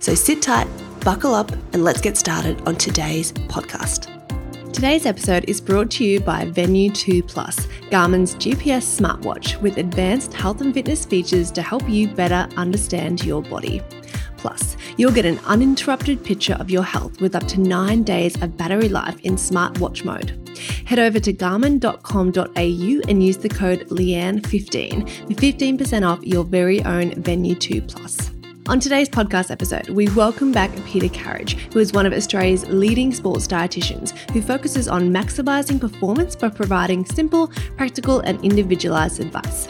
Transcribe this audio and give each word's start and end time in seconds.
So 0.00 0.14
sit 0.14 0.42
tight, 0.42 0.68
buckle 1.00 1.34
up, 1.34 1.52
and 1.72 1.84
let's 1.84 2.00
get 2.00 2.16
started 2.16 2.60
on 2.66 2.76
today's 2.76 3.32
podcast. 3.32 4.08
Today's 4.72 5.04
episode 5.04 5.44
is 5.48 5.60
brought 5.60 5.90
to 5.92 6.04
you 6.04 6.18
by 6.18 6.46
Venu 6.46 6.90
2 6.90 7.22
Plus, 7.22 7.68
Garmin's 7.90 8.34
GPS 8.36 9.00
smartwatch 9.00 9.60
with 9.60 9.76
advanced 9.76 10.32
health 10.32 10.60
and 10.62 10.72
fitness 10.72 11.04
features 11.04 11.50
to 11.52 11.62
help 11.62 11.88
you 11.88 12.08
better 12.08 12.48
understand 12.56 13.22
your 13.22 13.42
body. 13.42 13.82
Plus, 14.38 14.76
you'll 14.96 15.12
get 15.12 15.24
an 15.24 15.38
uninterrupted 15.46 16.24
picture 16.24 16.54
of 16.54 16.70
your 16.70 16.82
health 16.82 17.20
with 17.20 17.36
up 17.36 17.46
to 17.48 17.60
nine 17.60 18.02
days 18.02 18.40
of 18.42 18.56
battery 18.56 18.88
life 18.88 19.20
in 19.20 19.34
smartwatch 19.36 20.04
mode. 20.04 20.36
Head 20.84 20.98
over 20.98 21.20
to 21.20 21.32
garmin.com.au 21.32 23.08
and 23.08 23.22
use 23.22 23.36
the 23.36 23.48
code 23.48 23.88
LEANNE15 23.88 25.28
for 25.28 25.34
15% 25.34 26.08
off 26.08 26.24
your 26.24 26.44
very 26.44 26.82
own 26.84 27.14
Venu 27.22 27.54
2 27.54 27.82
Plus. 27.82 28.32
On 28.68 28.78
today's 28.78 29.08
podcast 29.08 29.50
episode, 29.50 29.88
we 29.88 30.08
welcome 30.10 30.52
back 30.52 30.70
Peta 30.84 31.08
Carige, 31.08 31.58
who 31.72 31.80
is 31.80 31.92
one 31.92 32.06
of 32.06 32.12
Australia's 32.12 32.64
leading 32.68 33.12
sports 33.12 33.48
dietitians 33.48 34.16
who 34.30 34.40
focuses 34.40 34.86
on 34.86 35.10
maximising 35.10 35.80
performance 35.80 36.36
by 36.36 36.48
providing 36.48 37.04
simple, 37.04 37.48
practical, 37.76 38.20
and 38.20 38.42
individualised 38.44 39.18
advice. 39.18 39.66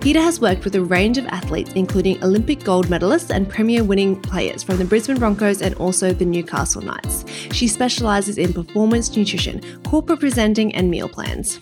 Peta 0.00 0.20
has 0.20 0.40
worked 0.40 0.64
with 0.64 0.74
a 0.74 0.82
range 0.82 1.18
of 1.18 1.26
athletes, 1.26 1.70
including 1.74 2.22
Olympic 2.24 2.64
gold 2.64 2.88
medalists 2.88 3.30
and 3.30 3.48
premier 3.48 3.84
winning 3.84 4.20
players 4.20 4.60
from 4.60 4.78
the 4.78 4.84
Brisbane 4.84 5.20
Broncos 5.20 5.62
and 5.62 5.76
also 5.76 6.12
the 6.12 6.24
Newcastle 6.24 6.82
Knights. 6.82 7.24
She 7.52 7.68
specialises 7.68 8.38
in 8.38 8.52
performance 8.52 9.16
nutrition, 9.16 9.60
corporate 9.84 10.18
presenting, 10.18 10.74
and 10.74 10.90
meal 10.90 11.08
plans. 11.08 11.60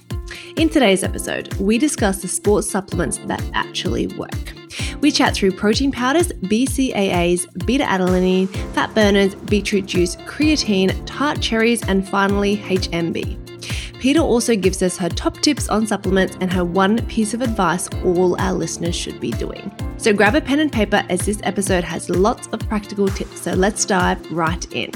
In 0.56 0.70
today's 0.70 1.05
episode, 1.05 1.53
we 1.55 1.77
discuss 1.77 2.22
the 2.22 2.28
sports 2.28 2.70
supplements 2.70 3.19
that 3.27 3.44
actually 3.53 4.06
work. 4.06 4.53
We 5.05 5.12
chat 5.12 5.34
through 5.34 5.52
protein 5.52 5.92
powders, 5.92 6.28
BCAAs, 6.28 7.66
beta 7.66 7.84
alanine, 7.84 8.48
fat 8.72 8.94
burners, 8.94 9.34
beetroot 9.34 9.84
juice, 9.84 10.16
creatine, 10.16 10.98
tart 11.05 11.42
cherries, 11.42 11.86
and 11.86 12.08
finally 12.08 12.56
HMB. 12.56 14.00
Peta 14.00 14.22
also 14.22 14.56
gives 14.56 14.82
us 14.82 14.97
her 14.97 15.10
top 15.10 15.42
tips 15.42 15.69
on 15.69 15.86
supplements 15.86 16.38
and 16.41 16.50
her 16.50 16.64
one 16.64 17.05
piece 17.05 17.34
of 17.34 17.42
advice 17.42 17.86
all 18.02 18.41
our 18.41 18.55
listeners 18.55 18.97
should 18.97 19.20
be 19.20 19.32
doing. 19.32 19.70
So 19.98 20.14
grab 20.14 20.36
a 20.36 20.41
pen 20.41 20.60
and 20.60 20.72
paper 20.72 21.05
as 21.10 21.27
this 21.27 21.38
episode 21.42 21.84
has 21.84 22.08
lots 22.08 22.47
of 22.47 22.60
practical 22.60 23.08
tips. 23.08 23.42
So 23.42 23.52
let's 23.52 23.84
dive 23.84 24.32
right 24.32 24.72
in. 24.72 24.91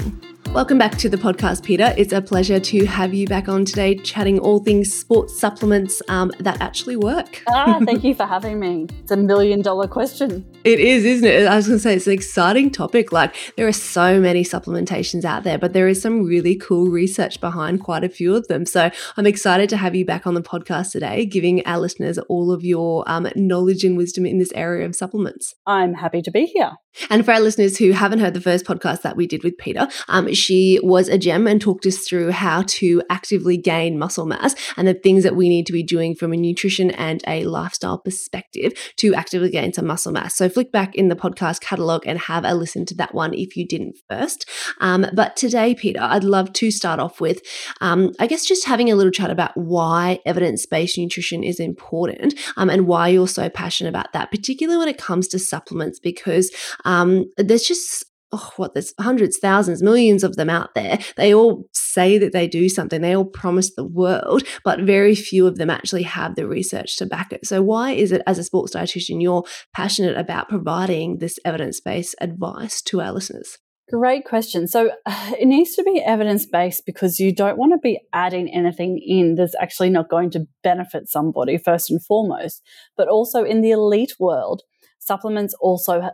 Welcome 0.51 0.79
back 0.79 0.97
to 0.97 1.09
the 1.09 1.15
podcast, 1.15 1.63
Peta. 1.63 1.93
It's 1.95 2.11
a 2.11 2.23
pleasure 2.23 2.59
to 2.59 2.85
have 2.87 3.13
you 3.13 3.27
back 3.27 3.47
on 3.47 3.65
today, 3.65 3.93
chatting 3.95 4.39
all 4.39 4.57
things 4.57 4.91
sports 4.91 5.39
supplements 5.39 6.01
um, 6.09 6.31
that 6.39 6.59
actually 6.59 6.97
work. 6.97 7.43
ah, 7.49 7.79
thank 7.85 8.03
you 8.03 8.15
for 8.15 8.25
having 8.25 8.59
me. 8.59 8.87
It's 9.03 9.11
a 9.11 9.15
million 9.15 9.61
dollar 9.61 9.87
question. 9.87 10.43
It 10.63 10.79
is, 10.79 11.05
isn't 11.05 11.27
it? 11.27 11.45
I 11.45 11.55
was 11.55 11.67
going 11.67 11.77
to 11.77 11.81
say 11.81 11.95
it's 11.95 12.07
an 12.07 12.13
exciting 12.13 12.71
topic. 12.71 13.11
Like 13.11 13.35
there 13.57 13.67
are 13.67 13.71
so 13.71 14.19
many 14.19 14.43
supplementations 14.43 15.23
out 15.23 15.43
there, 15.43 15.59
but 15.59 15.73
there 15.73 15.87
is 15.87 16.01
some 16.01 16.25
really 16.25 16.55
cool 16.55 16.89
research 16.89 17.39
behind 17.39 17.81
quite 17.81 18.03
a 18.03 18.09
few 18.09 18.35
of 18.35 18.47
them. 18.47 18.65
So 18.65 18.89
I'm 19.17 19.27
excited 19.27 19.69
to 19.69 19.77
have 19.77 19.93
you 19.93 20.03
back 20.03 20.25
on 20.25 20.33
the 20.33 20.41
podcast 20.41 20.93
today, 20.93 21.27
giving 21.27 21.63
our 21.67 21.77
listeners 21.77 22.17
all 22.27 22.51
of 22.51 22.65
your 22.65 23.03
um, 23.05 23.29
knowledge 23.35 23.83
and 23.83 23.95
wisdom 23.95 24.25
in 24.25 24.39
this 24.39 24.51
area 24.53 24.87
of 24.87 24.95
supplements. 24.95 25.53
I'm 25.67 25.93
happy 25.93 26.23
to 26.23 26.31
be 26.31 26.47
here. 26.47 26.71
And 27.09 27.23
for 27.23 27.31
our 27.31 27.39
listeners 27.39 27.77
who 27.77 27.91
haven't 27.91 28.19
heard 28.19 28.33
the 28.33 28.41
first 28.41 28.65
podcast 28.65 29.03
that 29.03 29.15
we 29.15 29.27
did 29.27 29.43
with 29.43 29.57
Peta, 29.57 29.89
um, 30.07 30.33
she 30.33 30.79
was 30.83 31.07
a 31.07 31.17
gem 31.17 31.47
and 31.47 31.61
talked 31.61 31.85
us 31.85 31.99
through 31.99 32.31
how 32.31 32.63
to 32.67 33.01
actively 33.09 33.57
gain 33.57 33.97
muscle 33.97 34.25
mass 34.25 34.55
and 34.75 34.87
the 34.87 34.93
things 34.93 35.23
that 35.23 35.35
we 35.35 35.49
need 35.49 35.65
to 35.67 35.73
be 35.73 35.83
doing 35.83 36.15
from 36.15 36.33
a 36.33 36.37
nutrition 36.37 36.91
and 36.91 37.23
a 37.27 37.45
lifestyle 37.45 37.97
perspective 37.97 38.73
to 38.97 39.13
actively 39.13 39.49
gain 39.49 39.71
some 39.71 39.87
muscle 39.87 40.11
mass. 40.11 40.35
So 40.35 40.49
flick 40.49 40.71
back 40.71 40.95
in 40.95 41.07
the 41.09 41.15
podcast 41.15 41.61
catalog 41.61 42.05
and 42.05 42.19
have 42.19 42.43
a 42.43 42.53
listen 42.53 42.85
to 42.87 42.95
that 42.95 43.13
one 43.13 43.33
if 43.33 43.55
you 43.55 43.67
didn't 43.67 43.97
first. 44.09 44.49
Um, 44.79 45.05
but 45.13 45.35
today, 45.35 45.75
Peta, 45.75 46.03
I'd 46.03 46.23
love 46.23 46.53
to 46.53 46.71
start 46.71 46.99
off 46.99 47.21
with, 47.21 47.41
um, 47.81 48.13
I 48.19 48.27
guess, 48.27 48.45
just 48.45 48.65
having 48.65 48.91
a 48.91 48.95
little 48.95 49.11
chat 49.11 49.29
about 49.29 49.55
why 49.55 50.19
evidence 50.25 50.65
based 50.65 50.97
nutrition 50.97 51.43
is 51.43 51.59
important 51.59 52.33
um, 52.57 52.69
and 52.69 52.87
why 52.87 53.09
you're 53.09 53.27
so 53.27 53.49
passionate 53.49 53.89
about 53.89 54.11
that, 54.13 54.31
particularly 54.31 54.77
when 54.79 54.89
it 54.89 54.97
comes 54.97 55.27
to 55.29 55.39
supplements, 55.39 55.99
because 55.99 56.51
um, 56.85 57.25
there's 57.37 57.63
just 57.63 58.05
oh, 58.31 58.51
what 58.57 58.73
there's 58.73 58.93
hundreds, 58.99 59.37
thousands, 59.37 59.81
millions 59.81 60.23
of 60.23 60.35
them 60.35 60.49
out 60.49 60.73
there. 60.75 60.99
They 61.17 61.33
all 61.33 61.65
say 61.73 62.17
that 62.17 62.33
they 62.33 62.47
do 62.47 62.69
something, 62.69 63.01
they 63.01 63.15
all 63.15 63.25
promise 63.25 63.73
the 63.73 63.85
world, 63.85 64.43
but 64.63 64.81
very 64.81 65.15
few 65.15 65.47
of 65.47 65.57
them 65.57 65.69
actually 65.69 66.03
have 66.03 66.35
the 66.35 66.47
research 66.47 66.97
to 66.97 67.05
back 67.05 67.33
it. 67.33 67.45
So, 67.45 67.61
why 67.61 67.91
is 67.91 68.11
it, 68.11 68.21
as 68.27 68.37
a 68.37 68.43
sports 68.43 68.75
dietitian, 68.75 69.21
you're 69.21 69.45
passionate 69.73 70.17
about 70.17 70.49
providing 70.49 71.17
this 71.17 71.39
evidence 71.45 71.79
based 71.79 72.15
advice 72.21 72.81
to 72.83 73.01
our 73.01 73.11
listeners? 73.11 73.57
Great 73.89 74.23
question. 74.23 74.67
So 74.67 74.91
it 75.07 75.47
needs 75.47 75.75
to 75.75 75.83
be 75.83 76.01
evidence 76.05 76.45
based 76.45 76.85
because 76.85 77.19
you 77.19 77.33
don't 77.33 77.57
want 77.57 77.73
to 77.73 77.79
be 77.79 77.99
adding 78.13 78.53
anything 78.53 79.01
in 79.03 79.35
that's 79.35 79.55
actually 79.59 79.89
not 79.89 80.09
going 80.09 80.29
to 80.31 80.47
benefit 80.63 81.09
somebody, 81.09 81.57
first 81.57 81.89
and 81.89 82.03
foremost. 82.03 82.61
But 82.95 83.07
also 83.07 83.43
in 83.43 83.61
the 83.61 83.71
elite 83.71 84.13
world, 84.19 84.61
supplements 84.99 85.55
also 85.59 86.11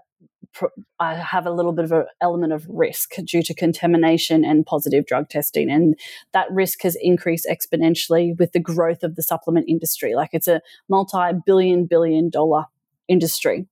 I 0.99 1.15
have 1.15 1.45
a 1.45 1.51
little 1.51 1.71
bit 1.71 1.85
of 1.85 1.91
an 1.91 2.05
element 2.21 2.53
of 2.53 2.65
risk 2.69 3.15
due 3.25 3.43
to 3.43 3.53
contamination 3.53 4.45
and 4.45 4.65
positive 4.65 5.05
drug 5.05 5.29
testing. 5.29 5.69
And 5.69 5.97
that 6.33 6.51
risk 6.51 6.81
has 6.83 6.97
increased 7.01 7.47
exponentially 7.49 8.37
with 8.37 8.51
the 8.51 8.59
growth 8.59 9.03
of 9.03 9.15
the 9.15 9.23
supplement 9.23 9.67
industry. 9.67 10.15
Like 10.15 10.29
it's 10.33 10.47
a 10.47 10.61
multi 10.89 11.33
billion, 11.45 11.85
billion 11.85 12.29
dollar 12.29 12.65
industry, 13.07 13.67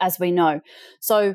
as 0.00 0.18
we 0.18 0.30
know. 0.30 0.60
So 1.00 1.34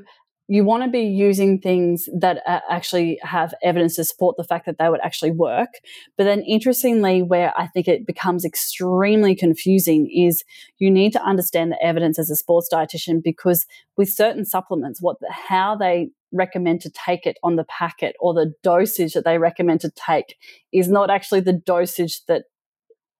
you 0.51 0.65
want 0.65 0.83
to 0.83 0.89
be 0.89 1.03
using 1.03 1.59
things 1.59 2.09
that 2.13 2.43
actually 2.45 3.17
have 3.23 3.53
evidence 3.63 3.95
to 3.95 4.03
support 4.03 4.35
the 4.35 4.43
fact 4.43 4.65
that 4.65 4.77
they 4.77 4.89
would 4.89 4.99
actually 5.01 5.31
work. 5.31 5.69
But 6.17 6.25
then, 6.25 6.41
interestingly, 6.41 7.21
where 7.21 7.53
I 7.57 7.67
think 7.67 7.87
it 7.87 8.05
becomes 8.05 8.43
extremely 8.43 9.33
confusing 9.33 10.11
is 10.13 10.43
you 10.77 10.91
need 10.91 11.13
to 11.13 11.23
understand 11.23 11.71
the 11.71 11.81
evidence 11.81 12.19
as 12.19 12.29
a 12.29 12.35
sports 12.35 12.67
dietitian 12.69 13.23
because 13.23 13.65
with 13.95 14.09
certain 14.09 14.43
supplements, 14.43 15.01
what 15.01 15.15
how 15.29 15.77
they 15.77 16.09
recommend 16.33 16.81
to 16.81 16.89
take 16.89 17.25
it 17.25 17.37
on 17.43 17.55
the 17.55 17.63
packet 17.63 18.17
or 18.19 18.33
the 18.33 18.53
dosage 18.61 19.13
that 19.13 19.23
they 19.23 19.37
recommend 19.37 19.79
to 19.81 19.91
take 19.91 20.35
is 20.73 20.89
not 20.89 21.09
actually 21.09 21.39
the 21.39 21.53
dosage 21.53 22.25
that 22.25 22.43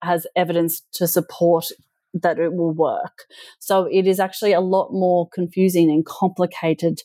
has 0.03 0.28
evidence 0.36 0.81
to 0.91 1.08
support 1.08 1.68
that 2.13 2.39
it 2.39 2.53
will 2.53 2.72
work. 2.73 3.25
So 3.59 3.88
it 3.91 4.07
is 4.07 4.19
actually 4.19 4.53
a 4.53 4.61
lot 4.61 4.91
more 4.91 5.27
confusing 5.29 5.89
and 5.89 6.05
complicated 6.05 7.01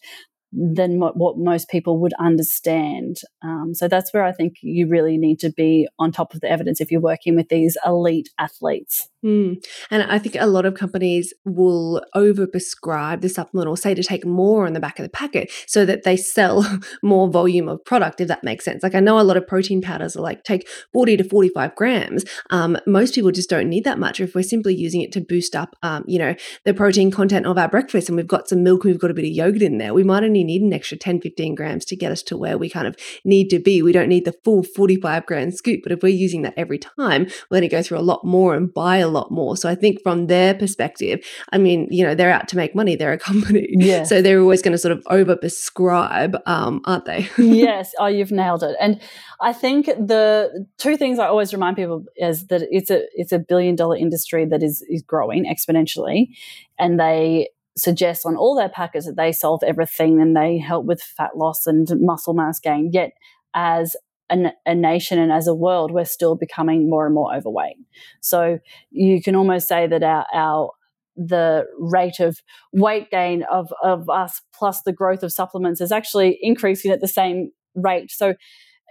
than 0.53 1.01
what 1.01 1.39
most 1.39 1.69
people 1.69 1.99
would 1.99 2.15
understand. 2.19 3.19
Um, 3.43 3.75
so 3.75 3.89
that's 3.89 4.13
where 4.13 4.25
I 4.25 4.33
think 4.33 4.57
you 4.63 4.89
really 4.89 5.19
need 5.19 5.39
to 5.41 5.51
be 5.51 5.89
on 5.99 6.13
top 6.13 6.35
of 6.35 6.41
the 6.41 6.51
evidence 6.51 6.81
if 6.81 6.91
you're 6.91 7.01
working 7.01 7.37
with 7.37 7.49
these 7.49 7.77
elite 7.85 8.31
athletes. 8.39 9.09
Mm. 9.25 9.65
And 9.91 10.05
I 10.05 10.19
think 10.19 10.37
a 10.39 10.47
lot 10.47 10.67
of 10.67 10.75
companies 10.75 11.35
will 11.45 12.01
overprescribe 12.15 13.23
the 13.23 13.29
supplement 13.29 13.69
or 13.69 13.77
say 13.77 13.93
to 13.93 14.03
take 14.03 14.25
more 14.25 14.67
on 14.67 14.73
the 14.73 14.81
back 14.81 15.01
of 15.01 15.03
the 15.03 15.09
packet 15.09 15.51
so 15.67 15.85
that 15.85 16.05
they 16.05 16.17
sell 16.17 16.65
more 17.03 17.29
volume 17.29 17.69
of 17.69 17.85
product, 17.85 18.21
if 18.21 18.29
that 18.29 18.45
makes 18.45 18.65
sense. 18.65 18.85
Like 18.85 18.95
I 18.95 19.01
know 19.01 19.19
a 19.19 19.23
lot 19.23 19.37
of 19.37 19.47
protein 19.47 19.83
powders 19.83 20.17
are 20.17 20.21
like 20.21 20.45
take 20.45 20.69
40 20.93 21.17
to 21.17 21.25
45 21.25 21.75
grams. 21.75 22.25
Um, 22.51 22.79
most 22.87 23.15
people 23.15 23.33
just 23.33 23.51
don't 23.51 23.69
need 23.69 23.85
that 23.85 23.99
much. 23.99 24.21
If 24.21 24.35
we're 24.35 24.43
simply 24.43 24.77
using 24.77 25.01
it 25.01 25.11
to 25.13 25.21
boost 25.21 25.57
up, 25.57 25.75
um, 25.83 26.05
you 26.07 26.21
know, 26.21 26.37
the 26.65 26.75
protein 26.75 27.11
content 27.11 27.47
of 27.47 27.59
our 27.59 27.69
breakfast 27.69 28.09
and 28.09 28.17
we've 28.17 28.29
got 28.29 28.49
some 28.49 28.63
milk 28.63 28.85
and 28.85 28.93
we've 28.93 29.01
got 29.01 29.11
a 29.11 29.15
bit 29.15 29.25
of 29.25 29.33
yogurt 29.33 29.63
in 29.63 29.79
there, 29.79 29.93
we 29.93 30.05
might 30.05 30.23
only 30.23 30.36
need 30.45 30.63
an 30.63 30.73
extra 30.73 30.97
10, 30.97 31.21
15 31.21 31.55
grams 31.55 31.85
to 31.87 31.97
get 31.97 32.13
us 32.13 32.23
to 32.25 32.37
where 32.37 32.59
we 32.59 32.69
kind 32.69 32.87
of 32.87 32.97
need 33.25 33.49
to 33.51 33.59
be. 33.59 33.83
We 33.83 33.93
don't 33.93 34.09
need 34.09 34.25
the 34.25 34.35
full 34.45 34.63
45 34.63 35.27
gram 35.27 35.51
scoop. 35.51 35.81
But 35.83 35.93
if 35.93 36.03
we're 36.03 36.09
using 36.09 36.43
that 36.43 36.55
every 36.57 36.79
time, 36.79 37.27
we're 37.51 37.59
going 37.59 37.63
to 37.63 37.69
go 37.69 37.83
through 37.83 37.99
a 37.99 38.01
lot 38.01 38.25
more 38.25 38.55
and 38.55 38.73
buy 38.73 38.99
a 38.99 39.09
lot 39.09 39.31
more. 39.31 39.57
So 39.57 39.69
I 39.69 39.75
think 39.75 40.03
from 40.03 40.27
their 40.27 40.55
perspective, 40.55 41.25
I 41.53 41.59
mean, 41.59 41.89
you 41.91 42.05
know, 42.05 42.15
they're 42.15 42.33
out 42.33 42.49
to 42.49 42.57
make 42.57 42.75
money. 42.75 42.97
They're 42.97 43.13
a 43.13 43.19
company. 43.27 43.67
Yeah. 43.71 44.05
So 44.05 44.23
they're 44.23 44.41
always 44.41 44.63
going 44.63 44.73
to 44.73 44.79
sort 44.79 44.93
of 44.93 45.03
over 45.09 45.37
prescribe, 45.37 46.37
um, 46.47 46.81
aren't 46.85 47.05
they? 47.05 47.29
yes. 47.39 47.93
Oh, 47.99 48.07
you've 48.07 48.33
nailed 48.33 48.63
it. 48.63 48.77
And 48.81 49.01
I 49.41 49.53
think 49.53 49.87
the 49.87 50.67
two 50.79 50.97
things 50.97 51.19
I 51.19 51.27
always 51.27 51.53
remind 51.53 51.77
people 51.77 52.05
is 52.17 52.47
that 52.47 52.63
it's 52.71 52.91
a 52.91 53.03
it's 53.15 53.33
a 53.33 53.39
billion 53.39 53.77
dollar 53.77 53.97
industry 53.97 54.45
that 54.47 54.63
is 54.63 54.85
is 54.89 55.03
growing 55.03 55.45
exponentially 55.45 56.29
and 56.79 56.99
they 56.99 57.49
suggest 57.77 58.25
on 58.25 58.37
all 58.37 58.57
their 58.57 58.69
packets 58.69 59.07
that 59.07 59.17
they 59.17 59.33
solve 59.33 59.63
everything 59.67 60.21
and 60.21 60.37
they 60.37 60.59
help 60.59 60.87
with 60.87 61.03
fat 61.03 61.37
loss 61.37 61.67
and 61.67 61.89
muscle 62.01 62.35
mass 62.35 62.59
gain. 62.59 62.91
Yet, 62.93 63.13
as 63.55 63.97
a, 64.31 64.53
a, 64.65 64.75
nation 64.75 65.19
and 65.19 65.31
as 65.31 65.47
a 65.47 65.55
world, 65.55 65.93
we're 65.93 66.05
still 66.05 66.35
becoming 66.35 66.89
more 66.89 67.07
and 67.07 67.15
more 67.15 67.35
overweight. 67.35 67.77
So 68.21 68.59
you 68.91 69.23
can 69.23 69.37
almost 69.37 69.69
say 69.69 69.87
that 69.87 70.03
our, 70.03 70.27
our 70.33 70.71
the 71.17 71.65
rate 71.79 72.21
of 72.21 72.41
weight 72.73 73.11
gain 73.11 73.45
of, 73.51 73.73
of 73.83 74.09
us 74.11 74.43
plus 74.55 74.83
the 74.83 74.93
growth 74.93 75.23
of 75.23 75.33
supplements 75.33 75.81
is 75.81 75.91
actually 75.91 76.39
increasing 76.43 76.91
at 76.91 77.01
the 77.01 77.09
same 77.09 77.51
rate. 77.75 78.11
So 78.11 78.35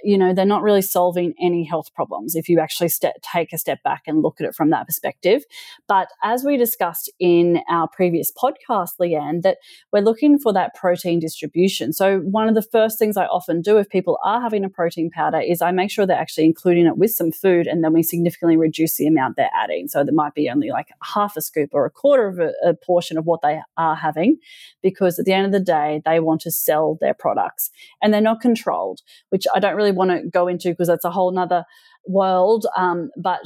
you 0.03 0.17
know, 0.17 0.33
they're 0.33 0.45
not 0.45 0.61
really 0.61 0.81
solving 0.81 1.33
any 1.41 1.63
health 1.63 1.93
problems 1.93 2.35
if 2.35 2.49
you 2.49 2.59
actually 2.59 2.89
take 3.21 3.53
a 3.53 3.57
step 3.57 3.81
back 3.83 4.03
and 4.07 4.21
look 4.21 4.39
at 4.39 4.47
it 4.47 4.55
from 4.55 4.69
that 4.69 4.85
perspective. 4.85 5.43
But 5.87 6.09
as 6.23 6.43
we 6.43 6.57
discussed 6.57 7.11
in 7.19 7.61
our 7.69 7.87
previous 7.87 8.31
podcast, 8.31 8.91
Leanne, 8.99 9.41
that 9.43 9.57
we're 9.91 10.01
looking 10.01 10.37
for 10.37 10.53
that 10.53 10.75
protein 10.75 11.19
distribution. 11.19 11.93
So, 11.93 12.19
one 12.19 12.47
of 12.47 12.55
the 12.55 12.61
first 12.61 12.99
things 12.99 13.17
I 13.17 13.25
often 13.25 13.61
do 13.61 13.77
if 13.77 13.89
people 13.89 14.17
are 14.23 14.41
having 14.41 14.63
a 14.63 14.69
protein 14.69 15.09
powder 15.09 15.39
is 15.39 15.61
I 15.61 15.71
make 15.71 15.91
sure 15.91 16.05
they're 16.05 16.17
actually 16.17 16.45
including 16.45 16.85
it 16.85 16.97
with 16.97 17.11
some 17.11 17.31
food 17.31 17.67
and 17.67 17.83
then 17.83 17.93
we 17.93 18.03
significantly 18.03 18.57
reduce 18.57 18.97
the 18.97 19.07
amount 19.07 19.35
they're 19.35 19.49
adding. 19.55 19.87
So, 19.87 20.03
there 20.03 20.13
might 20.13 20.33
be 20.33 20.49
only 20.49 20.69
like 20.69 20.89
half 21.03 21.37
a 21.37 21.41
scoop 21.41 21.69
or 21.73 21.85
a 21.85 21.91
quarter 21.91 22.27
of 22.27 22.39
a, 22.39 22.53
a 22.63 22.73
portion 22.73 23.17
of 23.17 23.25
what 23.25 23.41
they 23.41 23.59
are 23.77 23.95
having 23.95 24.37
because 24.81 25.19
at 25.19 25.25
the 25.25 25.33
end 25.33 25.45
of 25.45 25.51
the 25.51 25.59
day, 25.59 26.01
they 26.05 26.19
want 26.19 26.41
to 26.41 26.51
sell 26.51 26.97
their 27.01 27.13
products 27.13 27.71
and 28.01 28.13
they're 28.13 28.21
not 28.21 28.41
controlled, 28.41 29.01
which 29.29 29.45
I 29.53 29.59
don't 29.59 29.75
really 29.75 29.84
want 29.91 30.11
to 30.11 30.27
go 30.29 30.47
into 30.47 30.69
because 30.69 30.87
that's 30.87 31.05
a 31.05 31.11
whole 31.11 31.31
nother 31.31 31.65
world. 32.07 32.65
Um, 32.77 33.09
but 33.21 33.41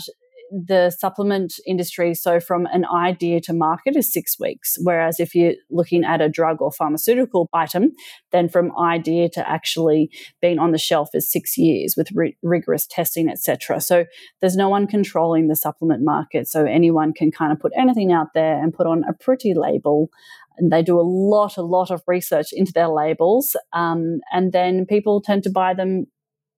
the 0.51 0.89
supplement 0.89 1.53
industry, 1.65 2.13
so 2.13 2.39
from 2.39 2.65
an 2.67 2.85
idea 2.85 3.39
to 3.41 3.53
market 3.53 3.95
is 3.95 4.11
six 4.11 4.39
weeks. 4.39 4.77
Whereas 4.81 5.19
if 5.19 5.35
you're 5.35 5.53
looking 5.69 6.03
at 6.03 6.21
a 6.21 6.29
drug 6.29 6.61
or 6.61 6.71
pharmaceutical 6.71 7.49
item, 7.53 7.91
then 8.31 8.49
from 8.49 8.75
idea 8.77 9.29
to 9.29 9.47
actually 9.47 10.09
being 10.41 10.59
on 10.59 10.71
the 10.71 10.77
shelf 10.77 11.09
is 11.13 11.31
six 11.31 11.57
years 11.57 11.95
with 11.95 12.09
ri- 12.13 12.37
rigorous 12.41 12.87
testing, 12.87 13.29
etc. 13.29 13.79
So 13.79 14.05
there's 14.41 14.55
no 14.55 14.69
one 14.69 14.87
controlling 14.87 15.47
the 15.47 15.55
supplement 15.55 16.03
market. 16.03 16.47
So 16.47 16.65
anyone 16.65 17.13
can 17.13 17.31
kind 17.31 17.51
of 17.51 17.59
put 17.59 17.73
anything 17.77 18.11
out 18.11 18.27
there 18.33 18.61
and 18.61 18.73
put 18.73 18.87
on 18.87 19.03
a 19.07 19.13
pretty 19.13 19.53
label 19.53 20.09
and 20.57 20.73
they 20.73 20.83
do 20.83 20.99
a 20.99 21.01
lot, 21.01 21.55
a 21.55 21.61
lot 21.61 21.89
of 21.89 22.03
research 22.05 22.47
into 22.51 22.73
their 22.73 22.89
labels, 22.89 23.55
um, 23.71 24.19
and 24.33 24.51
then 24.51 24.85
people 24.85 25.21
tend 25.21 25.41
to 25.43 25.49
buy 25.49 25.73
them 25.73 26.05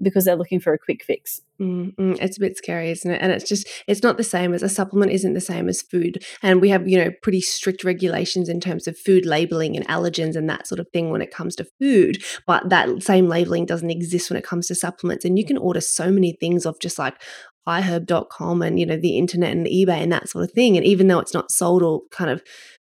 because 0.02 0.26
they're 0.26 0.36
looking 0.36 0.60
for 0.60 0.74
a 0.74 0.80
quick 0.80 1.04
fix. 1.04 1.42
Mm-hmm. 1.60 2.14
It's 2.20 2.38
a 2.38 2.40
bit 2.40 2.58
scary, 2.58 2.92
isn't 2.92 3.10
it? 3.10 3.22
And 3.22 3.32
it's 3.32 3.48
just, 3.48 3.68
it's 3.88 4.02
not 4.02 4.18
the 4.18 4.24
same 4.24 4.54
as 4.54 4.64
a 4.64 4.70
supplement, 4.70 5.12
isn't 5.12 5.34
the 5.34 5.42
same 5.42 5.70
as 5.70 5.82
food. 5.82 6.24
And 6.42 6.60
we 6.60 6.70
have, 6.70 6.88
you 6.88 6.98
know, 6.98 7.12
pretty 7.22 7.42
strict 7.42 7.84
regulations 7.84 8.50
in 8.50 8.60
terms 8.60 8.88
of 8.88 8.98
food 8.98 9.26
labeling 9.26 9.76
and 9.76 9.88
allergens 9.88 10.36
and 10.36 10.50
that 10.50 10.68
sort 10.68 10.80
of 10.80 10.88
thing 10.90 11.10
when 11.10 11.22
it 11.22 11.34
comes 11.34 11.56
to 11.58 11.68
food. 11.80 12.24
But 12.48 12.70
that 12.70 13.04
same 13.04 13.28
labeling 13.28 13.66
doesn't 13.66 13.92
exist 13.92 14.30
when 14.30 14.38
it 14.38 14.46
comes 14.46 14.68
to 14.68 14.76
supplements. 14.76 15.26
And 15.26 15.38
you 15.38 15.46
can 15.46 15.58
order 15.58 15.82
so 15.82 16.12
many 16.12 16.34
things 16.34 16.66
off 16.66 16.80
just 16.80 16.98
like, 16.98 17.22
iherb.com 17.68 18.64
and 18.64 18.80
you 18.80 18.88
know 18.88 18.98
the 18.98 19.20
internet 19.20 19.52
and 19.52 19.68
ebay 19.68 20.02
and 20.02 20.12
that 20.12 20.28
sort 20.28 20.44
of 20.44 20.52
thing 20.52 20.78
and 20.78 20.84
even 20.84 21.08
though 21.08 21.20
it's 21.20 21.34
not 21.34 21.52
sold 21.52 21.84
or 21.84 22.02
kind 22.10 22.32
of 22.32 22.42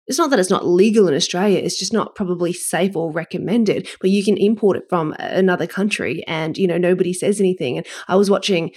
it's 0.07 0.19
not 0.19 0.31
that 0.31 0.39
it's 0.39 0.51
not 0.51 0.67
legal 0.67 1.09
in 1.09 1.15
Australia, 1.15 1.59
it's 1.59 1.79
just 1.79 1.93
not 1.93 2.15
probably 2.15 2.53
safe 2.53 2.97
or 2.97 3.11
recommended, 3.11 3.89
but 4.01 4.11
you 4.11 4.25
can 4.25 4.37
import 4.37 4.77
it 4.77 4.85
from 4.89 5.15
another 5.19 5.67
country 5.67 6.23
and, 6.27 6.59
you 6.59 6.67
know, 6.67 6.79
nobody 6.79 7.13
says 7.13 7.41
anything. 7.41 7.79
And 7.79 7.87
I 8.09 8.17
was 8.17 8.31
watching 8.31 8.73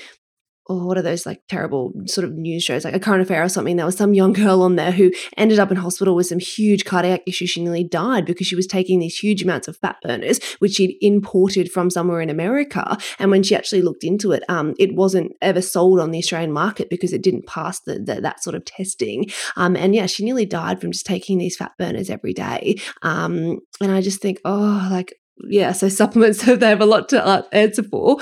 or 0.68 0.86
what 0.86 0.98
are 0.98 1.02
those 1.02 1.26
like 1.26 1.42
terrible 1.48 1.94
sort 2.06 2.26
of 2.26 2.34
news 2.34 2.64
shows, 2.64 2.86
like 2.86 2.96
a 2.96 3.00
current 3.00 3.22
affair 3.22 3.44
or 3.44 3.50
something? 3.50 3.76
There 3.76 3.86
was 3.86 3.98
some 3.98 4.14
young 4.14 4.34
girl 4.34 4.62
on 4.62 4.76
there 4.76 4.92
who 4.92 5.12
ended 5.38 5.60
up 5.60 5.72
in 5.72 5.78
hospital 5.78 6.16
with 6.16 6.28
some 6.28 6.40
huge 6.40 6.86
cardiac 6.86 7.22
issue. 7.26 7.48
She 7.48 7.64
nearly 7.64 7.84
died 7.84 8.26
because 8.26 8.48
she 8.48 8.56
was 8.56 8.68
taking 8.68 9.00
these 9.00 9.18
huge 9.18 9.44
amounts 9.44 9.68
of 9.68 9.78
fat 9.78 9.98
burners, 10.02 10.40
which 10.60 10.74
she'd 10.74 10.98
imported 11.02 11.72
from 11.72 11.90
somewhere 11.90 12.22
in 12.22 12.30
America. 12.30 12.98
And 13.20 13.32
when 13.32 13.44
she 13.44 13.56
actually 13.56 13.82
looked 13.82 14.04
into 14.04 14.32
it, 14.32 14.44
um, 14.50 14.74
it 14.78 14.94
wasn't 14.96 15.34
ever 15.42 15.62
sold 15.62 16.00
on 16.00 16.12
the 16.12 16.20
Australian 16.20 16.52
market 16.52 16.90
because 16.90 17.14
it 17.14 17.24
didn't 17.24 17.48
pass 17.48 17.80
the, 17.82 18.00
the 18.00 18.22
that 18.22 18.44
sort 18.44 18.56
of 18.56 18.66
testing. 18.66 19.30
Um, 19.56 19.76
and 19.76 19.96
yeah, 19.96 20.06
she 20.06 20.26
nearly 20.26 20.46
died 20.46 20.82
from 20.82 20.92
just 20.92 21.06
taking 21.06 21.38
these 21.38 21.56
fat 21.56 21.72
burners 21.78 22.10
every 22.10 22.34
day. 22.34 22.76
Um, 23.02 23.60
and 23.82 23.92
I 23.92 24.02
just 24.02 24.22
think, 24.22 24.40
oh, 24.44 24.88
like 24.92 25.14
yeah, 25.46 25.72
so 25.72 25.90
supplements, 25.90 26.42
they 26.46 26.70
have 26.70 26.82
a 26.82 26.86
lot 26.86 27.10
to 27.10 27.26
uh, 27.26 27.44
answer 27.52 27.84
for. 27.84 28.18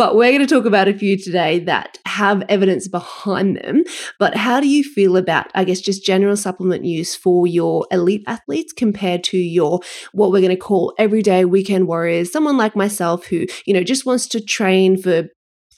But 0.00 0.16
we're 0.16 0.30
going 0.30 0.40
to 0.40 0.46
talk 0.46 0.64
about 0.64 0.88
a 0.88 0.94
few 0.94 1.18
today 1.18 1.58
that 1.58 1.98
have 2.06 2.42
evidence 2.48 2.88
behind 2.88 3.58
them. 3.58 3.84
But 4.18 4.34
how 4.34 4.58
do 4.58 4.66
you 4.66 4.82
feel 4.82 5.14
about, 5.18 5.48
I 5.54 5.62
guess, 5.64 5.82
just 5.82 6.06
general 6.06 6.38
supplement 6.38 6.86
use 6.86 7.14
for 7.14 7.46
your 7.46 7.86
elite 7.90 8.24
athletes 8.26 8.72
compared 8.72 9.22
to 9.24 9.36
your, 9.36 9.80
what 10.12 10.32
we're 10.32 10.40
going 10.40 10.56
to 10.56 10.56
call 10.56 10.94
everyday 10.98 11.44
weekend 11.44 11.86
warriors, 11.86 12.32
someone 12.32 12.56
like 12.56 12.74
myself 12.74 13.26
who, 13.26 13.44
you 13.66 13.74
know, 13.74 13.84
just 13.84 14.06
wants 14.06 14.26
to 14.28 14.40
train 14.40 14.96
for 14.96 15.24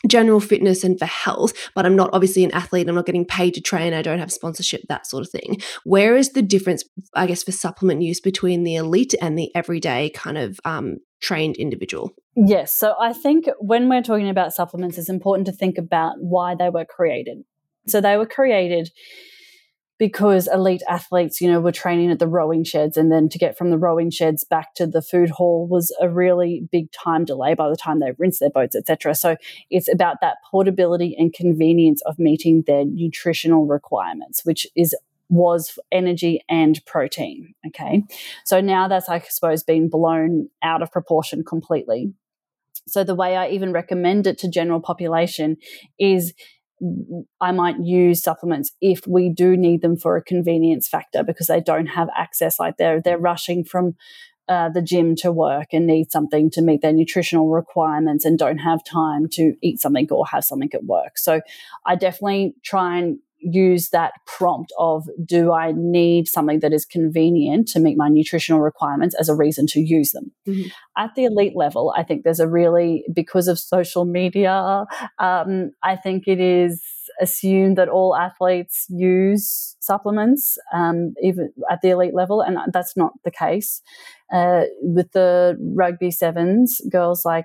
general 0.07 0.39
fitness 0.39 0.85
and 0.85 1.01
for 1.01 1.07
health, 1.07 1.53
but 1.75 1.85
I'm 1.85 1.97
not 1.97 2.11
obviously 2.13 2.45
an 2.45 2.53
athlete. 2.53 2.89
I'm 2.89 2.95
not 2.95 3.07
getting 3.07 3.27
paid 3.27 3.55
to 3.55 3.61
train. 3.61 3.93
I 3.93 4.03
don't 4.03 4.21
have 4.21 4.31
sponsorship, 4.31 4.83
that 4.89 5.05
sort 5.05 5.25
of 5.25 5.31
thing. 5.31 5.61
Where 5.83 6.17
is 6.17 6.31
the 6.31 6.43
difference, 6.43 6.85
I 7.15 7.27
guess, 7.27 7.43
for 7.43 7.51
supplement 7.51 8.03
use 8.03 8.21
between 8.21 8.63
the 8.63 8.77
elite 8.77 9.15
and 9.21 9.37
the 9.37 9.51
everyday 9.57 10.11
kind 10.11 10.39
of 10.39 10.61
um, 10.65 10.99
trained 11.23 11.57
individual? 11.57 12.13
Yes. 12.37 12.75
So 12.75 12.95
I 13.01 13.13
think 13.13 13.49
when 13.59 13.89
we're 13.89 14.03
talking 14.03 14.29
about 14.29 14.53
supplements, 14.53 14.99
it's 14.99 15.09
important 15.09 15.47
to 15.47 15.53
think 15.53 15.79
about 15.79 16.17
why 16.19 16.55
they 16.55 16.69
were 16.69 16.85
created. 16.85 17.45
So 17.87 18.01
they 18.01 18.17
were 18.17 18.27
created 18.27 18.91
because 19.99 20.49
elite 20.49 20.83
athletes, 20.89 21.41
you 21.41 21.49
know, 21.49 21.61
were 21.61 21.71
training 21.71 22.11
at 22.11 22.19
the 22.19 22.27
rowing 22.27 22.65
sheds, 22.65 22.97
and 22.97 23.13
then 23.13 23.29
to 23.29 23.39
get 23.39 23.57
from 23.57 23.71
the 23.71 23.79
rowing 23.79 24.11
sheds 24.11 24.43
back 24.43 24.75
to 24.75 24.85
the 24.85 25.01
food 25.01 25.31
hall 25.31 25.69
was 25.71 25.95
a 26.01 26.09
really 26.09 26.67
big 26.73 26.91
time 26.91 27.25
delay 27.25 27.55
by 27.55 27.69
the 27.69 27.77
time 27.77 28.01
they 28.01 28.13
rinsed 28.19 28.41
their 28.41 28.51
boats, 28.51 28.75
etc. 28.75 29.15
So 29.15 29.37
it's 29.71 29.93
about 29.93 30.17
that 30.21 30.39
portability 30.51 31.15
and 31.17 31.33
convenience 31.33 32.03
of 32.03 32.19
meeting 32.19 32.65
their 32.67 32.85
nutritional 32.85 33.67
requirements, 33.67 34.45
which 34.45 34.67
is 34.75 34.93
was 35.33 35.79
energy 35.91 36.45
and 36.49 36.85
protein. 36.85 37.55
Okay. 37.67 38.05
So 38.45 38.61
now 38.61 38.87
that's, 38.87 39.09
I 39.09 39.21
suppose, 39.21 39.63
been 39.63 39.89
blown 39.89 40.51
out 40.63 40.83
of 40.83 40.93
proportion 40.93 41.43
completely. 41.43 42.13
So 42.87 43.03
the 43.03 43.15
way 43.15 43.35
I 43.35 43.49
even 43.49 43.73
recommend 43.73 44.27
it 44.27 44.39
to 44.39 44.51
general 44.51 44.81
population 44.81 45.57
is 45.99 46.35
I 47.41 47.53
might 47.53 47.77
use 47.81 48.23
supplements 48.23 48.73
if 48.81 49.07
we 49.07 49.31
do 49.31 49.57
need 49.57 49.81
them 49.81 49.97
for 49.97 50.17
a 50.17 50.23
convenience 50.23 50.87
factor 50.87 51.23
because 51.23 51.47
they 51.47 51.61
don't 51.61 51.87
have 51.87 52.09
access 52.15 52.59
like 52.59 52.77
they're 52.77 53.01
they're 53.01 53.19
rushing 53.19 53.65
from 53.65 53.95
uh, 54.49 54.69
the 54.69 54.83
gym 54.83 55.15
to 55.15 55.31
work 55.31 55.69
and 55.73 55.87
need 55.87 56.11
something 56.11 56.51
to 56.51 56.61
meet 56.61 56.83
their 56.83 56.93
nutritional 56.93 57.49
requirements 57.49 58.25
and 58.25 58.37
don't 58.37 58.59
have 58.59 58.83
time 58.85 59.29
to 59.29 59.55
eat 59.63 59.81
something 59.81 60.09
or 60.11 60.27
have 60.27 60.45
something 60.45 60.71
at 60.75 60.85
work. 60.85 61.17
So 61.17 61.41
I 61.87 61.95
definitely 61.95 62.57
try 62.65 62.99
and 62.99 63.19
use 63.43 63.91
that 63.91 64.13
prompt 64.27 64.73
of 64.79 65.07
do 65.25 65.53
I 65.53 65.73
need 65.75 66.29
something 66.29 66.61
that 66.61 66.73
is 66.73 66.87
convenient 66.87 67.69
to 67.69 67.81
meet 67.81 67.97
my 67.97 68.09
nutritional 68.09 68.61
requirements 68.61 69.15
as 69.19 69.29
a 69.29 69.35
reason 69.35 69.67
to 69.69 69.81
use 69.81 70.13
them. 70.13 70.33
Mm-hmm. 70.47 70.69
At 70.97 71.11
the 71.17 71.25
elite 71.25 71.57
level, 71.57 71.93
I 71.97 72.03
think 72.03 72.23
there's 72.23 72.41
a 72.41 72.49
really, 72.49 73.05
because 73.13 73.49
of 73.49 73.59
social 73.59 74.05
media, 74.05 74.85
um, 75.19 75.73
I 75.83 75.97
think 75.97 76.25
it 76.27 76.41
is 76.41 76.83
assumed 77.21 77.77
that 77.79 77.89
all 77.89 78.17
athletes 78.17 78.87
use 78.89 79.77
supplements, 79.81 80.57
um, 80.73 81.15
even 81.21 81.53
at 81.71 81.81
the 81.83 81.91
elite 81.91 82.15
level, 82.15 82.41
and 82.41 82.59
that's 82.73 82.97
not 82.97 83.13
the 83.25 83.31
case. 83.31 83.83
Uh, 84.33 84.63
with 84.81 85.13
the 85.13 85.57
rugby 85.75 86.11
sevens, 86.11 86.81
girls 86.91 87.25
like 87.25 87.45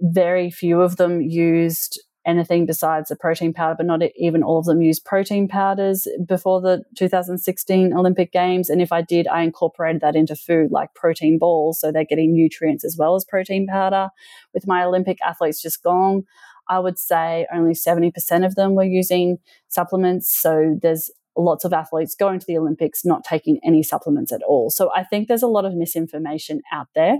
very 0.00 0.50
few 0.50 0.80
of 0.80 0.96
them 0.96 1.20
used 1.20 2.00
anything 2.28 2.66
besides 2.66 3.10
a 3.10 3.16
protein 3.16 3.54
powder, 3.54 3.74
but 3.78 3.86
not 3.86 4.02
even 4.16 4.42
all 4.42 4.58
of 4.58 4.66
them 4.66 4.82
use 4.82 5.00
protein 5.00 5.48
powders 5.48 6.06
before 6.26 6.60
the 6.60 6.84
2016 6.96 7.94
Olympic 7.94 8.30
Games. 8.30 8.68
And 8.68 8.82
if 8.82 8.92
I 8.92 9.00
did, 9.00 9.26
I 9.26 9.42
incorporated 9.42 10.02
that 10.02 10.14
into 10.14 10.36
food 10.36 10.70
like 10.70 10.94
protein 10.94 11.38
balls. 11.38 11.80
So 11.80 11.90
they're 11.90 12.04
getting 12.04 12.34
nutrients 12.34 12.84
as 12.84 12.96
well 12.98 13.14
as 13.14 13.24
protein 13.24 13.66
powder. 13.66 14.10
With 14.52 14.66
my 14.66 14.84
Olympic 14.84 15.18
athletes 15.24 15.62
just 15.62 15.82
gone, 15.82 16.24
I 16.68 16.78
would 16.78 16.98
say 16.98 17.46
only 17.52 17.72
70% 17.72 18.44
of 18.44 18.54
them 18.54 18.74
were 18.74 18.84
using 18.84 19.38
supplements. 19.68 20.30
So 20.30 20.78
there's 20.82 21.10
lots 21.34 21.64
of 21.64 21.72
athletes 21.72 22.14
going 22.14 22.40
to 22.40 22.46
the 22.46 22.58
Olympics 22.58 23.06
not 23.06 23.24
taking 23.24 23.58
any 23.64 23.82
supplements 23.82 24.32
at 24.32 24.42
all. 24.42 24.70
So 24.70 24.90
I 24.94 25.02
think 25.04 25.28
there's 25.28 25.42
a 25.42 25.48
lot 25.48 25.64
of 25.64 25.74
misinformation 25.74 26.60
out 26.72 26.88
there. 26.94 27.18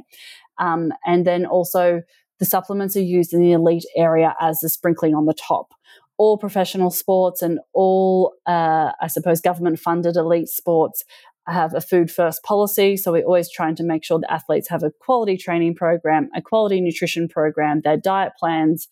Um, 0.59 0.93
and 1.07 1.27
then 1.27 1.47
also 1.47 2.03
the 2.39 2.45
supplements 2.45 2.97
are 2.97 3.03
used 3.03 3.33
in 3.33 3.41
the 3.41 3.53
elite 3.53 3.87
area 3.97 4.35
as 4.41 4.61
the 4.61 4.69
sprinkling 4.69 5.15
on 5.15 5.27
the 5.27 5.35
top. 5.35 5.73
All 6.17 6.37
professional 6.37 6.91
sports 6.91 7.43
and 7.43 7.61
all, 7.73 8.35
uh, 8.47 8.93
I 9.01 9.07
suppose, 9.07 9.41
government 9.41 9.79
funded 9.79 10.17
elite 10.17 10.49
sports 10.49 11.05
have 11.47 11.75
a 11.75 11.81
food 11.81 12.11
first 12.11 12.43
policy. 12.43 12.97
So 12.97 13.13
we're 13.13 13.25
always 13.25 13.51
trying 13.51 13.77
to 13.77 13.85
make 13.85 14.05
sure 14.05 14.19
the 14.19 14.33
athletes 14.33 14.69
have 14.69 14.83
a 14.83 14.91
quality 15.01 15.37
training 15.37 15.75
program, 15.75 16.29
a 16.35 16.43
quality 16.43 16.81
nutrition 16.81 17.29
program, 17.29 17.81
their 17.83 17.97
diet 17.97 18.33
plans. 18.39 18.89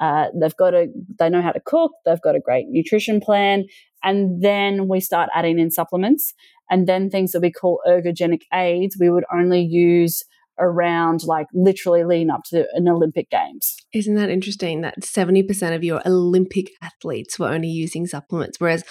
Uh, 0.00 0.26
they've 0.34 0.56
got 0.56 0.74
a, 0.74 0.88
they 1.18 1.30
know 1.30 1.42
how 1.42 1.52
to 1.52 1.60
cook. 1.60 1.92
They've 2.04 2.20
got 2.20 2.34
a 2.34 2.40
great 2.40 2.66
nutrition 2.68 3.20
plan, 3.20 3.66
and 4.02 4.42
then 4.42 4.88
we 4.88 4.98
start 5.00 5.30
adding 5.34 5.58
in 5.60 5.70
supplements. 5.70 6.34
And 6.70 6.88
then 6.88 7.10
things 7.10 7.32
that 7.32 7.42
we 7.42 7.52
call 7.52 7.80
ergogenic 7.86 8.42
aids, 8.52 8.96
we 8.98 9.10
would 9.10 9.24
only 9.32 9.60
use 9.60 10.24
around 10.58 11.24
like 11.24 11.46
literally 11.54 12.04
leading 12.04 12.30
up 12.30 12.42
to 12.50 12.66
an 12.74 12.88
Olympic 12.88 13.30
Games. 13.30 13.76
Isn't 13.92 14.14
that 14.14 14.30
interesting 14.30 14.82
that 14.82 15.00
70% 15.00 15.74
of 15.74 15.84
your 15.84 16.00
Olympic 16.06 16.70
athletes 16.82 17.38
were 17.38 17.48
only 17.48 17.68
using 17.68 18.06
supplements, 18.06 18.60
whereas 18.60 18.84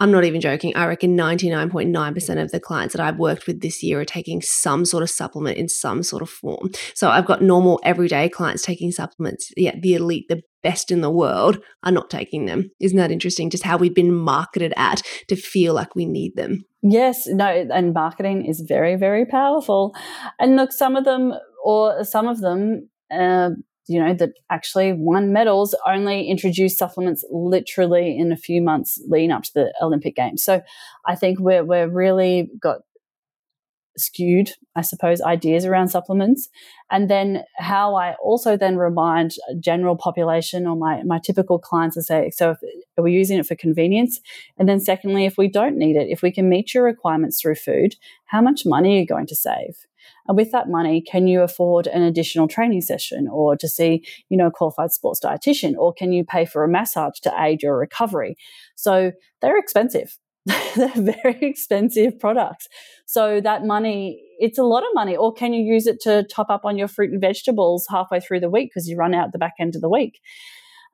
I'm 0.00 0.10
not 0.10 0.24
even 0.24 0.40
joking. 0.40 0.74
I 0.74 0.86
reckon 0.86 1.16
99.9% 1.16 2.42
of 2.42 2.50
the 2.50 2.58
clients 2.58 2.94
that 2.94 3.04
I've 3.04 3.18
worked 3.18 3.46
with 3.46 3.60
this 3.60 3.82
year 3.82 4.00
are 4.00 4.04
taking 4.04 4.42
some 4.42 4.84
sort 4.84 5.04
of 5.04 5.10
supplement 5.10 5.56
in 5.56 5.68
some 5.68 6.02
sort 6.02 6.22
of 6.22 6.28
form. 6.28 6.70
So 6.94 7.10
I've 7.10 7.26
got 7.26 7.42
normal 7.42 7.80
everyday 7.84 8.28
clients 8.28 8.62
taking 8.62 8.90
supplements. 8.90 9.52
Yeah, 9.56 9.76
the 9.80 9.94
elite, 9.94 10.26
the 10.28 10.42
best 10.64 10.90
in 10.90 11.02
the 11.02 11.10
world 11.10 11.60
are 11.84 11.92
not 11.92 12.10
taking 12.10 12.46
them. 12.46 12.70
Isn't 12.80 12.98
that 12.98 13.12
interesting? 13.12 13.50
Just 13.50 13.62
how 13.62 13.76
we've 13.76 13.94
been 13.94 14.14
marketed 14.14 14.72
at 14.76 15.02
to 15.28 15.36
feel 15.36 15.74
like 15.74 15.94
we 15.94 16.06
need 16.06 16.34
them. 16.34 16.64
Yes, 16.82 17.28
no, 17.28 17.46
and 17.46 17.94
marketing 17.94 18.44
is 18.46 18.64
very, 18.66 18.96
very 18.96 19.24
powerful. 19.24 19.94
And 20.40 20.56
look, 20.56 20.72
some 20.72 20.96
of 20.96 21.04
them, 21.04 21.32
or 21.64 22.02
some 22.04 22.26
of 22.26 22.40
them, 22.40 22.88
uh, 23.12 23.50
you 23.86 24.02
know, 24.02 24.14
that 24.14 24.30
actually 24.50 24.92
won 24.92 25.32
medals 25.32 25.74
only 25.86 26.26
introduced 26.26 26.78
supplements 26.78 27.24
literally 27.30 28.18
in 28.18 28.32
a 28.32 28.36
few 28.36 28.62
months 28.62 29.00
leading 29.08 29.30
up 29.30 29.44
to 29.44 29.54
the 29.54 29.74
Olympic 29.80 30.16
Games. 30.16 30.42
So 30.42 30.62
I 31.06 31.14
think 31.14 31.38
we're, 31.38 31.64
we're 31.64 31.88
really 31.88 32.50
got 32.60 32.80
skewed, 33.96 34.50
I 34.76 34.82
suppose, 34.82 35.20
ideas 35.20 35.64
around 35.64 35.88
supplements. 35.88 36.48
And 36.90 37.08
then 37.08 37.44
how 37.56 37.94
I 37.94 38.14
also 38.22 38.56
then 38.56 38.76
remind 38.76 39.36
general 39.60 39.96
population 39.96 40.66
or 40.66 40.76
my, 40.76 41.02
my 41.04 41.18
typical 41.18 41.58
clients 41.58 41.94
to 41.96 42.02
say, 42.02 42.30
so 42.30 42.52
if, 42.52 42.58
are 42.98 43.04
we 43.04 43.12
using 43.12 43.38
it 43.38 43.46
for 43.46 43.54
convenience? 43.54 44.20
And 44.58 44.68
then 44.68 44.80
secondly, 44.80 45.24
if 45.24 45.38
we 45.38 45.48
don't 45.48 45.76
need 45.76 45.96
it, 45.96 46.08
if 46.08 46.22
we 46.22 46.32
can 46.32 46.48
meet 46.48 46.74
your 46.74 46.84
requirements 46.84 47.40
through 47.40 47.56
food, 47.56 47.96
how 48.26 48.40
much 48.40 48.62
money 48.64 48.96
are 48.96 49.00
you 49.00 49.06
going 49.06 49.26
to 49.26 49.36
save? 49.36 49.76
And 50.26 50.36
with 50.36 50.52
that 50.52 50.68
money, 50.68 51.00
can 51.00 51.26
you 51.26 51.42
afford 51.42 51.86
an 51.86 52.02
additional 52.02 52.48
training 52.48 52.82
session 52.82 53.28
or 53.30 53.56
to 53.56 53.68
see, 53.68 54.04
you 54.28 54.36
know, 54.36 54.48
a 54.48 54.50
qualified 54.50 54.92
sports 54.92 55.20
dietitian? 55.22 55.74
Or 55.76 55.92
can 55.92 56.12
you 56.12 56.24
pay 56.24 56.44
for 56.44 56.64
a 56.64 56.68
massage 56.68 57.20
to 57.22 57.32
aid 57.38 57.62
your 57.62 57.78
recovery? 57.78 58.36
So 58.74 59.12
they're 59.40 59.58
expensive. 59.58 60.18
they're 60.76 61.14
very 61.22 61.38
expensive 61.40 62.18
products. 62.18 62.68
So 63.06 63.40
that 63.40 63.64
money, 63.64 64.22
it's 64.38 64.58
a 64.58 64.62
lot 64.62 64.82
of 64.82 64.88
money. 64.94 65.16
Or 65.16 65.32
can 65.32 65.52
you 65.52 65.62
use 65.62 65.86
it 65.86 66.00
to 66.02 66.24
top 66.24 66.50
up 66.50 66.64
on 66.64 66.76
your 66.76 66.88
fruit 66.88 67.12
and 67.12 67.20
vegetables 67.20 67.86
halfway 67.88 68.20
through 68.20 68.40
the 68.40 68.50
week 68.50 68.70
because 68.70 68.88
you 68.88 68.96
run 68.96 69.14
out 69.14 69.32
the 69.32 69.38
back 69.38 69.54
end 69.58 69.74
of 69.74 69.80
the 69.80 69.88
week? 69.88 70.20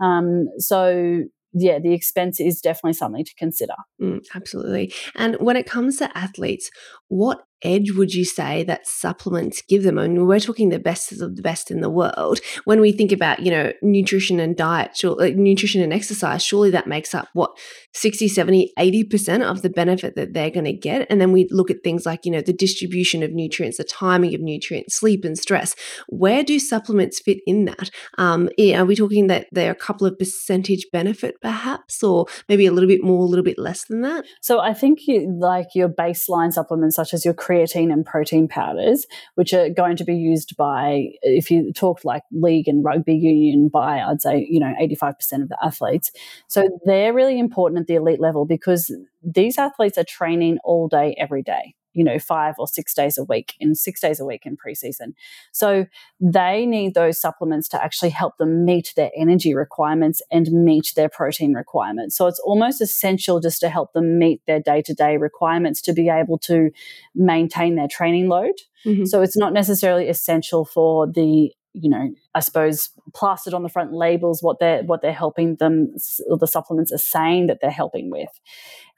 Um, 0.00 0.47
so 0.59 1.25
yeah, 1.52 1.78
the 1.78 1.92
expense 1.92 2.38
is 2.38 2.61
definitely 2.61 2.92
something 2.92 3.25
to 3.25 3.35
consider. 3.35 3.75
Mm, 4.00 4.25
absolutely. 4.35 4.95
And 5.16 5.37
when 5.40 5.57
it 5.57 5.66
comes 5.66 5.97
to 5.99 6.16
athletes, 6.16 6.71
what 7.09 7.45
edge 7.62 7.92
would 7.92 8.14
you 8.14 8.24
say 8.24 8.64
that 8.64 8.86
supplements 8.86 9.62
give 9.62 9.82
them? 9.82 9.98
I 9.98 10.08
mean, 10.08 10.26
we're 10.26 10.40
talking 10.40 10.68
the 10.68 10.78
best 10.78 11.12
of 11.12 11.36
the 11.36 11.42
best 11.42 11.70
in 11.70 11.80
the 11.80 11.90
world. 11.90 12.40
When 12.64 12.80
we 12.80 12.92
think 12.92 13.12
about, 13.12 13.40
you 13.40 13.50
know, 13.50 13.72
nutrition 13.82 14.40
and 14.40 14.56
diet, 14.56 14.98
nutrition 15.02 15.82
and 15.82 15.92
exercise, 15.92 16.42
surely 16.42 16.70
that 16.70 16.86
makes 16.86 17.14
up 17.14 17.28
what 17.32 17.56
60, 17.94 18.28
70, 18.28 18.72
80% 18.78 19.42
of 19.42 19.62
the 19.62 19.70
benefit 19.70 20.16
that 20.16 20.32
they're 20.32 20.50
going 20.50 20.64
to 20.64 20.72
get. 20.72 21.06
And 21.10 21.20
then 21.20 21.32
we 21.32 21.48
look 21.50 21.70
at 21.70 21.82
things 21.82 22.06
like, 22.06 22.24
you 22.24 22.32
know, 22.32 22.40
the 22.40 22.52
distribution 22.52 23.22
of 23.22 23.32
nutrients, 23.32 23.78
the 23.78 23.84
timing 23.84 24.34
of 24.34 24.40
nutrients, 24.40 24.96
sleep 24.96 25.24
and 25.24 25.38
stress. 25.38 25.74
Where 26.08 26.42
do 26.42 26.58
supplements 26.58 27.20
fit 27.20 27.38
in 27.46 27.64
that? 27.66 27.90
Um, 28.18 28.48
are 28.58 28.84
we 28.84 28.96
talking 28.96 29.26
that 29.26 29.46
they're 29.52 29.72
a 29.72 29.76
couple 29.76 30.06
of 30.06 30.18
percentage 30.18 30.86
benefit 30.92 31.40
perhaps, 31.40 32.02
or 32.02 32.26
maybe 32.48 32.66
a 32.66 32.72
little 32.72 32.88
bit 32.88 33.02
more, 33.02 33.20
a 33.20 33.28
little 33.28 33.44
bit 33.44 33.58
less 33.58 33.84
than 33.84 34.02
that? 34.02 34.24
So 34.40 34.60
I 34.60 34.74
think 34.74 35.06
you, 35.06 35.36
like 35.40 35.68
your 35.74 35.88
baseline 35.88 36.52
supplements, 36.52 36.96
such 36.96 37.14
as 37.14 37.24
your 37.24 37.34
creatine 37.50 37.92
and 37.92 38.07
protein 38.07 38.49
powders, 38.49 39.07
which 39.35 39.52
are 39.52 39.69
going 39.69 39.97
to 39.97 40.04
be 40.04 40.14
used 40.14 40.57
by, 40.57 41.09
if 41.23 41.50
you 41.50 41.73
talk 41.73 42.04
like 42.04 42.23
league 42.30 42.69
and 42.69 42.85
rugby 42.85 43.14
union, 43.14 43.69
by 43.69 44.00
I'd 44.00 44.23
say, 44.23 44.47
you 44.49 44.61
know, 44.61 44.73
85% 44.80 45.42
of 45.42 45.49
the 45.49 45.59
athletes. 45.62 46.12
So 46.47 46.69
they're 46.85 47.12
really 47.12 47.38
important 47.38 47.80
at 47.80 47.87
the 47.87 47.97
elite 47.97 48.21
level 48.21 48.45
because 48.45 48.95
these 49.23 49.59
athletes 49.59 49.99
are 49.99 50.04
training 50.04 50.59
all 50.64 50.88
day, 50.88 51.14
every 51.19 51.42
day 51.42 51.75
you 51.92 52.04
know, 52.04 52.18
five 52.18 52.54
or 52.59 52.66
six 52.66 52.94
days 52.94 53.18
a 53.18 53.25
week 53.25 53.54
in 53.59 53.75
six 53.75 54.00
days 54.00 54.20
a 54.20 54.25
week 54.25 54.47
in 54.47 54.56
preseason. 54.56 55.14
So 55.52 55.87
they 56.20 56.66
need 56.66 56.94
those 56.94 57.20
supplements 57.20 57.68
to 57.68 57.82
actually 57.82 58.11
help 58.11 58.37
them 58.38 58.64
meet 58.64 58.92
their 58.97 59.11
energy 59.16 59.54
requirements 59.54 60.23
and 60.30 60.50
meet 60.52 60.92
their 60.97 61.09
protein 61.09 61.54
requirements. 61.54 62.16
So 62.16 62.26
it's 62.26 62.40
almost 62.40 62.80
essential 62.80 63.40
just 63.40 63.61
to 63.61 63.68
help 63.68 63.92
them 63.92 64.18
meet 64.18 64.42
their 64.47 64.61
day 64.61 64.82
to 64.82 64.94
day 64.94 65.16
requirements 65.16 65.80
to 65.82 65.92
be 65.92 66.09
able 66.09 66.38
to 66.38 66.70
maintain 67.14 67.75
their 67.75 67.88
training 67.88 68.28
load. 68.28 68.54
Mm-hmm. 68.87 69.04
So 69.04 69.23
it's 69.23 69.37
not 69.37 69.52
necessarily 69.52 70.09
essential 70.09 70.64
for 70.64 71.06
the 71.06 71.52
you 71.72 71.88
know, 71.88 72.10
I 72.34 72.40
suppose 72.40 72.90
plastered 73.14 73.54
on 73.54 73.62
the 73.62 73.68
front 73.68 73.92
labels 73.92 74.42
what 74.42 74.58
they're 74.58 74.82
what 74.82 75.02
they're 75.02 75.12
helping 75.12 75.56
them, 75.56 75.92
the 75.94 76.46
supplements 76.46 76.92
are 76.92 76.98
saying 76.98 77.46
that 77.46 77.58
they're 77.60 77.70
helping 77.70 78.10
with. 78.10 78.30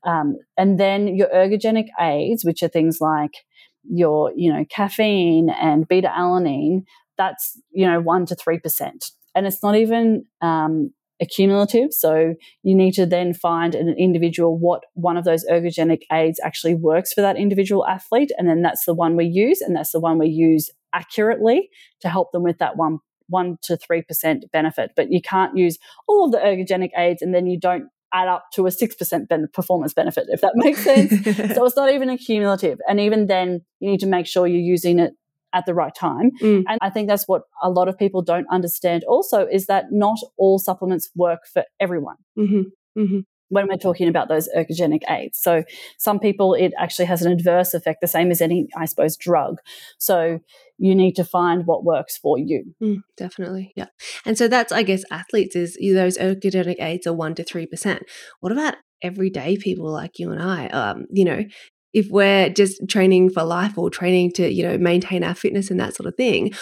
Um, 0.05 0.37
and 0.57 0.81
then 0.81 1.15
your 1.17 1.29
ergogenic 1.29 1.87
aids, 2.01 2.45
which 2.45 2.63
are 2.63 2.69
things 2.69 2.99
like 3.01 3.33
your, 3.85 4.33
you 4.35 4.53
know, 4.53 4.65
caffeine 4.69 5.51
and 5.51 5.87
beta 5.87 6.09
alanine, 6.09 6.85
that's, 7.17 7.59
you 7.71 7.87
know, 7.87 8.01
one 8.01 8.27
to 8.27 8.35
3%. 8.35 8.61
And 9.35 9.47
it's 9.47 9.63
not 9.63 9.77
even 9.77 10.25
um, 10.41 10.93
accumulative. 11.21 11.93
So 11.93 12.35
you 12.63 12.75
need 12.75 12.93
to 12.95 13.07
then 13.07 13.35
find 13.35 13.75
an 13.75 13.95
individual 13.99 14.59
what 14.59 14.83
one 14.95 15.17
of 15.17 15.25
those 15.25 15.45
ergogenic 15.51 16.01
aids 16.11 16.41
actually 16.43 16.75
works 16.75 17.13
for 17.13 17.21
that 17.21 17.37
individual 17.37 17.87
athlete. 17.87 18.31
And 18.39 18.49
then 18.49 18.63
that's 18.63 18.85
the 18.85 18.95
one 18.95 19.17
we 19.17 19.27
use. 19.27 19.61
And 19.61 19.77
that's 19.77 19.93
the 19.93 20.01
one 20.01 20.19
we 20.19 20.29
use 20.29 20.71
accurately 20.93 21.69
to 22.01 22.09
help 22.09 22.33
them 22.33 22.43
with 22.43 22.59
that 22.59 22.77
one 22.77 22.99
one 23.29 23.57
to 23.63 23.77
three 23.77 24.03
percent 24.03 24.45
benefit. 24.53 24.91
But 24.97 25.11
you 25.11 25.23
can't 25.23 25.57
use 25.57 25.79
all 26.09 26.27
of 26.27 26.33
the 26.33 26.39
ergogenic 26.39 26.91
aids 26.97 27.23
and 27.23 27.35
then 27.35 27.47
you 27.47 27.59
don't 27.59 27.85
add 28.13 28.29
up 28.29 28.45
to 28.53 28.67
a 28.67 28.71
6% 28.71 29.29
ben- 29.29 29.49
performance 29.53 29.95
benefit, 29.95 30.27
if 30.29 30.43
that 30.43 30.53
makes 30.55 30.85
sense. 30.85 31.11
so 31.55 31.65
it's 31.65 31.77
not 31.77 31.93
even 31.93 32.11
accumulative. 32.11 32.79
And 32.87 33.01
even 33.01 33.27
then, 33.27 33.63
you 33.81 33.91
need 33.91 34.01
to 34.01 34.07
make 34.07 34.27
sure 34.27 34.47
you're 34.47 34.61
using 34.61 34.99
it 34.99 35.15
at 35.53 35.67
the 35.67 35.75
right 35.75 35.95
time. 35.95 36.31
Mm. 36.41 36.65
And 36.69 36.79
I 36.81 36.91
think 36.91 37.09
that's 37.09 37.29
what 37.29 37.43
a 37.63 37.71
lot 37.71 37.89
of 37.89 37.99
people 37.99 38.23
don't 38.23 38.47
understand 38.51 39.05
also 39.05 39.47
is 39.47 39.67
that 39.67 39.87
not 39.91 40.19
all 40.37 40.59
supplements 40.59 41.11
work 41.15 41.41
for 41.53 41.65
everyone. 41.81 42.17
Mm-hmm. 42.39 43.01
Mm-hmm 43.01 43.21
when 43.53 43.69
we're 43.69 43.77
talking 43.77 44.09
about 44.09 44.29
those 44.29 44.49
ergogenic 44.57 45.03
aids. 45.11 45.39
So 45.39 45.63
some 45.99 46.19
people 46.19 46.55
it 46.55 46.73
actually 46.79 47.05
has 47.05 47.21
an 47.21 47.31
adverse 47.31 47.75
effect, 47.75 48.01
the 48.01 48.09
same 48.09 48.31
as 48.31 48.41
any, 48.41 48.69
I 48.75 48.87
suppose, 48.87 49.15
drug. 49.15 49.59
So 49.99 50.39
you 50.79 50.95
need 50.95 51.13
to 51.17 51.25
find 51.25 51.67
what 51.67 51.85
works 51.85 52.17
for 52.17 52.39
you. 52.39 52.75
Mm, 52.83 53.03
definitely, 53.19 53.75
yeah. 53.77 53.89
And 54.25 54.39
so 54.39 54.49
that's, 54.49 54.73
I 54.73 54.83
guess, 54.83 55.05
athletes 55.11 55.55
is 55.55 55.77
those 55.79 56.17
ergogenic 56.17 56.83
aids 56.83 57.07
are 57.07 57.13
one 57.13 57.35
to 57.35 57.45
three 57.45 57.67
percent. 57.67 58.05
What 58.41 58.53
about 58.53 58.77
everyday 59.03 59.59
people 59.59 59.93
like 59.93 60.19
you 60.19 60.33
and 60.33 60.43
I? 60.43 60.69
Um, 60.69 61.05
you 61.11 61.27
know, 61.27 61.43
if 61.93 62.09
we're 62.11 62.49
just 62.49 62.89
training 62.89 63.31
for 63.31 63.43
life 63.43 63.77
or 63.77 63.91
training 63.91 64.33
to 64.33 64.51
you 64.51 64.63
know 64.63 64.79
maintain 64.79 65.23
our 65.25 65.35
fitness 65.35 65.71
and 65.71 65.81
that 65.81 65.95
sort 65.95 66.07
of 66.07 66.17
thing 66.17 66.53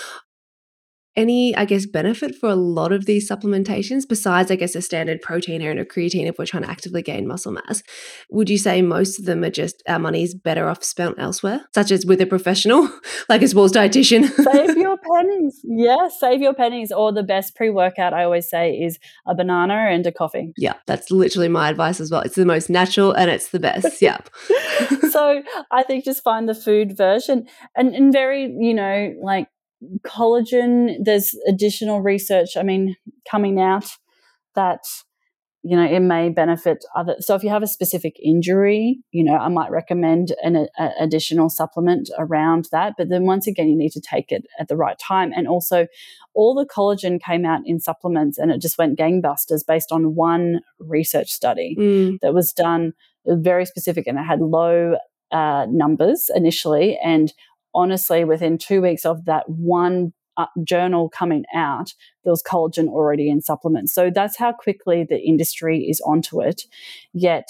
any, 1.20 1.54
I 1.54 1.66
guess, 1.66 1.84
benefit 1.84 2.34
for 2.34 2.48
a 2.48 2.54
lot 2.54 2.92
of 2.92 3.04
these 3.04 3.28
supplementations 3.28 4.08
besides, 4.08 4.50
I 4.50 4.56
guess, 4.56 4.74
a 4.74 4.80
standard 4.80 5.20
protein 5.20 5.60
and 5.60 5.78
a 5.78 5.84
creatine 5.84 6.26
if 6.26 6.38
we're 6.38 6.46
trying 6.46 6.62
to 6.62 6.70
actively 6.70 7.02
gain 7.02 7.28
muscle 7.28 7.52
mass? 7.52 7.82
Would 8.30 8.48
you 8.48 8.56
say 8.56 8.80
most 8.80 9.18
of 9.18 9.26
them 9.26 9.44
are 9.44 9.50
just 9.50 9.82
our 9.86 9.98
money 9.98 10.22
is 10.22 10.34
better 10.34 10.68
off 10.68 10.82
spent 10.82 11.16
elsewhere, 11.18 11.60
such 11.74 11.90
as 11.90 12.06
with 12.06 12.20
a 12.22 12.26
professional 12.26 12.88
like 13.28 13.42
a 13.42 13.48
sports 13.48 13.76
dietitian? 13.76 14.28
save 14.52 14.76
your 14.78 14.96
pennies. 15.12 15.60
Yes, 15.64 16.18
save 16.18 16.40
your 16.40 16.54
pennies. 16.54 16.90
Or 16.90 17.12
the 17.12 17.22
best 17.22 17.54
pre 17.54 17.68
workout, 17.68 18.14
I 18.14 18.24
always 18.24 18.48
say, 18.48 18.72
is 18.72 18.98
a 19.26 19.34
banana 19.34 19.74
and 19.90 20.06
a 20.06 20.12
coffee. 20.12 20.54
Yeah, 20.56 20.74
that's 20.86 21.10
literally 21.10 21.48
my 21.48 21.68
advice 21.68 22.00
as 22.00 22.10
well. 22.10 22.22
It's 22.22 22.36
the 22.36 22.46
most 22.46 22.70
natural 22.70 23.12
and 23.12 23.30
it's 23.30 23.50
the 23.50 23.60
best. 23.60 23.88
Yeah. 24.00 24.18
so 25.10 25.42
I 25.70 25.82
think 25.82 26.04
just 26.06 26.24
find 26.24 26.48
the 26.48 26.54
food 26.54 26.96
version 26.96 27.46
and, 27.76 27.94
and 27.94 28.12
very, 28.12 28.44
you 28.44 28.72
know, 28.72 29.14
like 29.22 29.48
collagen, 30.06 30.96
there's 31.02 31.34
additional 31.48 32.00
research, 32.00 32.56
I 32.56 32.62
mean, 32.62 32.96
coming 33.30 33.60
out 33.60 33.86
that, 34.54 34.80
you 35.62 35.76
know, 35.76 35.84
it 35.84 36.00
may 36.00 36.30
benefit 36.30 36.84
other. 36.96 37.16
So 37.20 37.34
if 37.34 37.42
you 37.42 37.50
have 37.50 37.62
a 37.62 37.66
specific 37.66 38.16
injury, 38.22 39.00
you 39.10 39.24
know, 39.24 39.36
I 39.36 39.48
might 39.48 39.70
recommend 39.70 40.34
an 40.42 40.68
a, 40.78 40.90
additional 40.98 41.50
supplement 41.50 42.10
around 42.18 42.68
that. 42.72 42.94
But 42.96 43.10
then 43.10 43.24
once 43.24 43.46
again, 43.46 43.68
you 43.68 43.76
need 43.76 43.92
to 43.92 44.00
take 44.00 44.32
it 44.32 44.44
at 44.58 44.68
the 44.68 44.76
right 44.76 44.98
time. 44.98 45.32
And 45.34 45.46
also, 45.46 45.86
all 46.34 46.54
the 46.54 46.66
collagen 46.66 47.20
came 47.22 47.44
out 47.44 47.60
in 47.66 47.80
supplements 47.80 48.38
and 48.38 48.50
it 48.50 48.60
just 48.60 48.78
went 48.78 48.98
gangbusters 48.98 49.66
based 49.66 49.92
on 49.92 50.14
one 50.14 50.60
research 50.78 51.30
study 51.30 51.76
mm. 51.78 52.20
that 52.20 52.32
was 52.32 52.52
done 52.52 52.92
very 53.26 53.66
specific 53.66 54.06
and 54.06 54.18
it 54.18 54.22
had 54.22 54.40
low 54.40 54.96
uh, 55.32 55.66
numbers 55.70 56.30
initially 56.34 56.98
and 57.04 57.32
honestly, 57.74 58.24
within 58.24 58.58
two 58.58 58.82
weeks 58.82 59.04
of 59.04 59.24
that 59.26 59.48
one 59.48 60.12
uh, 60.36 60.46
journal 60.64 61.08
coming 61.08 61.44
out, 61.54 61.92
there 62.24 62.32
was 62.32 62.42
collagen 62.42 62.88
already 62.88 63.28
in 63.28 63.40
supplements. 63.40 63.92
So 63.92 64.10
that's 64.14 64.38
how 64.38 64.52
quickly 64.52 65.04
the 65.08 65.20
industry 65.20 65.86
is 65.88 66.00
onto 66.00 66.40
it. 66.40 66.62
Yet, 67.12 67.48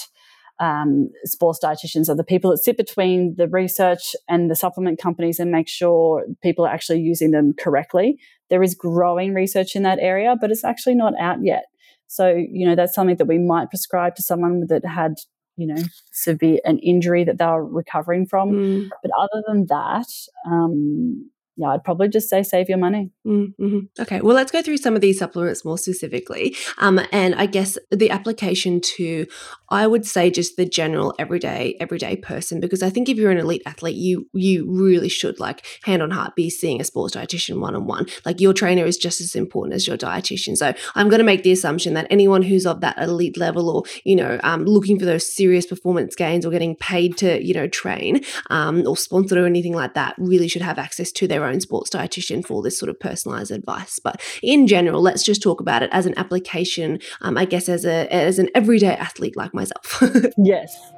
um, 0.59 1.11
sports 1.25 1.59
dietitians 1.63 2.11
are 2.11 2.15
the 2.15 2.23
people 2.23 2.51
that 2.51 2.59
sit 2.59 2.77
between 2.77 3.35
the 3.37 3.49
research 3.49 4.15
and 4.29 4.51
the 4.51 4.55
supplement 4.55 5.01
companies 5.01 5.41
and 5.41 5.51
make 5.51 5.69
sure 5.69 6.27
people 6.43 6.67
are 6.67 6.73
actually 6.73 7.01
using 7.01 7.31
them 7.31 7.55
correctly. 7.59 8.19
There 8.51 8.63
is 8.63 8.75
growing 8.75 9.33
research 9.33 9.75
in 9.75 9.85
that 9.85 9.99
area, 10.01 10.37
but 10.39 10.51
it's 10.51 10.65
actually 10.65 10.97
not 10.97 11.15
out 11.19 11.39
yet. 11.43 11.65
So, 12.09 12.29
you 12.29 12.69
know, 12.69 12.75
that's 12.75 12.95
something 12.95 13.17
that 13.17 13.27
we 13.27 13.39
might 13.39 13.71
prescribe 13.71 14.17
to 14.17 14.23
someone 14.23 14.67
that 14.69 14.85
had, 14.85 15.15
you 15.61 15.67
know, 15.67 15.83
severe 16.13 16.59
an 16.65 16.79
injury 16.79 17.25
that 17.25 17.39
they 17.39 17.47
were 17.47 17.65
recovering 17.65 18.27
from. 18.27 18.53
Mm. 18.53 18.89
But 19.03 19.11
other 19.19 19.43
than 19.47 19.67
that, 19.67 20.09
um, 20.47 21.31
yeah, 21.61 21.69
I'd 21.69 21.85
probably 21.85 22.09
just 22.09 22.31
say 22.31 22.43
save 22.43 22.71
your 22.71 22.79
money. 22.79 23.11
Mm-hmm. 23.27 23.81
Okay, 24.01 24.23
well, 24.23 24.35
let's 24.35 24.51
go 24.51 24.63
through 24.63 24.79
some 24.79 24.95
of 24.95 25.03
these 25.03 25.19
supplements 25.19 25.63
more 25.63 25.77
specifically. 25.77 26.57
Um, 26.79 27.01
and 27.13 27.35
I 27.35 27.45
guess 27.45 27.77
the 27.91 28.11
application 28.11 28.81
to, 28.97 29.27
I 29.69 29.87
would 29.87 30.07
say, 30.07 30.31
just 30.31 30.57
the 30.57 30.65
general 30.65 31.15
everyday 31.19 31.77
everyday 31.79 32.17
person, 32.17 32.61
because 32.61 32.83
I 32.83 32.89
think 32.89 33.11
if 33.11 33.19
you're 33.19 33.31
an 33.31 33.37
elite 33.37 33.63
athlete, 33.67 33.97
you 33.97 34.27
you 34.33 34.67
really 34.71 35.11
should 35.11 35.39
like 35.39 35.67
hand 35.83 36.03
on 36.03 36.13
heart 36.13 36.35
be 36.35 36.49
seeing 36.49 36.81
a 36.81 36.85
sports 36.85 37.15
dietitian 37.15 37.61
one 37.61 37.77
on 37.77 37.87
one. 37.87 38.07
Like 38.25 38.41
your 38.41 38.55
trainer 38.55 38.87
is 38.87 38.97
just 38.97 39.21
as 39.21 39.35
important 39.35 39.75
as 39.75 39.87
your 39.87 39.99
dietitian. 39.99 40.57
So 40.57 40.73
I'm 40.95 41.11
going 41.11 41.19
to 41.19 41.25
make 41.25 41.43
the 41.43 41.53
assumption 41.53 41.93
that 41.93 42.07
anyone 42.09 42.41
who's 42.41 42.67
of 42.67 42.81
that 42.81 42.97
elite 42.99 43.37
level, 43.37 43.69
or 43.69 43.83
you 44.05 44.17
know, 44.17 44.41
um, 44.43 44.65
looking 44.65 44.99
for 44.99 45.05
those 45.05 45.31
serious 45.31 45.67
performance 45.67 46.17
gains, 46.17 46.47
or 46.47 46.51
getting 46.51 46.75
paid 46.75 47.19
to 47.19 47.45
you 47.45 47.53
know 47.53 47.69
train, 47.69 48.25
um, 48.49 48.87
or 48.87 48.97
sponsored 48.97 49.37
or 49.37 49.45
anything 49.45 49.75
like 49.75 49.93
that, 49.93 50.15
really 50.17 50.49
should 50.49 50.63
have 50.63 50.79
access 50.79 51.13
to 51.13 51.29
their 51.29 51.45
own 51.45 51.50
sports 51.59 51.91
dietitian 51.91 52.47
for 52.47 52.63
this 52.63 52.79
sort 52.79 52.91
of 52.91 53.01
personalized 53.01 53.51
advice. 53.51 53.99
But 53.99 54.23
in 54.43 54.69
general, 54.69 55.03
let's 55.03 55.25
just 55.25 55.43
talk 55.43 55.61
about 55.61 55.83
it 55.83 55.91
as 55.93 56.07
an 56.07 56.17
application, 56.17 57.01
um, 57.23 57.37
I 57.37 57.47
guess, 57.47 57.69
as 57.69 57.85
a 57.85 58.07
as 58.15 58.39
an 58.39 58.49
everyday 58.55 58.95
athlete 58.95 59.37
like 59.37 59.53
myself. 59.53 60.03
yes. 60.37 60.93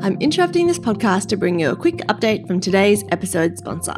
I'm 0.00 0.16
interrupting 0.20 0.66
this 0.66 0.78
podcast 0.78 1.26
to 1.28 1.36
bring 1.36 1.60
you 1.60 1.70
a 1.70 1.76
quick 1.76 1.96
update 2.08 2.46
from 2.46 2.60
today's 2.60 3.04
episode 3.10 3.58
sponsor. 3.58 3.94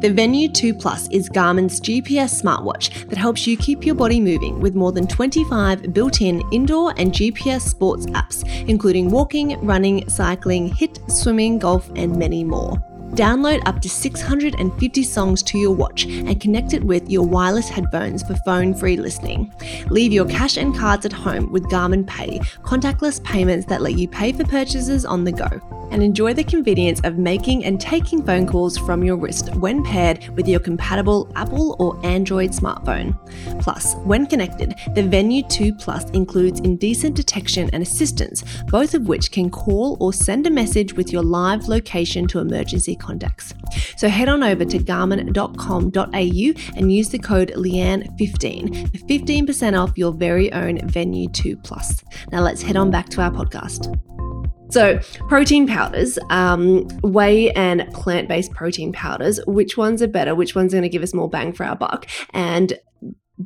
The 0.00 0.12
Venu 0.14 0.48
2 0.48 0.74
Plus 0.74 1.08
is 1.10 1.28
Garmin's 1.28 1.80
GPS 1.80 2.42
smartwatch 2.42 3.08
that 3.08 3.18
helps 3.18 3.46
you 3.46 3.56
keep 3.56 3.84
your 3.84 3.94
body 3.94 4.20
moving 4.20 4.60
with 4.60 4.74
more 4.74 4.92
than 4.92 5.06
25 5.06 5.92
built 5.92 6.20
in 6.20 6.42
indoor 6.52 6.92
and 6.98 7.12
GPS 7.12 7.62
sports 7.62 8.06
apps, 8.06 8.46
including 8.68 9.10
walking, 9.10 9.58
running, 9.64 10.08
cycling, 10.08 10.70
HIIT, 10.70 11.10
swimming, 11.10 11.58
golf, 11.58 11.90
and 11.96 12.16
many 12.16 12.44
more. 12.44 12.76
Download 13.14 13.60
up 13.66 13.80
to 13.80 13.88
650 13.88 15.02
songs 15.02 15.42
to 15.42 15.58
your 15.58 15.72
watch 15.74 16.04
and 16.04 16.40
connect 16.40 16.74
it 16.74 16.84
with 16.84 17.10
your 17.10 17.26
wireless 17.26 17.68
headphones 17.68 18.22
for 18.22 18.36
phone 18.46 18.72
free 18.72 18.96
listening. 18.96 19.52
Leave 19.88 20.12
your 20.12 20.26
cash 20.26 20.56
and 20.56 20.76
cards 20.76 21.04
at 21.04 21.12
home 21.12 21.50
with 21.50 21.64
Garmin 21.64 22.06
Pay, 22.06 22.38
contactless 22.62 23.22
payments 23.24 23.66
that 23.66 23.80
let 23.80 23.98
you 23.98 24.06
pay 24.06 24.32
for 24.32 24.44
purchases 24.44 25.04
on 25.04 25.24
the 25.24 25.32
go 25.32 25.60
and 25.90 26.02
enjoy 26.02 26.32
the 26.32 26.44
convenience 26.44 27.00
of 27.00 27.18
making 27.18 27.64
and 27.64 27.80
taking 27.80 28.24
phone 28.24 28.46
calls 28.46 28.78
from 28.78 29.02
your 29.02 29.16
wrist 29.16 29.54
when 29.56 29.82
paired 29.82 30.28
with 30.36 30.46
your 30.46 30.60
compatible 30.60 31.30
Apple 31.34 31.76
or 31.78 31.98
Android 32.06 32.50
smartphone. 32.50 33.16
Plus, 33.60 33.94
when 33.96 34.26
connected, 34.26 34.74
the 34.94 35.02
Venu 35.02 35.42
2 35.42 35.74
Plus 35.74 36.08
includes 36.10 36.60
incident 36.60 37.16
detection 37.16 37.68
and 37.72 37.82
assistance, 37.82 38.44
both 38.68 38.94
of 38.94 39.08
which 39.08 39.32
can 39.32 39.50
call 39.50 39.96
or 40.00 40.12
send 40.12 40.46
a 40.46 40.50
message 40.50 40.94
with 40.94 41.12
your 41.12 41.22
live 41.22 41.68
location 41.68 42.26
to 42.28 42.38
emergency 42.38 42.96
contacts. 43.00 43.54
So 43.96 44.08
head 44.08 44.28
on 44.28 44.42
over 44.42 44.64
to 44.64 44.78
garmin.com.au 44.78 46.78
and 46.78 46.92
use 46.92 47.08
the 47.08 47.18
code 47.18 47.52
Leanne15 47.56 48.90
for 48.90 49.06
15% 49.06 49.82
off 49.82 49.96
your 49.96 50.12
very 50.12 50.52
own 50.52 50.86
Venu 50.88 51.28
2 51.28 51.56
Plus. 51.56 52.04
Now 52.30 52.40
let's 52.40 52.62
head 52.62 52.76
on 52.76 52.90
back 52.90 53.08
to 53.10 53.22
our 53.22 53.30
podcast. 53.30 53.96
So, 54.70 55.00
protein 55.28 55.66
powders, 55.66 56.16
um, 56.30 56.86
whey 57.02 57.50
and 57.52 57.92
plant 57.92 58.28
based 58.28 58.52
protein 58.52 58.92
powders, 58.92 59.40
which 59.48 59.76
ones 59.76 60.00
are 60.00 60.06
better? 60.06 60.36
Which 60.36 60.54
one's 60.54 60.72
are 60.72 60.76
going 60.76 60.82
to 60.82 60.88
give 60.88 61.02
us 61.02 61.12
more 61.12 61.28
bang 61.28 61.52
for 61.52 61.64
our 61.64 61.74
buck? 61.74 62.06
And 62.32 62.78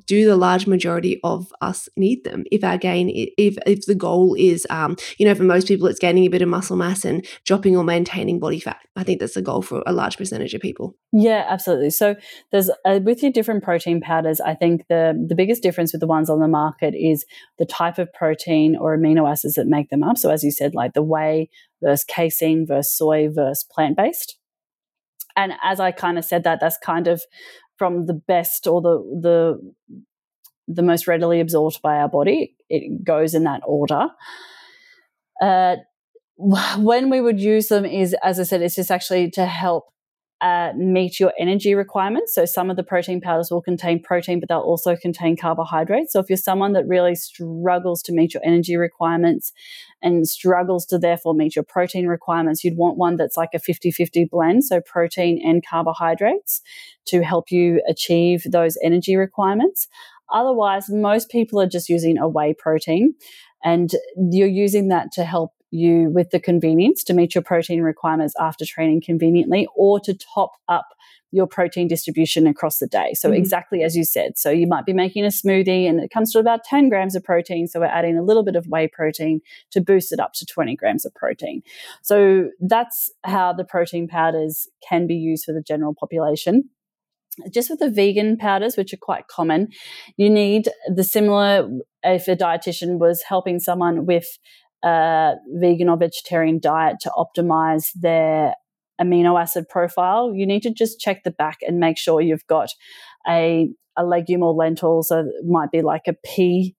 do 0.06 0.26
the 0.26 0.36
large 0.36 0.66
majority 0.66 1.20
of 1.24 1.52
us 1.60 1.88
need 1.96 2.24
them 2.24 2.44
if 2.50 2.64
our 2.64 2.78
gain 2.78 3.10
if 3.38 3.56
if 3.66 3.86
the 3.86 3.94
goal 3.94 4.34
is 4.38 4.66
um 4.70 4.96
you 5.18 5.26
know 5.26 5.34
for 5.34 5.44
most 5.44 5.68
people 5.68 5.86
it's 5.86 5.98
gaining 5.98 6.24
a 6.24 6.28
bit 6.28 6.42
of 6.42 6.48
muscle 6.48 6.76
mass 6.76 7.04
and 7.04 7.26
dropping 7.44 7.76
or 7.76 7.84
maintaining 7.84 8.38
body 8.38 8.60
fat. 8.60 8.78
I 8.96 9.02
think 9.02 9.20
that's 9.20 9.34
the 9.34 9.42
goal 9.42 9.62
for 9.62 9.82
a 9.86 9.92
large 9.92 10.16
percentage 10.16 10.54
of 10.54 10.60
people. 10.60 10.96
Yeah 11.12 11.46
absolutely. 11.48 11.90
So 11.90 12.16
there's 12.52 12.70
uh, 12.84 13.00
with 13.02 13.22
your 13.22 13.32
different 13.32 13.62
protein 13.62 14.00
powders 14.00 14.40
i 14.40 14.54
think 14.54 14.86
the 14.88 15.14
the 15.28 15.34
biggest 15.34 15.62
difference 15.62 15.92
with 15.92 16.00
the 16.00 16.06
ones 16.06 16.30
on 16.30 16.40
the 16.40 16.48
market 16.48 16.94
is 16.94 17.24
the 17.58 17.66
type 17.66 17.98
of 17.98 18.12
protein 18.12 18.76
or 18.76 18.96
amino 18.96 19.30
acids 19.30 19.54
that 19.54 19.66
make 19.66 19.90
them 19.90 20.02
up. 20.02 20.18
So 20.18 20.30
as 20.30 20.42
you 20.42 20.50
said 20.50 20.74
like 20.74 20.94
the 20.94 21.02
whey 21.02 21.48
versus 21.82 22.04
casein 22.04 22.66
versus 22.66 22.96
soy 22.96 23.28
versus 23.28 23.64
plant-based. 23.64 24.38
And 25.36 25.52
as 25.62 25.80
I 25.80 25.90
kind 25.90 26.18
of 26.18 26.24
said 26.24 26.44
that, 26.44 26.60
that's 26.60 26.78
kind 26.78 27.08
of 27.08 27.22
from 27.76 28.06
the 28.06 28.14
best 28.14 28.66
or 28.66 28.80
the 28.80 28.98
the 29.22 29.72
the 30.66 30.82
most 30.82 31.06
readily 31.06 31.40
absorbed 31.40 31.80
by 31.82 31.96
our 31.96 32.08
body. 32.08 32.56
It 32.68 33.04
goes 33.04 33.34
in 33.34 33.44
that 33.44 33.60
order. 33.66 34.08
Uh, 35.40 35.76
when 36.36 37.10
we 37.10 37.20
would 37.20 37.40
use 37.40 37.68
them 37.68 37.84
is, 37.84 38.14
as 38.22 38.40
I 38.40 38.44
said, 38.44 38.62
it's 38.62 38.74
just 38.76 38.90
actually 38.90 39.30
to 39.32 39.46
help 39.46 39.84
uh, 40.40 40.72
meet 40.76 41.20
your 41.20 41.32
energy 41.38 41.74
requirements. 41.74 42.34
So 42.34 42.44
some 42.44 42.68
of 42.70 42.76
the 42.76 42.82
protein 42.82 43.20
powders 43.20 43.50
will 43.50 43.62
contain 43.62 44.02
protein, 44.02 44.40
but 44.40 44.48
they'll 44.48 44.58
also 44.58 44.96
contain 44.96 45.36
carbohydrates. 45.36 46.12
So 46.12 46.20
if 46.20 46.28
you're 46.28 46.36
someone 46.36 46.72
that 46.72 46.86
really 46.86 47.14
struggles 47.14 48.02
to 48.02 48.12
meet 48.12 48.34
your 48.34 48.42
energy 48.44 48.76
requirements 48.76 49.52
and 50.02 50.28
struggles 50.28 50.84
to 50.86 50.98
therefore 50.98 51.34
meet 51.34 51.56
your 51.56 51.62
protein 51.62 52.08
requirements, 52.08 52.64
you'd 52.64 52.76
want 52.76 52.98
one 52.98 53.16
that's 53.16 53.36
like 53.36 53.50
a 53.54 53.58
50-50 53.58 54.28
blend, 54.28 54.64
so 54.64 54.80
protein 54.80 55.40
and 55.42 55.64
carbohydrates 55.66 56.60
to 57.06 57.22
help 57.22 57.50
you 57.50 57.80
achieve 57.88 58.42
those 58.50 58.76
energy 58.82 59.16
requirements. 59.16 59.88
Otherwise, 60.32 60.86
most 60.88 61.30
people 61.30 61.60
are 61.60 61.68
just 61.68 61.88
using 61.88 62.18
a 62.18 62.28
whey 62.28 62.54
protein 62.58 63.14
and 63.62 63.92
you're 64.30 64.46
using 64.46 64.88
that 64.88 65.12
to 65.12 65.24
help 65.24 65.52
you 65.74 66.08
with 66.10 66.30
the 66.30 66.40
convenience 66.40 67.02
to 67.04 67.14
meet 67.14 67.34
your 67.34 67.42
protein 67.42 67.82
requirements 67.82 68.34
after 68.38 68.64
training 68.64 69.02
conveniently 69.02 69.66
or 69.74 70.00
to 70.00 70.14
top 70.14 70.52
up 70.68 70.86
your 71.32 71.48
protein 71.48 71.88
distribution 71.88 72.46
across 72.46 72.78
the 72.78 72.86
day. 72.86 73.12
So, 73.12 73.28
mm-hmm. 73.28 73.36
exactly 73.36 73.82
as 73.82 73.96
you 73.96 74.04
said. 74.04 74.38
So, 74.38 74.50
you 74.50 74.68
might 74.68 74.86
be 74.86 74.92
making 74.92 75.24
a 75.24 75.28
smoothie 75.28 75.88
and 75.88 75.98
it 75.98 76.10
comes 76.12 76.32
to 76.32 76.38
about 76.38 76.62
10 76.62 76.88
grams 76.88 77.16
of 77.16 77.24
protein. 77.24 77.66
So, 77.66 77.80
we're 77.80 77.86
adding 77.86 78.16
a 78.16 78.22
little 78.22 78.44
bit 78.44 78.54
of 78.54 78.68
whey 78.68 78.86
protein 78.86 79.40
to 79.72 79.80
boost 79.80 80.12
it 80.12 80.20
up 80.20 80.32
to 80.34 80.46
20 80.46 80.76
grams 80.76 81.04
of 81.04 81.12
protein. 81.14 81.62
So, 82.02 82.50
that's 82.60 83.10
how 83.24 83.52
the 83.52 83.64
protein 83.64 84.06
powders 84.06 84.68
can 84.88 85.08
be 85.08 85.16
used 85.16 85.44
for 85.44 85.52
the 85.52 85.62
general 85.62 85.92
population 85.92 86.70
just 87.50 87.70
with 87.70 87.80
the 87.80 87.90
vegan 87.90 88.36
powders, 88.36 88.76
which 88.76 88.92
are 88.92 88.98
quite 88.98 89.26
common, 89.28 89.68
you 90.16 90.30
need 90.30 90.68
the 90.86 91.04
similar 91.04 91.68
if 92.02 92.28
a 92.28 92.36
dietitian 92.36 92.98
was 92.98 93.22
helping 93.22 93.58
someone 93.58 94.06
with 94.06 94.38
a 94.84 95.34
vegan 95.54 95.88
or 95.88 95.96
vegetarian 95.96 96.60
diet 96.60 96.96
to 97.00 97.10
optimize 97.16 97.88
their 97.94 98.54
amino 99.00 99.40
acid 99.40 99.68
profile, 99.68 100.32
you 100.34 100.46
need 100.46 100.62
to 100.62 100.70
just 100.70 101.00
check 101.00 101.24
the 101.24 101.30
back 101.30 101.58
and 101.66 101.78
make 101.78 101.98
sure 101.98 102.20
you've 102.20 102.46
got 102.46 102.70
a, 103.26 103.68
a 103.96 104.04
legume 104.04 104.42
or 104.42 104.52
lentil. 104.52 105.02
So 105.02 105.20
it 105.20 105.46
might 105.46 105.70
be 105.70 105.82
like 105.82 106.02
a 106.06 106.14
pea 106.24 106.76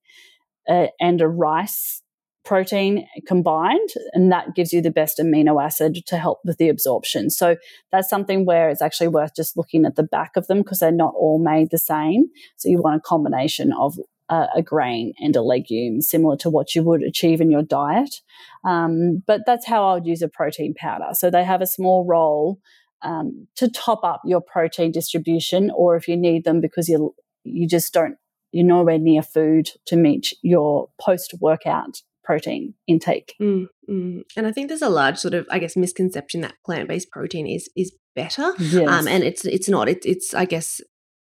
uh, 0.69 0.87
and 0.99 1.19
a 1.21 1.27
rice 1.27 2.01
protein 2.45 3.07
combined, 3.25 3.89
and 4.13 4.31
that 4.31 4.53
gives 4.55 4.71
you 4.71 4.79
the 4.79 4.91
best 4.91 5.17
amino 5.17 5.61
acid 5.61 6.05
to 6.05 6.17
help 6.17 6.39
with 6.45 6.57
the 6.57 6.69
absorption. 6.69 7.31
So 7.31 7.57
that's 7.91 8.09
something 8.09 8.45
where 8.45 8.69
it's 8.69 8.83
actually 8.83 9.07
worth 9.07 9.35
just 9.35 9.57
looking 9.57 9.83
at 9.83 9.95
the 9.95 10.03
back 10.03 10.37
of 10.37 10.45
them 10.45 10.59
because 10.59 10.79
they're 10.79 10.91
not 10.91 11.15
all 11.17 11.39
made 11.43 11.71
the 11.71 11.79
same. 11.79 12.25
So 12.57 12.69
you 12.69 12.81
want 12.81 12.97
a 12.97 12.99
combination 12.99 13.73
of 13.73 13.97
a, 14.29 14.47
a, 14.55 14.61
grain 14.61 15.13
and 15.19 15.35
a 15.35 15.41
legume, 15.41 16.01
similar 16.01 16.37
to 16.37 16.49
what 16.49 16.75
you 16.75 16.83
would 16.83 17.03
achieve 17.03 17.41
in 17.41 17.51
your 17.51 17.61
diet. 17.61 18.21
Um, 18.63 19.23
but 19.27 19.41
that's 19.45 19.65
how 19.65 19.87
I 19.87 19.93
would 19.95 20.05
use 20.05 20.21
a 20.21 20.27
protein 20.27 20.73
powder. 20.73 21.09
So 21.13 21.29
they 21.29 21.43
have 21.43 21.61
a 21.61 21.67
small 21.67 22.05
role 22.05 22.59
um, 23.01 23.47
to 23.55 23.69
top 23.69 24.03
up 24.03 24.21
your 24.25 24.41
protein 24.41 24.91
distribution, 24.91 25.71
or 25.75 25.95
if 25.95 26.07
you 26.07 26.17
need 26.17 26.43
them 26.43 26.61
because 26.61 26.89
you 26.89 27.13
you 27.43 27.67
just 27.67 27.93
don't 27.93 28.17
you're 28.51 28.65
nowhere 28.65 28.97
near 28.97 29.21
food 29.21 29.69
to 29.85 29.95
meet 29.95 30.33
your 30.41 30.89
post 30.99 31.35
workout 31.39 32.01
protein 32.23 32.73
intake. 32.87 33.35
Mm, 33.39 33.67
mm. 33.89 34.23
And 34.35 34.47
I 34.47 34.51
think 34.51 34.69
there's 34.69 34.81
a 34.81 34.89
large 34.89 35.17
sort 35.17 35.33
of, 35.33 35.45
I 35.51 35.59
guess, 35.59 35.77
misconception 35.77 36.41
that 36.41 36.55
plant 36.65 36.89
based 36.89 37.11
protein 37.11 37.47
is 37.47 37.69
is 37.75 37.93
better. 38.15 38.53
Yes. 38.59 38.87
Um, 38.87 39.07
and 39.07 39.23
it's 39.23 39.45
it's 39.45 39.69
not. 39.69 39.87
It, 39.87 40.05
it's 40.05 40.33
I 40.33 40.45
guess 40.45 40.81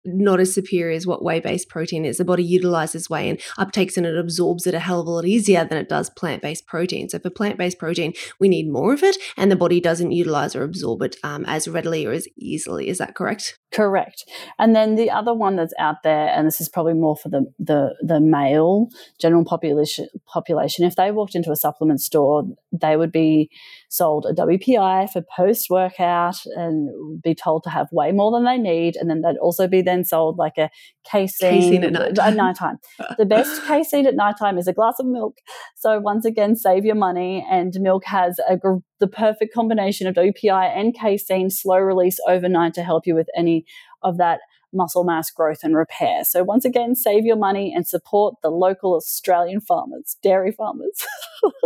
not 0.05 0.39
as 0.39 0.53
superior 0.53 0.95
as 0.95 1.05
what 1.05 1.23
whey 1.23 1.39
based 1.39 1.69
protein 1.69 2.05
is. 2.05 2.17
The 2.17 2.25
body 2.25 2.43
utilizes 2.43 3.09
whey 3.09 3.29
and 3.29 3.39
uptakes 3.57 3.97
and 3.97 4.05
it 4.05 4.17
absorbs 4.17 4.65
it 4.65 4.73
a 4.73 4.79
hell 4.79 5.01
of 5.01 5.07
a 5.07 5.11
lot 5.11 5.25
easier 5.25 5.65
than 5.65 5.77
it 5.77 5.89
does 5.89 6.09
plant 6.09 6.41
based 6.41 6.67
protein. 6.67 7.09
So, 7.09 7.19
for 7.19 7.29
plant 7.29 7.57
based 7.57 7.79
protein, 7.79 8.13
we 8.39 8.49
need 8.49 8.71
more 8.71 8.93
of 8.93 9.03
it, 9.03 9.17
and 9.37 9.51
the 9.51 9.55
body 9.55 9.79
doesn't 9.79 10.11
utilize 10.11 10.55
or 10.55 10.63
absorb 10.63 11.01
it 11.01 11.15
um, 11.23 11.45
as 11.47 11.67
readily 11.67 12.05
or 12.05 12.11
as 12.11 12.27
easily. 12.37 12.87
Is 12.89 12.97
that 12.99 13.15
correct? 13.15 13.59
Correct. 13.71 14.25
And 14.57 14.75
then 14.75 14.95
the 14.95 15.11
other 15.11 15.33
one 15.33 15.55
that's 15.55 15.73
out 15.77 16.01
there, 16.03 16.29
and 16.29 16.47
this 16.47 16.59
is 16.59 16.69
probably 16.69 16.93
more 16.93 17.15
for 17.15 17.29
the 17.29 17.45
the, 17.59 17.95
the 18.01 18.19
male 18.19 18.89
general 19.19 19.45
population 19.45 20.07
population, 20.25 20.85
if 20.85 20.95
they 20.95 21.11
walked 21.11 21.35
into 21.35 21.51
a 21.51 21.55
supplement 21.55 22.01
store, 22.01 22.43
they 22.71 22.97
would 22.97 23.11
be 23.11 23.49
sold 23.89 24.25
a 24.25 24.33
WPI 24.33 25.09
for 25.11 25.21
post 25.35 25.69
workout 25.69 26.37
and 26.55 27.21
be 27.21 27.35
told 27.35 27.63
to 27.63 27.69
have 27.69 27.91
way 27.91 28.11
more 28.11 28.31
than 28.31 28.45
they 28.45 28.57
need, 28.57 28.95
and 28.95 29.09
then 29.09 29.21
they'd 29.21 29.37
also 29.37 29.67
be 29.67 29.81
then 29.89 30.05
sold 30.05 30.37
like 30.37 30.57
a 30.57 30.69
casein, 31.03 31.61
casein 31.61 31.83
at 31.83 31.91
nighttime. 31.91 32.27
At 32.27 32.35
nighttime. 32.35 32.77
the 33.17 33.25
best 33.25 33.63
casein 33.67 34.05
at 34.05 34.15
nighttime 34.15 34.57
is 34.57 34.67
a 34.67 34.73
glass 34.73 34.95
of 34.99 35.07
milk. 35.07 35.37
So 35.75 35.99
once 35.99 36.25
again, 36.25 36.55
save 36.55 36.85
your 36.85 36.95
money, 36.95 37.45
and 37.49 37.73
milk 37.79 38.05
has 38.05 38.39
a 38.47 38.57
the 38.99 39.07
perfect 39.07 39.53
combination 39.53 40.07
of 40.07 40.15
OPI 40.15 40.77
and 40.77 40.93
casein 40.93 41.49
slow 41.49 41.77
release 41.77 42.19
overnight 42.27 42.73
to 42.75 42.83
help 42.83 43.07
you 43.07 43.15
with 43.15 43.27
any 43.35 43.65
of 44.03 44.17
that 44.17 44.39
muscle 44.73 45.03
mass 45.03 45.31
growth 45.31 45.59
and 45.63 45.75
repair. 45.75 46.23
So 46.23 46.43
once 46.43 46.65
again, 46.65 46.95
save 46.95 47.25
your 47.25 47.37
money 47.37 47.73
and 47.75 47.87
support 47.87 48.35
the 48.43 48.49
local 48.49 48.95
Australian 48.95 49.61
farmers, 49.61 50.17
dairy 50.21 50.51
farmers. 50.51 51.05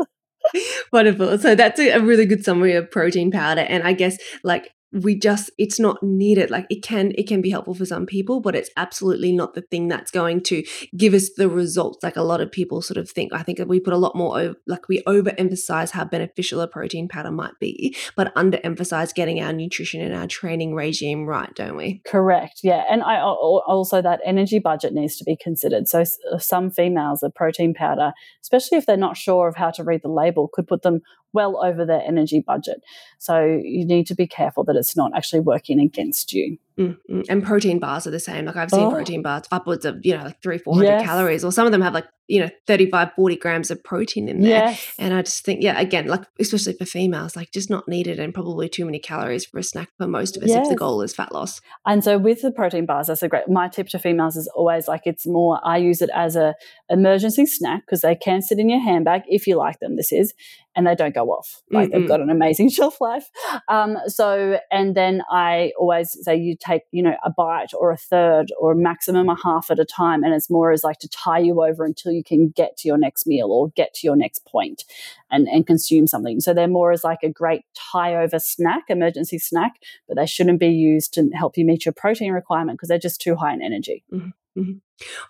Wonderful. 0.94 1.38
So 1.40 1.56
that's 1.56 1.80
a 1.80 2.00
really 2.00 2.26
good 2.26 2.44
summary 2.44 2.74
of 2.74 2.92
protein 2.92 3.32
powder. 3.32 3.62
And 3.62 3.84
I 3.84 3.94
guess 3.94 4.18
like 4.44 4.70
we 4.94 5.18
just 5.18 5.50
it's 5.58 5.80
not 5.80 6.02
needed. 6.04 6.52
Like 6.52 6.68
it 6.70 6.84
can 6.84 7.12
it 7.18 7.28
can 7.28 7.42
be 7.42 7.50
helpful 7.50 7.74
for 7.74 7.86
some 7.86 8.06
people 8.06 8.40
but 8.40 8.56
it's 8.56 8.70
absolutely 8.78 9.32
not 9.32 9.54
the 9.54 9.62
thing 9.62 9.88
that's 9.88 10.12
going 10.12 10.42
to 10.44 10.64
give 10.96 11.14
us 11.14 11.30
the 11.36 11.50
results. 11.50 12.04
Like 12.04 12.16
a 12.16 12.22
lot 12.22 12.42
of 12.42 12.52
people 12.52 12.82
sort 12.82 12.98
of 12.98 13.10
think 13.10 13.34
i 13.34 13.42
think 13.42 13.60
we 13.68 13.80
put 13.80 13.94
a 13.94 13.98
lot 13.98 14.16
more 14.16 14.40
over, 14.40 14.56
like 14.68 14.88
we 14.88 15.02
overemphasize 15.04 15.92
how 15.92 16.04
beneficial 16.04 16.62
a 16.62 16.68
protein 16.68 17.08
powder 17.08 17.32
might 17.32 17.58
be 17.60 17.96
but 18.16 18.34
underemphasize 18.36 19.14
getting 19.14 19.42
our 19.42 19.54
nutrition 19.54 20.02
and 20.02 20.14
our 20.14 20.28
training 20.28 20.74
regime 20.76 21.26
right 21.26 21.54
don't 21.56 21.76
we? 21.76 22.02
Correct 22.06 22.60
yeah 22.64 22.84
and 22.90 23.04
i 23.04 23.20
also 23.20 24.02
that 24.02 24.20
energy 24.26 24.60
budget 24.60 24.94
needs 24.94 25.18
to 25.18 25.24
be 25.24 25.36
considered. 25.36 25.88
So 25.88 26.02
uh, 26.02 26.38
some 26.38 26.70
females 26.70 27.24
a 27.24 27.30
protein 27.30 27.74
powder 27.74 28.14
especially 28.42 28.78
if 28.78 28.86
they're 28.86 28.98
not 28.98 29.18
sure 29.18 29.48
of 29.48 29.56
how 29.56 29.72
to 29.72 29.84
read 29.84 30.02
the 30.04 30.10
label 30.10 30.50
could 30.54 30.68
put 30.68 30.82
them 30.82 31.02
well 31.34 31.64
over 31.66 31.86
their 31.86 32.02
energy 32.02 32.40
budget. 32.46 32.84
So 33.18 33.44
you 33.44 33.86
need 33.86 34.06
to 34.08 34.16
be 34.16 34.28
careful 34.28 34.64
that 34.66 34.76
it's 34.76 34.83
not 34.96 35.12
actually 35.16 35.42
working 35.42 35.80
against 35.80 36.34
you. 36.34 36.58
Mm-hmm. 36.78 37.22
And 37.30 37.44
protein 37.44 37.80
bars 37.80 38.08
are 38.08 38.12
the 38.12 38.20
same. 38.20 38.46
Like 38.46 38.56
I've 38.56 38.72
seen 38.72 38.86
oh. 38.86 38.92
protein 38.92 39.22
bars 39.22 39.44
upwards 39.52 39.86
of, 39.86 40.04
you 40.04 40.18
know, 40.18 40.24
like 40.24 40.42
three, 40.42 40.58
400 40.58 40.88
yes. 40.88 41.06
calories, 41.06 41.44
or 41.44 41.52
some 41.52 41.68
of 41.68 41.72
them 41.72 41.82
have 41.82 41.94
like, 41.94 42.08
you 42.28 42.40
know, 42.40 42.50
35, 42.66 43.12
40 43.16 43.36
grams 43.36 43.70
of 43.70 43.84
protein 43.84 44.28
in 44.28 44.42
there. 44.42 44.70
Yes. 44.70 44.94
And 44.98 45.14
I 45.14 45.22
just 45.22 45.46
think, 45.46 45.62
yeah, 45.62 45.80
again, 45.80 46.08
like, 46.08 46.24
especially 46.40 46.74
for 46.74 46.86
females, 46.86 47.36
like 47.36 47.52
just 47.52 47.70
not 47.70 47.88
needed 47.88 48.20
and 48.20 48.34
probably 48.34 48.70
too 48.70 48.86
many 48.86 48.98
calories 48.98 49.46
for 49.46 49.60
a 49.60 49.64
snack 49.64 49.90
for 49.98 50.08
most 50.08 50.36
of 50.36 50.42
us 50.44 50.50
yes. 50.50 50.66
if 50.66 50.70
the 50.70 50.76
goal 50.76 51.02
is 51.04 51.14
fat 51.14 51.32
loss. 51.32 51.62
And 51.86 52.04
so 52.04 52.18
with 52.18 52.42
the 52.42 52.52
protein 52.52 52.88
bars, 52.88 53.08
that's 53.08 53.22
a 53.22 53.30
great, 53.30 53.48
my 53.50 53.68
tip 53.68 53.90
to 53.90 54.00
females 54.00 54.36
is 54.36 54.50
always 54.56 54.88
like, 54.88 55.02
it's 55.06 55.28
more, 55.28 55.60
I 55.64 55.78
use 55.78 56.02
it 56.02 56.10
as 56.16 56.36
a 56.36 56.56
emergency 56.90 57.46
snack 57.46 57.86
because 57.86 58.02
they 58.02 58.16
can 58.16 58.42
sit 58.42 58.58
in 58.58 58.70
your 58.70 58.82
handbag 58.82 59.24
if 59.28 59.46
you 59.46 59.58
like 59.58 59.80
them, 59.80 59.96
this 59.96 60.12
is, 60.12 60.34
and 60.76 60.88
they 60.88 60.96
don't 60.96 61.14
go 61.14 61.30
off. 61.32 61.62
Like 61.72 61.90
mm 61.90 61.94
they've 61.94 62.08
got 62.08 62.22
an 62.22 62.30
amazing 62.30 62.70
shelf 62.72 63.00
life. 63.00 63.30
Um, 63.68 63.98
so, 64.08 64.58
and 64.72 64.96
then 64.96 65.22
I 65.30 65.74
always 65.80 66.18
say 66.24 66.36
you 66.36 66.56
take, 66.60 66.84
you 66.92 67.04
know, 67.04 67.16
a 67.24 67.30
bite 67.30 67.72
or 67.78 67.92
a 67.92 67.98
third 67.98 68.48
or 68.60 68.72
a 68.72 68.76
maximum 68.76 69.30
a 69.30 69.36
half 69.36 69.70
at 69.70 69.80
a 69.80 69.86
time. 69.86 70.24
And 70.24 70.34
it's 70.34 70.50
more 70.50 70.72
as 70.72 70.84
like 70.84 70.98
to 71.00 71.10
tie 71.10 71.40
you 71.40 71.64
over 71.64 71.86
until 71.86 72.12
you 72.12 72.24
can 72.24 72.50
get 72.50 72.78
to 72.78 72.88
your 72.88 72.98
next 72.98 73.28
meal 73.28 73.52
or 73.52 73.70
get 73.70 73.94
to 73.96 74.08
your 74.08 74.16
next 74.16 74.46
point 74.46 74.86
and, 75.30 75.48
and 75.48 75.68
consume 75.68 76.08
something. 76.08 76.40
So 76.40 76.54
they're 76.54 76.68
more 76.68 76.92
as 76.92 77.04
like 77.04 77.20
a 77.22 77.30
great 77.30 77.64
tie 77.76 78.16
over 78.16 78.40
snack, 78.40 78.86
emergency 78.90 79.38
snack, 79.38 79.74
but 80.08 80.18
they 80.18 80.26
shouldn't 80.26 80.60
be 80.60 80.70
used 80.70 81.14
to 81.14 81.30
help 81.36 81.58
you 81.58 81.66
meet 81.66 81.86
your 81.86 81.94
protein 81.94 82.32
requirement 82.32 82.80
because 82.80 82.90
they're 82.90 82.98
just 82.98 83.22
too 83.22 83.36
high 83.36 83.54
in 83.54 83.62
energy. 83.62 84.04
Mm-hmm. 84.12 84.30
Mm-hmm. 84.58 84.74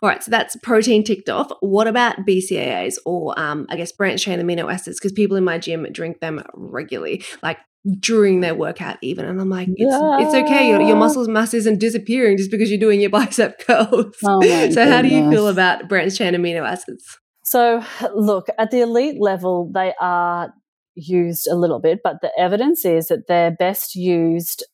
All 0.02 0.10
right, 0.10 0.22
so 0.22 0.30
that's 0.30 0.56
protein 0.58 1.04
ticked 1.04 1.30
off. 1.30 1.52
What 1.62 1.88
about 1.88 2.18
BCAAs 2.28 2.96
or 3.06 3.38
um, 3.40 3.66
I 3.70 3.78
guess 3.78 3.92
branched 3.92 4.26
chain 4.26 4.40
amino 4.40 4.72
acids? 4.72 5.00
Because 5.00 5.14
people 5.14 5.38
in 5.38 5.44
my 5.44 5.58
gym 5.58 5.88
drink 5.92 6.20
them 6.20 6.44
regularly, 6.54 7.24
like 7.42 7.58
during 8.00 8.40
their 8.40 8.56
workout, 8.56 8.98
even. 9.02 9.26
And 9.26 9.42
I'm 9.42 9.50
like, 9.50 9.68
it's, 9.76 9.94
yeah. 9.94 10.20
it's 10.20 10.34
okay. 10.34 10.70
Your, 10.70 10.82
your 10.82 10.96
muscle 10.96 11.28
mass 11.28 11.54
isn't 11.54 11.80
disappearing 11.80 12.38
just 12.38 12.52
because 12.52 12.70
you're 12.70 12.80
doing 12.80 13.02
your 13.02 13.10
bicep 13.10 13.60
curls. 13.60 14.16
Oh 14.24 14.42
so, 14.42 14.42
goodness. 14.42 14.78
how 14.78 15.02
do 15.02 15.10
you 15.10 15.30
feel 15.30 15.48
about 15.48 15.90
branched 15.90 16.18
chain 16.18 16.34
amino 16.34 16.68
acids? 16.68 17.20
So, 17.44 17.84
look, 18.16 18.48
at 18.58 18.72
the 18.72 18.82
elite 18.82 19.22
level, 19.22 19.70
they 19.74 19.94
are 20.00 20.54
used 20.96 21.48
a 21.48 21.56
little 21.56 21.80
bit, 21.80 22.00
but 22.04 22.18
the 22.22 22.32
evidence 22.38 22.86
is 22.86 23.08
that 23.08 23.28
they're 23.28 23.52
best 23.52 23.96
used 23.96 24.66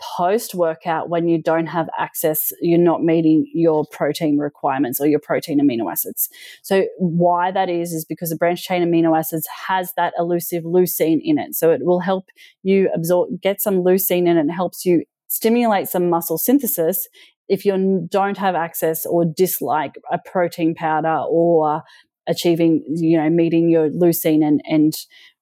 post 0.00 0.54
workout 0.54 1.08
when 1.08 1.28
you 1.28 1.40
don't 1.40 1.66
have 1.66 1.88
access, 1.98 2.52
you're 2.60 2.78
not 2.78 3.02
meeting 3.02 3.50
your 3.52 3.84
protein 3.84 4.38
requirements 4.38 5.00
or 5.00 5.06
your 5.06 5.20
protein 5.20 5.60
amino 5.60 5.90
acids. 5.90 6.28
So 6.62 6.86
why 6.98 7.50
that 7.50 7.68
is 7.68 7.92
is 7.92 8.04
because 8.04 8.30
the 8.30 8.36
branched 8.36 8.64
chain 8.64 8.82
amino 8.82 9.18
acids 9.18 9.46
has 9.66 9.92
that 9.94 10.14
elusive 10.18 10.64
leucine 10.64 11.20
in 11.22 11.38
it. 11.38 11.54
So 11.54 11.70
it 11.70 11.84
will 11.84 12.00
help 12.00 12.28
you 12.62 12.90
absorb 12.94 13.40
get 13.40 13.60
some 13.60 13.82
leucine 13.82 14.28
in 14.28 14.36
it 14.36 14.40
and 14.40 14.52
helps 14.52 14.84
you 14.84 15.04
stimulate 15.28 15.88
some 15.88 16.08
muscle 16.08 16.38
synthesis 16.38 17.08
if 17.48 17.64
you 17.64 18.06
don't 18.10 18.36
have 18.36 18.54
access 18.54 19.06
or 19.06 19.24
dislike 19.24 19.94
a 20.12 20.18
protein 20.18 20.74
powder 20.74 21.24
or 21.28 21.82
achieving, 22.26 22.84
you 22.86 23.16
know, 23.16 23.30
meeting 23.30 23.70
your 23.70 23.88
leucine 23.88 24.46
and, 24.46 24.60
and 24.66 24.94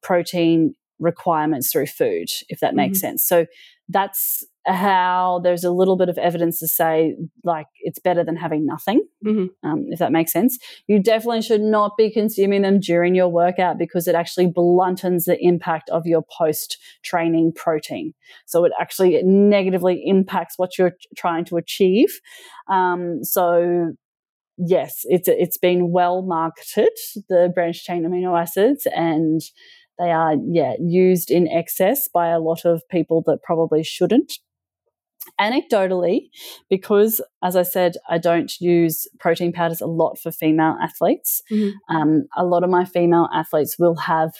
protein 0.02 0.74
requirements 0.98 1.70
through 1.70 1.86
food, 1.86 2.28
if 2.48 2.60
that 2.60 2.74
makes 2.74 2.98
mm-hmm. 2.98 3.08
sense. 3.08 3.24
So 3.24 3.46
that's 3.88 4.44
how 4.66 5.40
there's 5.44 5.62
a 5.62 5.70
little 5.70 5.96
bit 5.96 6.08
of 6.08 6.18
evidence 6.18 6.58
to 6.58 6.66
say 6.66 7.14
like 7.44 7.66
it's 7.82 8.00
better 8.00 8.24
than 8.24 8.34
having 8.34 8.66
nothing 8.66 9.06
mm-hmm. 9.24 9.46
um, 9.68 9.86
if 9.90 10.00
that 10.00 10.10
makes 10.10 10.32
sense. 10.32 10.58
You 10.88 11.00
definitely 11.00 11.42
should 11.42 11.60
not 11.60 11.92
be 11.96 12.10
consuming 12.10 12.62
them 12.62 12.80
during 12.80 13.14
your 13.14 13.28
workout 13.28 13.78
because 13.78 14.08
it 14.08 14.16
actually 14.16 14.48
bluntens 14.48 15.24
the 15.24 15.38
impact 15.40 15.88
of 15.90 16.04
your 16.04 16.22
post 16.36 16.78
training 17.04 17.52
protein. 17.54 18.12
So 18.46 18.64
it 18.64 18.72
actually 18.80 19.22
negatively 19.22 20.02
impacts 20.04 20.58
what 20.58 20.76
you're 20.78 20.96
trying 21.16 21.44
to 21.46 21.56
achieve. 21.56 22.20
Um, 22.68 23.22
so 23.22 23.92
yes 24.58 25.02
it's 25.04 25.28
it's 25.28 25.58
been 25.58 25.90
well 25.92 26.22
marketed 26.22 26.88
the 27.28 27.52
branched 27.54 27.84
chain 27.84 28.04
amino 28.04 28.40
acids 28.40 28.86
and 28.94 29.42
they 29.98 30.10
are, 30.10 30.34
yeah, 30.50 30.74
used 30.80 31.30
in 31.30 31.48
excess 31.48 32.08
by 32.08 32.28
a 32.28 32.40
lot 32.40 32.64
of 32.64 32.82
people 32.88 33.22
that 33.26 33.42
probably 33.42 33.82
shouldn't. 33.82 34.34
Anecdotally, 35.40 36.28
because 36.70 37.20
as 37.42 37.56
I 37.56 37.62
said, 37.62 37.96
I 38.08 38.18
don't 38.18 38.52
use 38.60 39.08
protein 39.18 39.52
powders 39.52 39.80
a 39.80 39.86
lot 39.86 40.18
for 40.18 40.30
female 40.30 40.76
athletes. 40.80 41.42
Mm-hmm. 41.50 41.96
Um, 41.96 42.26
a 42.36 42.44
lot 42.44 42.62
of 42.62 42.70
my 42.70 42.84
female 42.84 43.28
athletes 43.34 43.76
will 43.78 43.96
have 43.96 44.34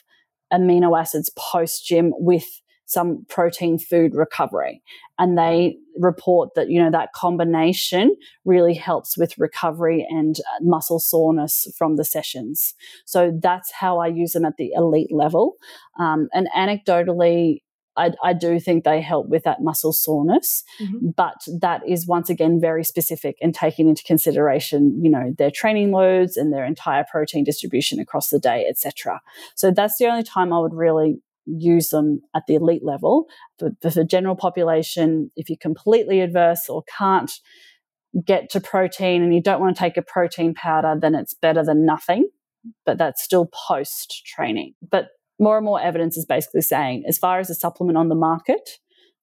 amino 0.53 0.99
acids 0.99 1.31
post 1.37 1.85
gym 1.85 2.12
with 2.16 2.47
some 2.87 3.27
protein 3.29 3.79
food 3.79 4.14
recovery. 4.14 4.83
And 5.18 5.37
they 5.37 5.77
report 5.99 6.51
that, 6.55 6.70
you 6.70 6.83
know, 6.83 6.90
that 6.90 7.12
combination 7.12 8.16
really 8.44 8.75
helps 8.75 9.18
with 9.18 9.37
recovery 9.38 10.07
and 10.09 10.37
uh, 10.38 10.62
muscle 10.62 11.01
soreness 11.01 11.66
from 11.77 11.96
the 11.96 12.05
sessions. 12.05 12.75
So 13.05 13.37
that's 13.42 13.72
how 13.72 13.99
I 13.99 14.07
use 14.07 14.33
them 14.33 14.44
at 14.44 14.57
the 14.57 14.70
elite 14.75 15.12
level. 15.12 15.57
Um, 15.99 16.29
and 16.33 16.49
anecdotally, 16.57 17.62
I, 17.96 18.12
I, 18.22 18.35
do 18.35 18.61
think 18.61 18.85
they 18.85 19.01
help 19.01 19.29
with 19.29 19.44
that 19.44 19.62
muscle 19.62 19.92
soreness, 19.92 20.62
mm-hmm. 20.79 21.09
but 21.16 21.37
that 21.61 21.81
is 21.88 22.07
once 22.07 22.29
again 22.29 22.61
very 22.61 22.85
specific 22.85 23.38
and 23.40 23.55
taking 23.55 23.88
into 23.88 24.03
consideration, 24.03 25.01
you 25.03 25.11
know, 25.11 25.35
their 25.38 25.51
training 25.51 25.92
loads 25.92 26.37
and 26.37 26.53
their 26.53 26.66
entire 26.66 27.05
protein 27.11 27.42
distribution 27.42 27.99
across 27.99 28.29
the 28.29 28.38
day, 28.38 28.66
etc. 28.68 29.22
So 29.55 29.70
that's 29.70 29.96
the 29.96 30.07
only 30.09 30.25
time 30.25 30.53
I 30.53 30.59
would 30.59 30.75
really 30.75 31.22
use 31.47 31.91
them 31.91 32.21
at 32.35 32.43
the 32.47 32.55
elite 32.55 32.85
level. 32.85 33.27
But 33.59 33.73
for 33.81 33.91
the 33.91 34.05
general 34.05 34.37
population, 34.37 35.31
if 35.37 35.49
you're 35.49 35.59
completely 35.61 36.21
adverse 36.21 36.69
or 36.69 36.83
can't 36.99 37.31
get 38.25 38.51
to 38.51 38.61
protein 38.61 39.23
and 39.23 39.35
you 39.35 39.43
don't 39.43 39.61
want 39.61 39.77
to 39.77 39.81
take 39.81 39.97
a 39.97 40.03
protein 40.03 40.55
powder, 40.55 40.95
then 41.01 41.15
it's 41.15 41.35
better 41.35 41.65
than 41.65 41.85
nothing. 41.85 42.29
But 42.85 42.99
that's 42.99 43.23
still 43.23 43.49
post 43.69 44.23
training. 44.27 44.75
But 44.91 45.09
more 45.39 45.57
and 45.57 45.65
more 45.65 45.81
evidence 45.81 46.17
is 46.17 46.27
basically 46.27 46.63
saying, 46.63 47.05
as 47.07 47.19
far 47.19 47.39
as 47.39 47.51
a 47.51 47.55
supplement 47.55 47.99
on 47.99 48.09
the 48.09 48.15
market, 48.15 48.71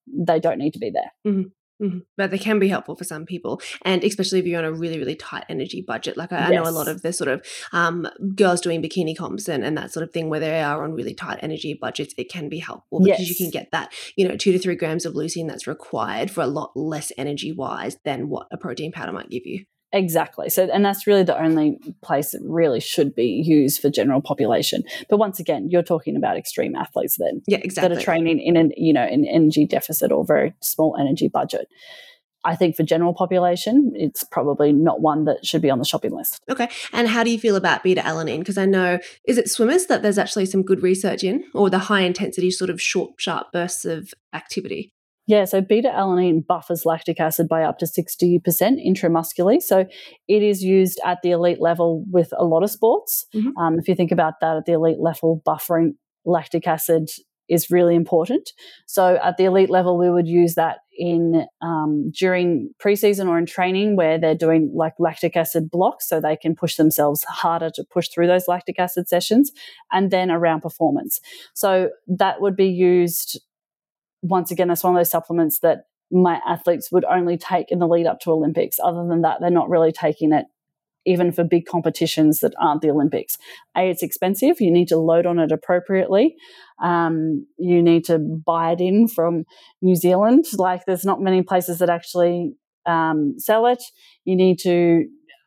they 0.06 0.38
don't 0.38 0.58
need 0.58 0.72
to 0.72 0.78
be 0.78 0.90
there. 0.90 1.12
Mm-hmm. 1.26 1.48
Mm-hmm. 1.82 1.98
But 2.16 2.30
they 2.30 2.38
can 2.38 2.58
be 2.58 2.68
helpful 2.68 2.94
for 2.94 3.04
some 3.04 3.26
people, 3.26 3.60
and 3.82 4.04
especially 4.04 4.38
if 4.38 4.46
you're 4.46 4.60
on 4.60 4.64
a 4.64 4.72
really, 4.72 4.98
really 4.98 5.16
tight 5.16 5.44
energy 5.48 5.82
budget. 5.82 6.16
Like 6.16 6.32
I, 6.32 6.38
yes. 6.38 6.48
I 6.50 6.54
know 6.54 6.68
a 6.68 6.70
lot 6.70 6.86
of 6.86 7.02
the 7.02 7.12
sort 7.12 7.28
of 7.28 7.44
um, 7.72 8.06
girls 8.36 8.60
doing 8.60 8.80
bikini 8.80 9.16
comps 9.16 9.48
and, 9.48 9.64
and 9.64 9.76
that 9.76 9.92
sort 9.92 10.04
of 10.04 10.12
thing 10.12 10.30
where 10.30 10.40
they 10.40 10.62
are 10.62 10.84
on 10.84 10.94
really 10.94 11.14
tight 11.14 11.40
energy 11.42 11.74
budgets. 11.74 12.14
It 12.16 12.30
can 12.30 12.48
be 12.48 12.58
helpful 12.58 13.00
because 13.00 13.20
yes. 13.20 13.28
you 13.28 13.36
can 13.36 13.50
get 13.50 13.70
that, 13.72 13.92
you 14.16 14.26
know, 14.28 14.36
two 14.36 14.52
to 14.52 14.58
three 14.58 14.76
grams 14.76 15.04
of 15.04 15.14
leucine 15.14 15.48
that's 15.48 15.66
required 15.66 16.30
for 16.30 16.42
a 16.42 16.46
lot 16.46 16.72
less 16.76 17.10
energy 17.18 17.52
wise 17.52 17.96
than 18.04 18.28
what 18.28 18.46
a 18.52 18.56
protein 18.56 18.92
powder 18.92 19.12
might 19.12 19.30
give 19.30 19.44
you. 19.44 19.64
Exactly. 19.94 20.50
So, 20.50 20.68
and 20.72 20.84
that's 20.84 21.06
really 21.06 21.22
the 21.22 21.40
only 21.40 21.78
place 22.02 22.34
it 22.34 22.42
really 22.44 22.80
should 22.80 23.14
be 23.14 23.42
used 23.46 23.80
for 23.80 23.88
general 23.88 24.20
population. 24.20 24.82
But 25.08 25.18
once 25.18 25.38
again, 25.38 25.70
you're 25.70 25.84
talking 25.84 26.16
about 26.16 26.36
extreme 26.36 26.74
athletes 26.74 27.16
then, 27.16 27.42
yeah, 27.46 27.58
exactly, 27.62 27.94
that 27.94 28.02
are 28.02 28.04
training 28.04 28.40
in 28.40 28.56
an 28.56 28.72
you 28.76 28.92
know 28.92 29.04
an 29.04 29.24
energy 29.24 29.66
deficit 29.66 30.10
or 30.10 30.24
very 30.24 30.52
small 30.60 30.96
energy 30.98 31.28
budget. 31.28 31.68
I 32.44 32.56
think 32.56 32.76
for 32.76 32.82
general 32.82 33.14
population, 33.14 33.92
it's 33.94 34.24
probably 34.24 34.72
not 34.72 35.00
one 35.00 35.24
that 35.26 35.46
should 35.46 35.62
be 35.62 35.70
on 35.70 35.78
the 35.78 35.84
shopping 35.84 36.10
list. 36.10 36.42
Okay. 36.50 36.68
And 36.92 37.08
how 37.08 37.24
do 37.24 37.30
you 37.30 37.38
feel 37.38 37.56
about 37.56 37.82
beta 37.82 38.02
alanine? 38.02 38.40
Because 38.40 38.58
I 38.58 38.66
know, 38.66 38.98
is 39.24 39.38
it 39.38 39.48
swimmers 39.48 39.86
that 39.86 40.02
there's 40.02 40.18
actually 40.18 40.46
some 40.46 40.62
good 40.62 40.82
research 40.82 41.24
in, 41.24 41.44
or 41.54 41.70
the 41.70 41.78
high 41.78 42.02
intensity 42.02 42.50
sort 42.50 42.68
of 42.68 42.82
short, 42.82 43.12
sharp 43.16 43.50
bursts 43.52 43.86
of 43.86 44.12
activity? 44.34 44.92
Yeah, 45.26 45.44
so 45.44 45.60
beta 45.60 45.88
alanine 45.88 46.46
buffers 46.46 46.84
lactic 46.84 47.18
acid 47.18 47.48
by 47.48 47.62
up 47.62 47.78
to 47.78 47.86
60% 47.86 48.40
intramuscularly. 48.42 49.62
So 49.62 49.86
it 50.28 50.42
is 50.42 50.62
used 50.62 51.00
at 51.04 51.22
the 51.22 51.30
elite 51.30 51.60
level 51.60 52.04
with 52.10 52.32
a 52.36 52.44
lot 52.44 52.62
of 52.62 52.70
sports. 52.70 53.26
Mm-hmm. 53.34 53.56
Um, 53.56 53.78
if 53.78 53.88
you 53.88 53.94
think 53.94 54.12
about 54.12 54.34
that 54.40 54.56
at 54.56 54.66
the 54.66 54.72
elite 54.72 55.00
level, 55.00 55.42
buffering 55.46 55.94
lactic 56.26 56.66
acid 56.66 57.08
is 57.48 57.70
really 57.70 57.94
important. 57.94 58.50
So 58.86 59.18
at 59.22 59.36
the 59.36 59.44
elite 59.44 59.70
level, 59.70 59.98
we 59.98 60.10
would 60.10 60.26
use 60.26 60.54
that 60.54 60.78
in 60.96 61.46
um, 61.60 62.10
during 62.10 62.70
preseason 62.82 63.28
or 63.28 63.38
in 63.38 63.46
training 63.46 63.96
where 63.96 64.18
they're 64.18 64.34
doing 64.34 64.70
like 64.74 64.94
lactic 64.98 65.36
acid 65.36 65.70
blocks, 65.70 66.08
so 66.08 66.20
they 66.20 66.36
can 66.36 66.54
push 66.54 66.76
themselves 66.76 67.24
harder 67.24 67.70
to 67.74 67.84
push 67.84 68.08
through 68.08 68.26
those 68.26 68.48
lactic 68.48 68.78
acid 68.78 69.08
sessions, 69.08 69.52
and 69.92 70.10
then 70.10 70.30
around 70.30 70.60
performance. 70.60 71.20
So 71.52 71.90
that 72.06 72.40
would 72.40 72.56
be 72.56 72.68
used 72.68 73.40
once 74.24 74.50
again, 74.50 74.68
that's 74.68 74.82
one 74.82 74.94
of 74.94 74.98
those 74.98 75.10
supplements 75.10 75.60
that 75.60 75.84
my 76.10 76.40
athletes 76.46 76.90
would 76.90 77.04
only 77.04 77.36
take 77.36 77.70
in 77.70 77.78
the 77.78 77.86
lead 77.86 78.06
up 78.06 78.20
to 78.20 78.30
Olympics. 78.30 78.78
Other 78.82 79.06
than 79.06 79.22
that, 79.22 79.38
they're 79.40 79.50
not 79.50 79.68
really 79.68 79.92
taking 79.92 80.32
it 80.32 80.46
even 81.06 81.30
for 81.32 81.44
big 81.44 81.66
competitions 81.66 82.40
that 82.40 82.54
aren't 82.58 82.80
the 82.80 82.90
Olympics. 82.90 83.36
A, 83.76 83.90
it's 83.90 84.02
expensive. 84.02 84.60
You 84.60 84.70
need 84.70 84.88
to 84.88 84.96
load 84.96 85.26
on 85.26 85.38
it 85.38 85.52
appropriately. 85.52 86.36
Um, 86.82 87.46
you 87.58 87.82
need 87.82 88.06
to 88.06 88.18
buy 88.18 88.72
it 88.72 88.80
in 88.80 89.08
from 89.08 89.44
New 89.82 89.96
Zealand. 89.96 90.46
Like, 90.56 90.86
there's 90.86 91.04
not 91.04 91.20
many 91.20 91.42
places 91.42 91.78
that 91.80 91.90
actually 91.90 92.54
um, 92.86 93.34
sell 93.38 93.66
it. 93.66 93.82
You 94.24 94.34
need 94.36 94.58
to 94.60 95.04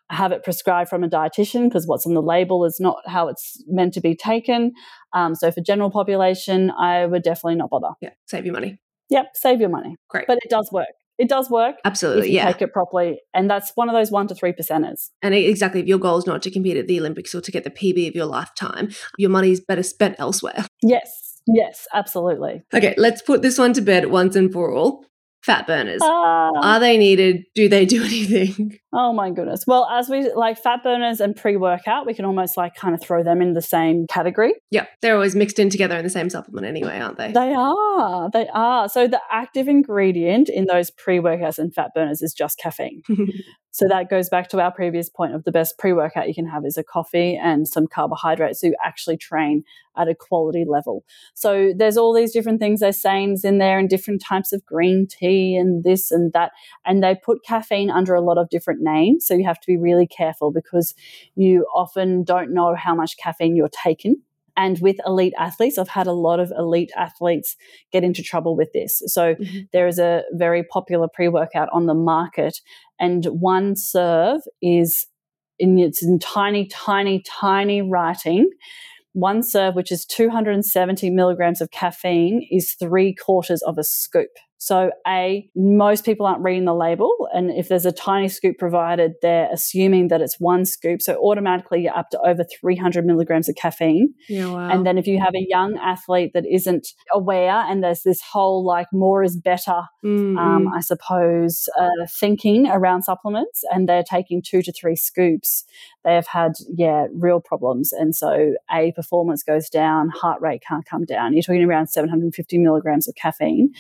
have 0.10 0.32
it 0.32 0.44
prescribed 0.44 0.90
from 0.90 1.04
a 1.04 1.10
dietitian 1.10 1.66
because 1.66 1.86
what's 1.86 2.06
on 2.06 2.14
the 2.14 2.22
label 2.22 2.66
is 2.66 2.80
not 2.80 2.98
how 3.08 3.28
it's 3.28 3.62
meant 3.68 3.94
to 3.94 4.02
be 4.02 4.16
taken. 4.16 4.74
Um, 5.14 5.36
so 5.36 5.52
for 5.52 5.62
general 5.62 5.92
population, 5.92 6.72
I 6.72 7.06
would 7.06 7.24
definitely 7.24 7.56
not 7.56 7.70
bother. 7.70 7.90
Yeah, 8.02 8.12
save 8.26 8.46
your 8.46 8.54
money. 8.54 8.80
Yep, 9.10 9.28
save 9.36 9.60
your 9.60 9.70
money. 9.70 9.96
Great, 10.10 10.28
but 10.28 10.38
it 10.44 10.50
does 10.50 10.70
work. 10.72 10.88
It 11.18 11.30
does 11.30 11.50
work. 11.50 11.78
Absolutely, 11.84 12.32
yeah. 12.32 12.52
Take 12.52 12.62
it 12.62 12.74
properly, 12.74 13.20
and 13.34 13.50
that's 13.50 13.72
one 13.76 13.90
of 13.90 13.96
those 13.96 14.12
one 14.12 14.28
to 14.28 14.36
three 14.36 14.54
percenters. 14.54 15.10
And 15.22 15.34
exactly, 15.34 15.82
if 15.82 15.88
your 15.88 15.98
goal 15.98 16.18
is 16.18 16.28
not 16.28 16.42
to 16.44 16.52
compete 16.52 16.78
at 16.78 16.88
the 16.88 17.00
Olympics 17.00 17.34
or 17.34 17.42
to 17.42 17.52
get 17.52 17.64
the 17.64 17.72
PB 17.72 18.08
of 18.08 18.16
your 18.16 18.26
lifetime, 18.26 18.90
your 19.18 19.30
money 19.30 19.52
is 19.52 19.60
better 19.60 19.84
spent 19.84 20.16
elsewhere. 20.20 20.66
Yes, 20.84 21.42
yes, 21.48 21.88
absolutely. 21.94 22.64
Okay, 22.74 22.94
let's 22.98 23.22
put 23.22 23.42
this 23.42 23.58
one 23.58 23.74
to 23.74 23.82
bed 23.82 24.12
once 24.12 24.36
and 24.36 24.54
for 24.54 24.72
all 24.72 25.06
fat 25.44 25.68
burners. 25.68 26.02
Uh, 26.02 26.06
Are 26.08 26.80
they 26.80 26.98
needed? 26.98 27.44
Do 27.56 27.70
they 27.70 27.86
do 27.86 28.04
anything? 28.04 28.78
Oh 28.94 29.14
my 29.14 29.30
goodness. 29.32 29.66
Well, 29.68 29.88
as 29.92 30.10
we 30.10 30.32
like 30.34 30.58
fat 30.58 30.84
burners 30.84 31.20
and 31.20 31.36
pre 31.36 31.58
workout, 31.58 32.06
we 32.06 32.14
can 32.14 32.26
almost 32.26 32.58
like 32.58 32.76
kind 32.76 32.94
of 32.96 33.02
throw 33.02 33.24
them 33.24 33.42
in 33.42 33.54
the 33.54 33.62
same 33.62 34.08
category. 34.08 34.54
Yeah, 34.72 34.86
they're 35.02 35.16
always 35.16 35.36
mixed 35.36 35.60
in 35.60 35.70
together 35.70 35.98
in 35.98 36.04
the 36.04 36.10
same 36.10 36.30
supplement 36.30 36.66
anyway, 36.66 37.00
aren't 37.00 37.18
they? 37.18 37.32
They 37.32 37.54
are. 37.54 38.30
They 38.32 38.48
are. 38.54 38.90
So 38.90 39.08
the 39.08 39.22
active 39.32 39.68
ingredient 39.68 40.50
in 40.50 40.66
those 40.66 40.90
pre 40.92 41.20
workouts 41.20 41.60
and 41.60 41.74
fat 41.74 41.92
burners 41.94 42.22
is 42.22 42.34
just 42.34 42.60
caffeine. 42.60 43.02
So 43.78 43.86
that 43.90 44.10
goes 44.10 44.28
back 44.28 44.50
to 44.50 44.60
our 44.60 44.72
previous 44.72 45.08
point 45.08 45.36
of 45.36 45.44
the 45.44 45.52
best 45.52 45.78
pre 45.78 45.94
workout 45.94 46.28
you 46.28 46.34
can 46.34 46.48
have 46.48 46.66
is 46.66 46.80
a 46.80 46.84
coffee 46.84 47.40
and 47.40 47.68
some 47.68 47.86
carbohydrates. 47.86 48.60
So 48.60 48.68
you 48.68 48.76
actually 48.84 49.18
train 49.18 49.64
at 49.96 50.08
a 50.08 50.16
quality 50.16 50.66
level. 50.68 51.06
So 51.36 51.74
there's 51.78 51.96
all 51.96 52.12
these 52.12 52.34
different 52.34 52.60
things 52.60 52.80
they're 52.80 52.92
saying 52.92 53.38
in 53.44 53.60
there 53.60 53.78
and 53.78 53.88
different 53.88 54.24
types 54.24 54.52
of 54.52 54.66
green 54.66 55.06
tea 55.08 55.56
and 55.56 55.84
this 55.84 56.10
and 56.10 56.34
that. 56.34 56.54
And 56.86 57.04
they 57.04 57.14
put 57.24 57.46
caffeine 57.46 57.92
under 57.92 58.16
a 58.16 58.22
lot 58.22 58.40
of 58.40 58.50
different 58.50 58.82
names. 58.82 59.28
So 59.28 59.36
you 59.36 59.46
have 59.46 59.60
to 59.60 59.68
be 59.68 59.78
really 59.78 60.08
careful 60.08 60.52
because 60.52 60.96
you 61.36 61.68
often 61.72 62.24
don't 62.24 62.56
know 62.56 62.74
how 62.74 62.96
much 62.96 63.16
caffeine 63.18 63.56
you're 63.56 63.70
taking 63.70 64.24
and 64.58 64.80
with 64.80 64.98
elite 65.06 65.34
athletes 65.38 65.78
i've 65.78 65.88
had 65.88 66.08
a 66.08 66.12
lot 66.12 66.40
of 66.40 66.52
elite 66.58 66.92
athletes 66.98 67.56
get 67.92 68.04
into 68.04 68.24
trouble 68.24 68.56
with 68.56 68.70
this. 68.74 69.02
So 69.08 69.36
mm-hmm. 69.36 69.60
there 69.74 69.88
is 69.88 70.00
a 70.00 70.24
very 70.34 70.64
popular 70.64 71.08
pre-workout 71.12 71.70
on 71.72 71.86
the 71.86 71.94
market. 71.94 72.60
And 73.00 73.26
one 73.26 73.76
serve 73.76 74.42
is 74.62 75.08
in 75.60 75.78
its 75.80 76.04
in 76.04 76.20
tiny 76.20 76.68
tiny 76.68 77.24
tiny 77.26 77.82
writing. 77.82 78.50
One 79.14 79.42
serve 79.42 79.76
which 79.76 79.92
is 79.92 80.06
270 80.06 81.10
milligrams 81.10 81.62
of 81.62 81.72
caffeine 81.72 82.48
is 82.52 82.76
three 82.80 83.16
quarters 83.16 83.64
of 83.64 83.78
a 83.78 83.84
scoop 83.84 84.30
so, 84.60 84.92
A, 85.06 85.50
most 85.56 86.04
people 86.04 86.26
aren't 86.26 86.44
reading 86.44 86.66
the 86.66 86.74
label. 86.74 87.30
And 87.32 87.52
if 87.52 87.68
there's 87.68 87.86
a 87.86 87.92
tiny 87.92 88.28
scoop 88.28 88.58
provided, 88.58 89.14
they're 89.22 89.50
assuming 89.52 90.08
that 90.08 90.20
it's 90.20 90.40
one 90.40 90.66
scoop. 90.66 91.02
So, 91.02 91.16
automatically, 91.24 91.84
you're 91.84 91.98
up 91.98 92.10
to 92.12 92.20
over 92.22 92.44
300 92.60 93.06
milligrams 93.06 93.48
of 93.48 93.56
caffeine. 93.56 94.16
Yeah, 94.28 94.48
wow. 94.48 94.70
And 94.70 94.86
then, 94.86 94.98
if 94.98 95.06
you 95.06 95.20
have 95.20 95.36
a 95.36 95.46
young 95.48 95.78
athlete 95.78 96.32
that 96.34 96.46
isn't 96.52 96.88
aware, 97.14 97.64
and 97.68 97.84
there's 97.84 98.02
this 98.02 98.22
whole 98.22 98.66
like 98.66 98.88
more 98.92 99.24
is 99.24 99.38
better, 99.38 99.84
mm-hmm. 100.04 100.38
um, 100.38 100.68
I 100.74 100.82
suppose, 100.82 101.70
uh, 101.80 102.08
thinking 102.10 102.68
around 102.68 103.04
supplements, 103.04 103.64
and 103.72 103.88
they're 103.88 104.04
taking 104.04 104.42
two 104.42 104.64
to 104.64 104.72
three 104.72 104.96
scoops, 104.96 105.66
they 106.04 106.16
have 106.16 106.28
had, 106.28 106.54
yeah, 106.74 107.08
real 107.14 107.42
problems. 107.42 107.92
And 107.92 108.16
so, 108.16 108.56
A, 108.74 108.92
performance 108.94 109.44
goes 109.44 109.70
down, 109.70 110.10
heart 110.10 110.42
rate 110.42 110.64
can't 110.68 110.86
come 110.86 111.06
down. 111.06 111.34
You're 111.34 111.44
talking 111.44 111.64
around 111.64 111.88
750 111.88 112.58
milligrams 112.58 113.08
of 113.08 113.16
caffeine. 113.16 113.74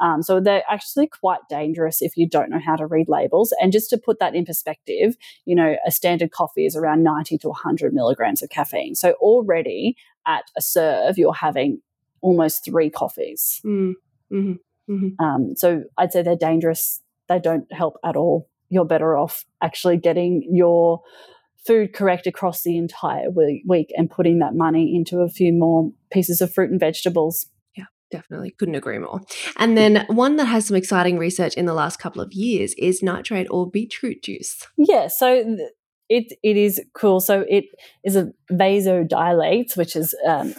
Um, 0.00 0.17
um, 0.18 0.22
so 0.22 0.40
they're 0.40 0.64
actually 0.68 1.06
quite 1.06 1.40
dangerous 1.48 2.02
if 2.02 2.16
you 2.16 2.28
don't 2.28 2.50
know 2.50 2.60
how 2.64 2.76
to 2.76 2.86
read 2.86 3.08
labels. 3.08 3.52
And 3.60 3.72
just 3.72 3.90
to 3.90 3.98
put 3.98 4.18
that 4.18 4.34
in 4.34 4.44
perspective, 4.44 5.16
you 5.44 5.54
know, 5.54 5.76
a 5.86 5.90
standard 5.90 6.30
coffee 6.30 6.66
is 6.66 6.76
around 6.76 7.02
90 7.02 7.38
to 7.38 7.48
100 7.48 7.94
milligrams 7.94 8.42
of 8.42 8.50
caffeine. 8.50 8.94
So 8.94 9.12
already 9.20 9.96
at 10.26 10.44
a 10.56 10.60
serve, 10.60 11.18
you're 11.18 11.34
having 11.34 11.80
almost 12.20 12.64
three 12.64 12.90
coffees. 12.90 13.60
Mm. 13.64 13.94
Mm-hmm. 14.32 14.92
Mm-hmm. 14.92 15.24
Um, 15.24 15.56
so 15.56 15.84
I'd 15.96 16.12
say 16.12 16.22
they're 16.22 16.36
dangerous. 16.36 17.00
They 17.28 17.38
don't 17.38 17.70
help 17.72 17.98
at 18.04 18.16
all. 18.16 18.48
You're 18.70 18.84
better 18.84 19.16
off 19.16 19.44
actually 19.62 19.96
getting 19.98 20.46
your 20.50 21.02
food 21.66 21.92
correct 21.92 22.26
across 22.26 22.62
the 22.62 22.76
entire 22.76 23.30
week 23.30 23.92
and 23.96 24.10
putting 24.10 24.38
that 24.38 24.54
money 24.54 24.94
into 24.96 25.20
a 25.20 25.28
few 25.28 25.52
more 25.52 25.92
pieces 26.10 26.40
of 26.40 26.52
fruit 26.52 26.70
and 26.70 26.80
vegetables. 26.80 27.46
Definitely 28.10 28.52
couldn't 28.58 28.74
agree 28.74 28.98
more. 28.98 29.20
And 29.56 29.76
then 29.76 30.06
one 30.08 30.36
that 30.36 30.46
has 30.46 30.66
some 30.66 30.76
exciting 30.76 31.18
research 31.18 31.54
in 31.54 31.66
the 31.66 31.74
last 31.74 31.98
couple 31.98 32.22
of 32.22 32.32
years 32.32 32.74
is 32.78 33.02
nitrate 33.02 33.48
or 33.50 33.70
beetroot 33.70 34.22
juice. 34.22 34.66
Yeah, 34.78 35.08
so 35.08 35.56
it 36.08 36.32
it 36.42 36.56
is 36.56 36.80
cool. 36.94 37.20
So 37.20 37.44
it 37.48 37.66
is 38.04 38.16
a 38.16 38.30
vasodilates, 38.50 39.76
which 39.76 39.94
is 39.94 40.14
um, 40.26 40.54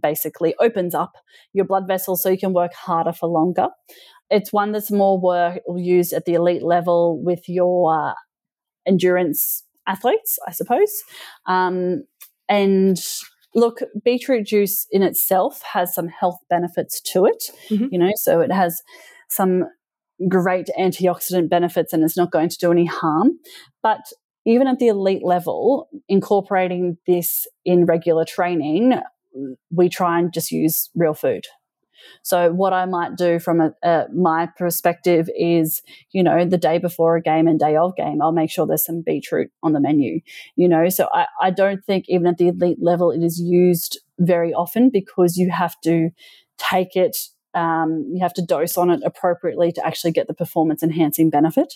basically 0.00 0.54
opens 0.60 0.94
up 0.94 1.12
your 1.52 1.64
blood 1.64 1.86
vessels 1.86 2.22
so 2.22 2.28
you 2.28 2.38
can 2.38 2.52
work 2.52 2.74
harder 2.74 3.12
for 3.12 3.28
longer. 3.28 3.68
It's 4.30 4.52
one 4.52 4.72
that's 4.72 4.90
more 4.90 5.18
work 5.18 5.60
used 5.76 6.12
at 6.12 6.24
the 6.24 6.34
elite 6.34 6.62
level 6.62 7.20
with 7.22 7.48
your 7.48 8.10
uh, 8.10 8.14
endurance 8.86 9.64
athletes, 9.86 10.38
I 10.46 10.52
suppose. 10.52 10.92
Um, 11.46 12.04
and 12.48 12.98
Look, 13.54 13.80
beetroot 14.04 14.46
juice 14.46 14.86
in 14.90 15.02
itself 15.02 15.62
has 15.72 15.94
some 15.94 16.08
health 16.08 16.38
benefits 16.48 17.00
to 17.12 17.26
it, 17.26 17.42
mm-hmm. 17.68 17.86
you 17.90 17.98
know, 17.98 18.12
so 18.14 18.40
it 18.40 18.52
has 18.52 18.80
some 19.28 19.64
great 20.28 20.68
antioxidant 20.78 21.48
benefits 21.48 21.92
and 21.92 22.04
it's 22.04 22.16
not 22.16 22.30
going 22.30 22.48
to 22.48 22.58
do 22.58 22.70
any 22.70 22.84
harm. 22.84 23.38
But 23.82 24.00
even 24.46 24.66
at 24.66 24.78
the 24.78 24.88
elite 24.88 25.24
level, 25.24 25.88
incorporating 26.08 26.98
this 27.06 27.46
in 27.64 27.86
regular 27.86 28.24
training, 28.24 28.94
we 29.70 29.88
try 29.88 30.18
and 30.18 30.32
just 30.32 30.50
use 30.50 30.90
real 30.94 31.14
food. 31.14 31.44
So 32.22 32.52
what 32.52 32.72
I 32.72 32.86
might 32.86 33.16
do 33.16 33.38
from 33.38 33.60
a, 33.60 33.72
a, 33.82 34.06
my 34.14 34.48
perspective 34.56 35.28
is, 35.36 35.82
you 36.12 36.22
know, 36.22 36.44
the 36.44 36.58
day 36.58 36.78
before 36.78 37.16
a 37.16 37.22
game 37.22 37.46
and 37.46 37.58
day 37.58 37.76
of 37.76 37.96
game, 37.96 38.20
I'll 38.22 38.32
make 38.32 38.50
sure 38.50 38.66
there's 38.66 38.84
some 38.84 39.02
beetroot 39.02 39.50
on 39.62 39.72
the 39.72 39.80
menu. 39.80 40.20
You 40.56 40.68
know, 40.68 40.88
so 40.88 41.08
I, 41.12 41.26
I 41.40 41.50
don't 41.50 41.84
think 41.84 42.04
even 42.08 42.26
at 42.26 42.38
the 42.38 42.48
elite 42.48 42.78
level 42.80 43.10
it 43.10 43.22
is 43.22 43.40
used 43.40 44.00
very 44.18 44.52
often 44.52 44.90
because 44.90 45.36
you 45.36 45.50
have 45.50 45.80
to 45.82 46.10
take 46.58 46.96
it 46.96 47.16
um, 47.54 48.08
you 48.12 48.22
have 48.22 48.34
to 48.34 48.42
dose 48.42 48.76
on 48.76 48.90
it 48.90 49.00
appropriately 49.04 49.72
to 49.72 49.84
actually 49.84 50.12
get 50.12 50.28
the 50.28 50.34
performance 50.34 50.84
enhancing 50.84 51.30
benefit. 51.30 51.74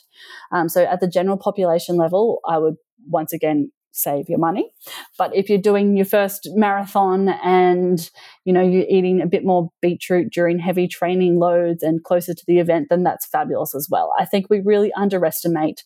Um, 0.52 0.68
so 0.68 0.84
at 0.84 1.00
the 1.00 1.08
general 1.08 1.36
population 1.36 1.96
level, 1.96 2.38
I 2.46 2.58
would 2.58 2.76
once 3.08 3.32
again 3.32 3.72
save 3.94 4.28
your 4.28 4.38
money. 4.38 4.70
But 5.16 5.34
if 5.34 5.48
you're 5.48 5.58
doing 5.58 5.96
your 5.96 6.04
first 6.04 6.48
marathon 6.52 7.28
and 7.28 8.10
you 8.44 8.52
know 8.52 8.60
you're 8.60 8.86
eating 8.88 9.22
a 9.22 9.26
bit 9.26 9.44
more 9.44 9.70
beetroot 9.80 10.32
during 10.32 10.58
heavy 10.58 10.88
training 10.88 11.38
loads 11.38 11.82
and 11.82 12.02
closer 12.02 12.34
to 12.34 12.44
the 12.46 12.58
event, 12.58 12.88
then 12.90 13.04
that's 13.04 13.24
fabulous 13.24 13.74
as 13.74 13.88
well. 13.90 14.12
I 14.18 14.24
think 14.24 14.46
we 14.50 14.60
really 14.60 14.92
underestimate 14.92 15.84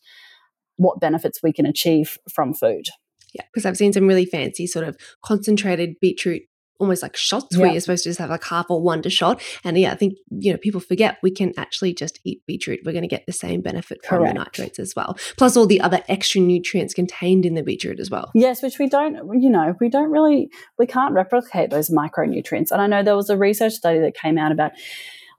what 0.76 1.00
benefits 1.00 1.42
we 1.42 1.52
can 1.52 1.66
achieve 1.66 2.18
from 2.32 2.54
food. 2.54 2.86
Yeah, 3.34 3.42
because 3.52 3.66
I've 3.66 3.76
seen 3.76 3.92
some 3.92 4.08
really 4.08 4.24
fancy 4.24 4.66
sort 4.66 4.88
of 4.88 4.96
concentrated 5.22 5.96
beetroot 6.00 6.42
almost 6.78 7.02
like 7.02 7.16
shots 7.16 7.48
yeah. 7.52 7.62
where 7.62 7.72
you're 7.72 7.80
supposed 7.80 8.04
to 8.04 8.10
just 8.10 8.18
have 8.18 8.30
like 8.30 8.44
half 8.44 8.66
or 8.70 8.80
one 8.80 9.02
to 9.02 9.10
shot. 9.10 9.42
And 9.64 9.76
yeah, 9.78 9.92
I 9.92 9.96
think, 9.96 10.14
you 10.30 10.52
know, 10.52 10.58
people 10.58 10.80
forget 10.80 11.18
we 11.22 11.30
can 11.30 11.52
actually 11.56 11.92
just 11.92 12.20
eat 12.24 12.42
beetroot. 12.46 12.80
We're 12.84 12.92
going 12.92 13.02
to 13.02 13.08
get 13.08 13.26
the 13.26 13.32
same 13.32 13.60
benefit 13.60 14.04
from 14.04 14.18
Correct. 14.18 14.34
the 14.34 14.38
nitrates 14.38 14.78
as 14.78 14.94
well. 14.94 15.18
Plus 15.36 15.56
all 15.56 15.66
the 15.66 15.80
other 15.80 16.02
extra 16.08 16.40
nutrients 16.40 16.94
contained 16.94 17.44
in 17.44 17.54
the 17.54 17.62
beetroot 17.62 18.00
as 18.00 18.10
well. 18.10 18.30
Yes, 18.34 18.62
which 18.62 18.78
we 18.78 18.88
don't, 18.88 19.16
you 19.40 19.50
know, 19.50 19.74
we 19.80 19.88
don't 19.88 20.10
really, 20.10 20.50
we 20.78 20.86
can't 20.86 21.14
replicate 21.14 21.70
those 21.70 21.90
micronutrients. 21.90 22.70
And 22.70 22.80
I 22.80 22.86
know 22.86 23.02
there 23.02 23.16
was 23.16 23.30
a 23.30 23.36
research 23.36 23.74
study 23.74 23.98
that 24.00 24.14
came 24.14 24.38
out 24.38 24.52
about, 24.52 24.72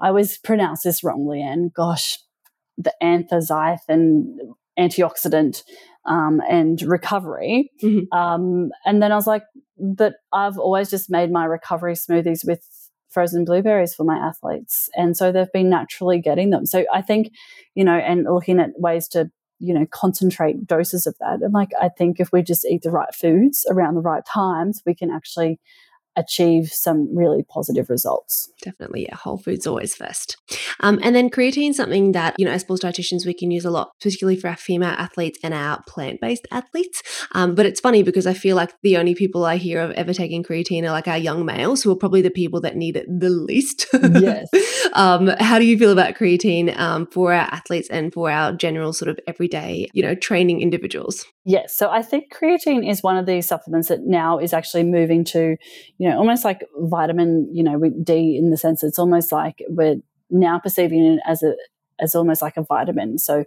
I 0.02 0.08
always 0.10 0.38
pronounce 0.38 0.84
this 0.84 1.04
wrongly, 1.04 1.41
and 1.41 1.73
gosh, 1.73 2.19
the 2.78 2.93
anthocythin 3.04 4.36
antioxidant 4.79 5.63
um, 6.05 6.41
and 6.49 6.81
recovery. 6.81 7.71
Mm-hmm. 7.83 8.17
Um, 8.17 8.69
and 8.85 9.01
then 9.01 9.11
I 9.11 9.15
was 9.15 9.27
like, 9.27 9.43
but 9.77 10.15
I've 10.33 10.57
always 10.57 10.89
just 10.89 11.09
made 11.09 11.31
my 11.31 11.45
recovery 11.45 11.93
smoothies 11.93 12.45
with 12.45 12.65
frozen 13.09 13.43
blueberries 13.45 13.93
for 13.95 14.03
my 14.03 14.17
athletes. 14.17 14.89
And 14.95 15.17
so 15.17 15.31
they've 15.31 15.51
been 15.51 15.69
naturally 15.69 16.19
getting 16.19 16.51
them. 16.51 16.65
So 16.65 16.85
I 16.93 17.01
think, 17.01 17.31
you 17.75 17.83
know, 17.83 17.95
and 17.95 18.25
looking 18.25 18.59
at 18.59 18.69
ways 18.77 19.07
to, 19.09 19.31
you 19.59 19.73
know, 19.73 19.85
concentrate 19.91 20.65
doses 20.65 21.07
of 21.07 21.15
that. 21.19 21.41
And 21.41 21.53
like, 21.53 21.71
I 21.81 21.89
think 21.89 22.19
if 22.19 22.31
we 22.31 22.43
just 22.43 22.65
eat 22.65 22.83
the 22.83 22.91
right 22.91 23.13
foods 23.13 23.65
around 23.69 23.95
the 23.95 24.01
right 24.01 24.23
times, 24.25 24.81
we 24.85 24.95
can 24.95 25.11
actually 25.11 25.59
achieve 26.19 26.67
some 26.67 27.15
really 27.15 27.43
positive 27.43 27.89
results. 27.89 28.51
Definitely, 28.62 29.03
yeah. 29.03 29.15
Whole 29.15 29.38
foods 29.38 29.65
always 29.65 29.95
first. 29.95 30.38
Um, 30.82 30.99
and 31.01 31.15
then 31.15 31.29
creatine, 31.29 31.71
is 31.71 31.77
something 31.77 32.12
that 32.12 32.36
you 32.38 32.45
know, 32.45 32.51
as 32.51 32.62
sports 32.62 32.84
dietitians, 32.84 33.25
we 33.25 33.34
can 33.34 33.51
use 33.51 33.65
a 33.65 33.71
lot, 33.71 33.91
particularly 34.01 34.39
for 34.39 34.49
our 34.49 34.55
female 34.55 34.89
athletes 34.89 35.39
and 35.43 35.53
our 35.53 35.82
plant-based 35.88 36.47
athletes. 36.51 37.01
Um, 37.32 37.55
but 37.55 37.65
it's 37.65 37.79
funny 37.79 38.03
because 38.03 38.27
I 38.27 38.34
feel 38.34 38.55
like 38.55 38.73
the 38.82 38.97
only 38.97 39.15
people 39.15 39.45
I 39.45 39.58
hear 39.58 39.79
of 39.82 39.91
ever 39.91 40.13
taking 40.13 40.43
creatine 40.43 40.84
are 40.84 40.91
like 40.91 41.08
our 41.08 41.17
young 41.17 41.45
males, 41.45 41.84
who 41.84 41.91
are 41.91 41.95
probably 41.95 42.21
the 42.21 42.29
people 42.29 42.62
that 42.62 42.75
need 42.75 42.97
it 42.97 43.05
the 43.08 43.29
least. 43.29 43.88
Yes. 44.19 44.49
um, 44.93 45.27
how 45.39 45.60
do 45.60 45.65
you 45.65 45.77
feel 45.77 45.91
about 45.91 46.15
creatine 46.15 46.77
um, 46.77 47.08
for 47.08 47.34
our 47.34 47.47
athletes 47.51 47.89
and 47.89 48.13
for 48.13 48.29
our 48.29 48.51
general 48.53 48.93
sort 48.93 49.10
of 49.10 49.19
everyday, 49.27 49.88
you 49.93 50.03
know, 50.03 50.15
training 50.15 50.62
individuals? 50.62 51.25
Yes. 51.45 51.75
So 51.75 51.89
I 51.89 52.01
think 52.01 52.34
creatine 52.34 52.88
is 52.89 53.01
one 53.01 53.17
of 53.17 53.25
these 53.25 53.47
supplements 53.47 53.88
that 53.88 54.01
now 54.05 54.39
is 54.39 54.53
actually 54.53 54.84
moving 54.84 55.23
to, 55.25 55.58
you 55.97 56.09
know, 56.09 56.09
almost 56.17 56.43
like 56.43 56.65
vitamin, 56.78 57.50
you 57.54 57.63
know, 57.63 57.78
with 57.78 58.04
D 58.04 58.38
in 58.38 58.50
the 58.50 58.58
sense 58.58 58.84
it's 58.84 59.00
almost 59.00 59.32
like 59.32 59.63
we're 59.69 59.98
now 60.30 60.60
perceiving 60.60 61.04
it 61.06 61.19
as 61.26 61.43
a 61.43 61.56
as 62.02 62.15
almost 62.15 62.41
like 62.41 62.58
a 62.58 62.63
vitamin. 62.63 63.17
So 63.17 63.43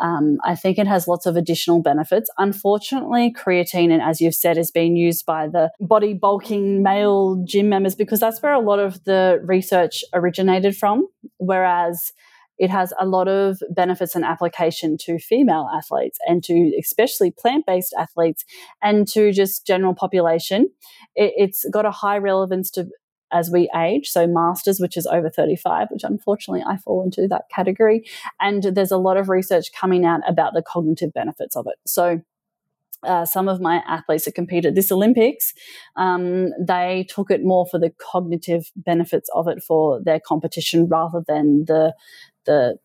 um, 0.00 0.38
I 0.44 0.54
think 0.54 0.78
it 0.78 0.86
has 0.86 1.08
lots 1.08 1.26
of 1.26 1.36
additional 1.36 1.82
benefits. 1.82 2.30
Unfortunately, 2.38 3.34
creatine, 3.36 3.90
and 3.92 4.00
as 4.02 4.20
you've 4.20 4.34
said, 4.34 4.56
is 4.56 4.70
being 4.70 4.96
used 4.96 5.26
by 5.26 5.48
the 5.48 5.70
body 5.80 6.14
bulking 6.14 6.82
male 6.82 7.42
gym 7.44 7.68
members 7.68 7.94
because 7.94 8.20
that's 8.20 8.40
where 8.40 8.52
a 8.52 8.60
lot 8.60 8.78
of 8.78 9.02
the 9.04 9.40
research 9.44 10.04
originated 10.12 10.76
from. 10.76 11.08
Whereas 11.38 12.12
it 12.58 12.70
has 12.70 12.92
a 12.98 13.06
lot 13.06 13.28
of 13.28 13.58
benefits 13.70 14.14
and 14.14 14.24
application 14.24 14.96
to 14.98 15.18
female 15.18 15.68
athletes 15.74 16.18
and 16.26 16.42
to 16.44 16.72
especially 16.78 17.30
plant 17.30 17.66
based 17.66 17.94
athletes 17.98 18.44
and 18.82 19.06
to 19.08 19.32
just 19.32 19.66
general 19.66 19.94
population. 19.94 20.70
It, 21.14 21.34
has 21.38 21.64
got 21.72 21.86
a 21.86 21.90
high 21.90 22.18
relevance 22.18 22.70
to 22.72 22.88
as 23.30 23.50
we 23.50 23.70
age. 23.76 24.08
So, 24.08 24.26
masters, 24.26 24.80
which 24.80 24.96
is 24.96 25.06
over 25.06 25.28
35, 25.30 25.88
which 25.90 26.04
unfortunately 26.04 26.64
I 26.66 26.78
fall 26.78 27.02
into 27.02 27.28
that 27.28 27.44
category. 27.54 28.06
And 28.40 28.62
there's 28.62 28.90
a 28.90 28.96
lot 28.96 29.16
of 29.16 29.28
research 29.28 29.72
coming 29.78 30.04
out 30.04 30.20
about 30.28 30.54
the 30.54 30.62
cognitive 30.62 31.12
benefits 31.12 31.56
of 31.56 31.66
it. 31.66 31.76
So, 31.86 32.22
uh, 33.04 33.24
some 33.24 33.48
of 33.48 33.60
my 33.60 33.76
athletes 33.86 34.24
that 34.24 34.34
competed 34.34 34.74
this 34.74 34.90
Olympics, 34.90 35.54
um, 35.96 36.48
they 36.58 37.06
took 37.08 37.30
it 37.30 37.44
more 37.44 37.64
for 37.70 37.78
the 37.78 37.92
cognitive 37.98 38.72
benefits 38.74 39.30
of 39.34 39.46
it 39.46 39.62
for 39.62 40.02
their 40.02 40.18
competition 40.18 40.88
rather 40.88 41.22
than 41.28 41.64
the 41.66 41.94
the 42.46 42.78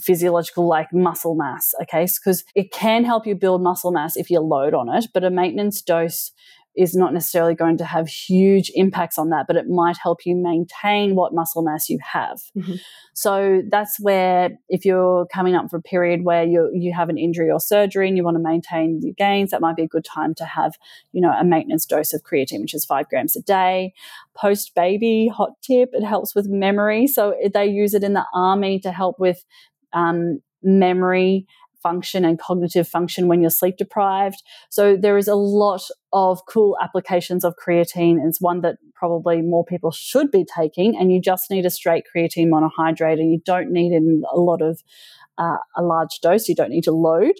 physiological 0.00 0.66
like 0.66 0.92
muscle 0.92 1.34
mass 1.34 1.74
okay? 1.82 2.04
Because 2.04 2.44
it 2.54 2.72
can 2.72 3.04
help 3.04 3.26
you 3.26 3.34
build 3.34 3.62
muscle 3.62 3.92
mass 3.92 4.16
if 4.16 4.30
you 4.30 4.40
load 4.40 4.74
on 4.74 4.88
it 4.88 5.06
but 5.12 5.24
a 5.24 5.30
maintenance 5.30 5.82
dose 5.82 6.32
is 6.76 6.94
not 6.94 7.12
necessarily 7.12 7.54
going 7.54 7.76
to 7.76 7.84
have 7.84 8.08
huge 8.08 8.70
impacts 8.74 9.18
on 9.18 9.28
that, 9.28 9.46
but 9.46 9.56
it 9.56 9.68
might 9.68 9.98
help 9.98 10.24
you 10.24 10.34
maintain 10.34 11.14
what 11.14 11.34
muscle 11.34 11.62
mass 11.62 11.90
you 11.90 11.98
have. 12.00 12.40
Mm-hmm. 12.56 12.74
So 13.12 13.62
that's 13.70 14.00
where 14.00 14.50
if 14.68 14.84
you're 14.84 15.26
coming 15.26 15.54
up 15.54 15.68
for 15.70 15.76
a 15.76 15.82
period 15.82 16.24
where 16.24 16.44
you 16.44 16.70
you 16.72 16.92
have 16.94 17.10
an 17.10 17.18
injury 17.18 17.50
or 17.50 17.60
surgery 17.60 18.08
and 18.08 18.16
you 18.16 18.24
want 18.24 18.36
to 18.36 18.42
maintain 18.42 19.00
your 19.02 19.14
gains, 19.18 19.50
that 19.50 19.60
might 19.60 19.76
be 19.76 19.82
a 19.82 19.88
good 19.88 20.04
time 20.04 20.34
to 20.36 20.44
have, 20.44 20.78
you 21.12 21.20
know, 21.20 21.32
a 21.32 21.44
maintenance 21.44 21.84
dose 21.84 22.14
of 22.14 22.22
creatine, 22.22 22.60
which 22.60 22.74
is 22.74 22.84
five 22.84 23.08
grams 23.08 23.36
a 23.36 23.42
day. 23.42 23.92
Post 24.34 24.74
baby, 24.74 25.28
hot 25.28 25.50
tip, 25.62 25.90
it 25.92 26.04
helps 26.04 26.34
with 26.34 26.48
memory. 26.48 27.06
So 27.06 27.34
they 27.52 27.66
use 27.66 27.92
it 27.92 28.02
in 28.02 28.14
the 28.14 28.24
army 28.32 28.80
to 28.80 28.92
help 28.92 29.18
with 29.18 29.44
um, 29.92 30.40
memory 30.62 31.46
function 31.82 32.24
and 32.24 32.38
cognitive 32.38 32.88
function 32.88 33.28
when 33.28 33.40
you're 33.40 33.50
sleep 33.50 33.76
deprived. 33.76 34.42
So 34.70 34.96
there 34.96 35.18
is 35.18 35.28
a 35.28 35.34
lot 35.34 35.82
of 36.12 36.40
cool 36.46 36.76
applications 36.82 37.44
of 37.44 37.54
creatine. 37.56 38.16
It's 38.26 38.40
one 38.40 38.60
that 38.60 38.76
probably 38.94 39.42
more 39.42 39.64
people 39.64 39.90
should 39.90 40.30
be 40.30 40.44
taking, 40.44 40.96
and 40.96 41.12
you 41.12 41.20
just 41.20 41.50
need 41.50 41.66
a 41.66 41.70
straight 41.70 42.04
creatine 42.14 42.48
monohydrate, 42.48 43.20
and 43.20 43.32
you 43.32 43.40
don't 43.44 43.70
need 43.72 43.92
in 43.92 44.22
a 44.32 44.38
lot 44.38 44.62
of 44.62 44.80
uh, 45.38 45.56
a 45.76 45.82
large 45.82 46.20
dose. 46.22 46.48
You 46.48 46.54
don't 46.54 46.70
need 46.70 46.84
to 46.84 46.92
load, 46.92 47.34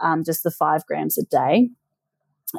um, 0.00 0.22
just 0.24 0.42
the 0.42 0.50
five 0.50 0.86
grams 0.86 1.18
a 1.18 1.24
day. 1.24 1.70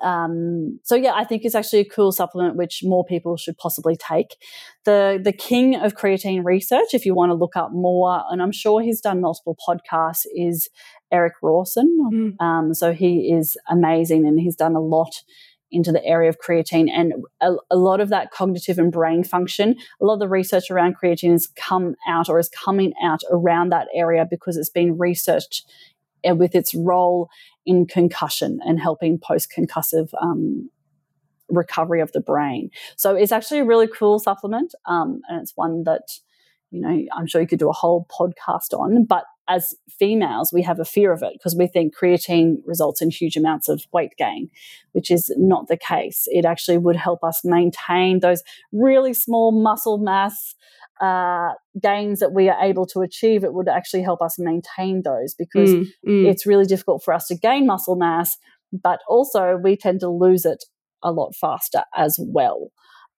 Um, 0.04 0.80
so 0.84 0.96
yeah, 0.96 1.14
I 1.16 1.24
think 1.24 1.44
it's 1.44 1.56
actually 1.56 1.80
a 1.80 1.86
cool 1.86 2.12
supplement 2.12 2.56
which 2.56 2.82
more 2.84 3.04
people 3.04 3.38
should 3.38 3.58
possibly 3.58 3.96
take. 3.96 4.38
The 4.86 5.20
the 5.22 5.34
king 5.34 5.76
of 5.76 5.96
creatine 5.96 6.44
research, 6.44 6.90
if 6.94 7.06
you 7.06 7.16
want 7.16 7.32
to 7.32 7.36
look 7.36 7.56
up 7.56 7.72
more, 7.72 8.24
and 8.30 8.42
I'm 8.42 8.52
sure 8.52 8.82
he's 8.82 9.02
done 9.02 9.22
multiple 9.22 9.58
podcasts, 9.68 10.26
is 10.36 10.70
Eric 11.12 11.34
Rawson. 11.42 12.36
Mm. 12.40 12.44
Um, 12.44 12.74
so 12.74 12.94
he 12.94 13.32
is 13.32 13.58
amazing 13.70 14.26
and 14.28 14.40
he's 14.40 14.56
done 14.56 14.76
a 14.76 14.82
lot 14.82 15.24
into 15.72 15.92
the 15.92 16.04
area 16.04 16.30
of 16.30 16.40
creatine 16.40 16.90
and 16.92 17.14
a, 17.42 17.54
a, 17.70 17.78
lot 17.78 18.00
of 18.00 18.10
that 18.10 18.32
cognitive 18.32 18.80
and 18.80 18.92
brain 18.92 19.24
function 19.24 19.76
a 20.02 20.06
lot 20.06 20.16
of 20.16 20.20
the 20.20 20.28
research 20.28 20.72
around 20.72 20.96
creatine 20.98 21.32
has 21.32 21.48
come 21.48 21.96
out 22.08 22.28
or 22.28 22.40
is 22.40 22.50
coming 22.50 22.92
out 23.04 23.22
around 23.30 23.72
that 23.72 23.88
area 23.94 24.26
because 24.28 24.58
it's 24.58 24.70
been 24.70 24.98
researched 24.98 25.66
uh, 26.28 26.34
with 26.34 26.56
its 26.56 26.74
role 26.74 27.30
in 27.66 27.86
concussion 27.86 28.60
and 28.66 28.80
helping 28.80 29.20
post 29.20 29.54
concussive 29.56 30.10
um, 30.22 30.70
recovery 31.50 32.02
of 32.02 32.12
the 32.14 32.22
brain 32.22 32.72
so 32.96 33.16
it's 33.16 33.32
actually 33.32 33.60
a 33.60 33.66
really 33.66 33.88
cool 33.88 34.18
supplement 34.18 34.74
um, 34.88 35.22
and 35.30 35.42
it's 35.42 35.56
one 35.56 35.84
that 35.84 36.20
you 36.72 36.82
know 36.82 37.06
i'm 37.16 37.28
sure 37.28 37.42
you 37.42 37.48
could 37.48 37.60
do 37.60 37.70
a 37.70 37.74
whole 37.74 38.08
podcast 38.10 38.78
on 38.78 39.06
but 39.06 39.24
as 39.50 39.74
females, 39.90 40.54
we 40.54 40.62
have 40.62 40.80
a 40.80 40.86
fear 40.86 41.12
of 41.12 41.24
it 41.24 41.34
because 41.34 41.56
we 41.58 41.68
think 41.68 41.96
creatine 41.98 42.58
results 42.66 43.02
in 43.02 43.10
huge 43.10 43.36
amounts 43.36 43.68
of 43.68 43.84
weight 43.92 44.14
gain, 44.18 44.50
which 44.92 45.10
is 45.10 45.34
not 45.38 45.68
the 45.68 45.76
case. 45.76 46.28
It 46.28 46.46
actually 46.46 46.78
would 46.78 46.96
help 46.96 47.24
us 47.24 47.42
maintain 47.44 48.20
those 48.20 48.44
really 48.72 49.14
small 49.14 49.52
muscle 49.52 49.98
mass 49.98 50.54
uh, 51.02 51.54
gains 51.82 52.20
that 52.20 52.32
we 52.32 52.48
are 52.48 52.64
able 52.64 52.86
to 52.88 53.00
achieve. 53.00 53.44
It 53.44 53.54
would 53.54 53.68
actually 53.68 54.04
help 54.04 54.22
us 54.22 54.38
maintain 54.38 55.02
those 55.04 55.34
because 55.34 55.72
mm, 55.72 55.88
mm. 56.08 56.26
it's 56.28 56.46
really 56.46 56.66
difficult 56.66 57.04
for 57.04 57.14
us 57.14 57.26
to 57.28 57.36
gain 57.36 57.66
muscle 57.66 57.96
mass, 57.96 58.38
but 58.72 59.00
also 59.08 59.58
we 59.62 59.76
tend 59.76 60.02
to 60.02 60.10
lose 60.10 60.46
it 60.46 60.64
a 61.02 61.12
lot 61.12 61.34
faster 61.34 61.84
as 61.96 62.20
well. 62.20 62.72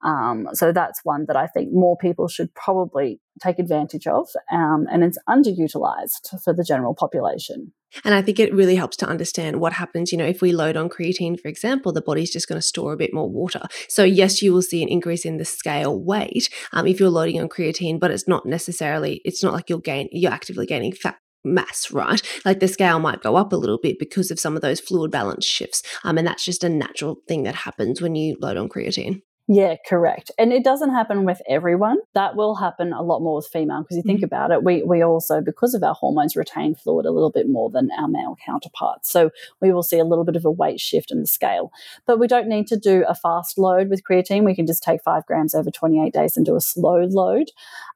Um, 0.03 0.47
so 0.53 0.71
that's 0.71 1.01
one 1.03 1.25
that 1.27 1.35
I 1.35 1.47
think 1.47 1.69
more 1.71 1.97
people 1.97 2.27
should 2.27 2.53
probably 2.55 3.19
take 3.41 3.59
advantage 3.59 4.07
of, 4.07 4.27
um, 4.51 4.87
and 4.91 5.03
it's 5.03 5.17
underutilized 5.29 6.41
for 6.43 6.53
the 6.53 6.63
general 6.63 6.95
population. 6.95 7.73
And 8.05 8.13
I 8.13 8.21
think 8.21 8.39
it 8.39 8.53
really 8.53 8.75
helps 8.75 8.97
to 8.97 9.07
understand 9.07 9.59
what 9.59 9.73
happens. 9.73 10.11
You 10.11 10.17
know, 10.17 10.25
if 10.25 10.41
we 10.41 10.53
load 10.53 10.77
on 10.77 10.89
creatine, 10.89 11.39
for 11.39 11.49
example, 11.49 11.91
the 11.91 12.01
body's 12.01 12.31
just 12.31 12.47
going 12.47 12.59
to 12.59 12.65
store 12.65 12.93
a 12.93 12.97
bit 12.97 13.13
more 13.13 13.29
water. 13.29 13.61
So, 13.89 14.03
yes, 14.03 14.41
you 14.41 14.53
will 14.53 14.61
see 14.61 14.81
an 14.81 14.89
increase 14.89 15.25
in 15.25 15.37
the 15.37 15.45
scale 15.45 15.99
weight 15.99 16.49
um, 16.71 16.87
if 16.87 16.99
you're 16.99 17.09
loading 17.09 17.41
on 17.41 17.49
creatine, 17.49 17.99
but 17.99 18.11
it's 18.11 18.27
not 18.27 18.45
necessarily, 18.45 19.21
it's 19.25 19.43
not 19.43 19.53
like 19.53 19.69
you're 19.69 19.79
gain, 19.79 20.07
you're 20.11 20.31
actively 20.31 20.65
gaining 20.65 20.93
fat 20.93 21.17
mass, 21.43 21.91
right? 21.91 22.21
Like 22.45 22.59
the 22.59 22.67
scale 22.67 22.99
might 22.99 23.23
go 23.23 23.35
up 23.35 23.51
a 23.51 23.57
little 23.57 23.79
bit 23.81 23.99
because 23.99 24.31
of 24.31 24.39
some 24.39 24.55
of 24.55 24.61
those 24.61 24.79
fluid 24.79 25.11
balance 25.11 25.45
shifts. 25.45 25.83
Um, 26.03 26.17
and 26.17 26.25
that's 26.27 26.45
just 26.45 26.63
a 26.63 26.69
natural 26.69 27.17
thing 27.27 27.43
that 27.43 27.55
happens 27.55 28.01
when 28.01 28.15
you 28.15 28.37
load 28.39 28.57
on 28.57 28.69
creatine. 28.69 29.21
Yeah, 29.47 29.75
correct. 29.85 30.31
And 30.37 30.53
it 30.53 30.63
doesn't 30.63 30.91
happen 30.91 31.25
with 31.25 31.41
everyone. 31.49 31.97
That 32.13 32.35
will 32.35 32.55
happen 32.55 32.93
a 32.93 33.01
lot 33.01 33.21
more 33.21 33.37
with 33.37 33.47
female 33.47 33.81
because 33.81 33.97
you 33.97 34.03
think 34.03 34.19
mm-hmm. 34.19 34.25
about 34.25 34.51
it, 34.51 34.63
we, 34.63 34.83
we 34.83 35.03
also, 35.03 35.41
because 35.41 35.73
of 35.73 35.83
our 35.83 35.93
hormones, 35.93 36.35
retain 36.35 36.75
fluid 36.75 37.05
a 37.05 37.11
little 37.11 37.31
bit 37.31 37.49
more 37.49 37.69
than 37.69 37.89
our 37.99 38.07
male 38.07 38.37
counterparts. 38.45 39.09
So 39.09 39.31
we 39.59 39.73
will 39.73 39.83
see 39.83 39.99
a 39.99 40.05
little 40.05 40.23
bit 40.23 40.35
of 40.35 40.45
a 40.45 40.51
weight 40.51 40.79
shift 40.79 41.11
in 41.11 41.19
the 41.19 41.27
scale. 41.27 41.71
But 42.05 42.19
we 42.19 42.27
don't 42.27 42.47
need 42.47 42.67
to 42.67 42.77
do 42.77 43.03
a 43.07 43.15
fast 43.15 43.57
load 43.57 43.89
with 43.89 44.03
creatine. 44.03 44.45
We 44.45 44.55
can 44.55 44.67
just 44.67 44.83
take 44.83 45.01
five 45.03 45.25
grams 45.25 45.55
over 45.55 45.71
28 45.71 46.13
days 46.13 46.37
and 46.37 46.45
do 46.45 46.55
a 46.55 46.61
slow 46.61 47.03
load 47.09 47.49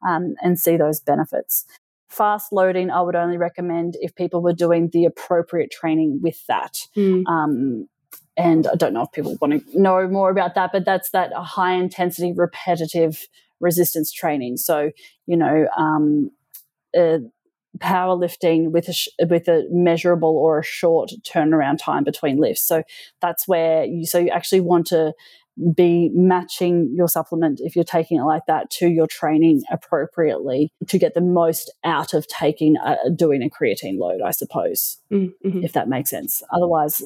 um, 0.06 0.36
and 0.42 0.60
see 0.60 0.78
those 0.78 1.00
benefits. 1.00 1.66
Fast 2.10 2.52
loading, 2.52 2.92
I 2.92 3.02
would 3.02 3.16
only 3.16 3.38
recommend 3.38 3.98
if 4.02 4.16
people 4.16 4.42
were 4.42 4.54
doing 4.54 4.90
the 4.92 5.06
appropriate 5.06 5.72
training 5.72 6.20
with 6.22 6.46
that. 6.48 6.80
Mm. 6.96 7.26
Um, 7.28 7.88
and 8.38 8.68
I 8.68 8.76
don't 8.76 8.94
know 8.94 9.04
if 9.04 9.12
people 9.12 9.38
want 9.40 9.54
to 9.54 9.82
know 9.82 10.08
more 10.08 10.30
about 10.30 10.56
that, 10.56 10.72
but 10.74 10.86
that's 10.86 11.12
that 11.12 11.34
high 11.34 11.74
intensity, 11.74 12.34
repetitive 12.34 13.28
resistance 13.60 14.12
training. 14.12 14.58
So, 14.58 14.92
you 15.26 15.38
know, 15.38 15.68
um, 15.78 16.32
uh, 16.98 17.20
powerlifting 17.78 18.72
with 18.72 18.88
a 18.88 18.94
sh- 18.94 19.10
with 19.30 19.48
a 19.48 19.68
measurable 19.70 20.38
or 20.38 20.60
a 20.60 20.64
short 20.64 21.12
turnaround 21.24 21.78
time 21.78 22.04
between 22.04 22.38
lifts. 22.38 22.64
So 22.64 22.84
that's 23.22 23.48
where 23.48 23.84
you 23.86 24.06
so 24.06 24.20
you 24.20 24.30
actually 24.30 24.62
want 24.62 24.88
to 24.88 25.14
be 25.74 26.10
matching 26.14 26.94
your 26.96 27.08
supplement 27.08 27.62
if 27.64 27.76
you're 27.76 27.86
taking 27.86 28.20
it 28.20 28.24
like 28.24 28.46
that 28.48 28.70
to 28.70 28.88
your 28.88 29.08
training 29.08 29.64
appropriately 29.72 30.70
to 30.88 30.98
get 30.98 31.14
the 31.14 31.22
most 31.22 31.72
out 31.86 32.14
of 32.14 32.28
taking 32.28 32.76
a, 32.78 32.98
doing 33.16 33.42
a 33.42 33.50
creatine 33.50 33.98
load 33.98 34.22
i 34.22 34.32
suppose 34.32 34.98
mm-hmm. 35.10 35.64
if 35.64 35.72
that 35.72 35.88
makes 35.88 36.10
sense 36.10 36.44
otherwise 36.52 37.02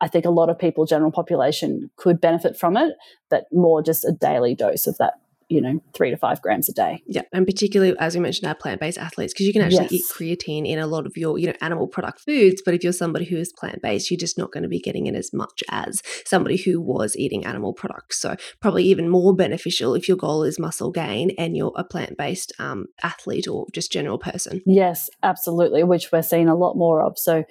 I 0.00 0.08
think 0.08 0.24
a 0.24 0.30
lot 0.30 0.48
of 0.48 0.58
people, 0.58 0.86
general 0.86 1.12
population, 1.12 1.90
could 1.96 2.20
benefit 2.20 2.56
from 2.56 2.76
it, 2.76 2.94
but 3.28 3.44
more 3.52 3.82
just 3.82 4.04
a 4.04 4.12
daily 4.12 4.54
dose 4.54 4.86
of 4.86 4.96
that 4.98 5.14
you 5.50 5.60
know, 5.60 5.82
three 5.94 6.10
to 6.10 6.16
five 6.16 6.40
grams 6.40 6.68
a 6.68 6.72
day. 6.72 7.02
Yeah. 7.08 7.22
And 7.32 7.44
particularly, 7.44 7.96
as 7.98 8.14
we 8.14 8.20
mentioned, 8.20 8.46
our 8.48 8.54
plant 8.54 8.80
based 8.80 8.96
athletes, 8.96 9.34
because 9.34 9.46
you 9.48 9.52
can 9.52 9.62
actually 9.62 9.88
yes. 9.90 9.92
eat 9.92 10.04
creatine 10.08 10.66
in 10.66 10.78
a 10.78 10.86
lot 10.86 11.06
of 11.06 11.16
your, 11.16 11.38
you 11.38 11.48
know, 11.48 11.54
animal 11.60 11.88
product 11.88 12.20
foods. 12.20 12.62
But 12.64 12.74
if 12.74 12.84
you're 12.84 12.92
somebody 12.92 13.24
who 13.24 13.36
is 13.36 13.52
plant 13.52 13.82
based, 13.82 14.10
you're 14.10 14.18
just 14.18 14.38
not 14.38 14.52
going 14.52 14.62
to 14.62 14.68
be 14.68 14.78
getting 14.78 15.06
it 15.06 15.16
as 15.16 15.32
much 15.32 15.64
as 15.68 16.02
somebody 16.24 16.56
who 16.56 16.80
was 16.80 17.16
eating 17.16 17.44
animal 17.44 17.72
products. 17.72 18.20
So, 18.20 18.36
probably 18.60 18.84
even 18.84 19.08
more 19.08 19.34
beneficial 19.34 19.96
if 19.96 20.06
your 20.06 20.16
goal 20.16 20.44
is 20.44 20.60
muscle 20.60 20.92
gain 20.92 21.32
and 21.36 21.56
you're 21.56 21.72
a 21.74 21.82
plant 21.82 22.16
based 22.16 22.52
um, 22.60 22.86
athlete 23.02 23.48
or 23.48 23.66
just 23.72 23.90
general 23.90 24.18
person. 24.18 24.62
Yes, 24.64 25.10
absolutely, 25.24 25.82
which 25.82 26.12
we're 26.12 26.22
seeing 26.22 26.48
a 26.48 26.54
lot 26.54 26.76
more 26.76 27.02
of. 27.02 27.18
So, 27.18 27.42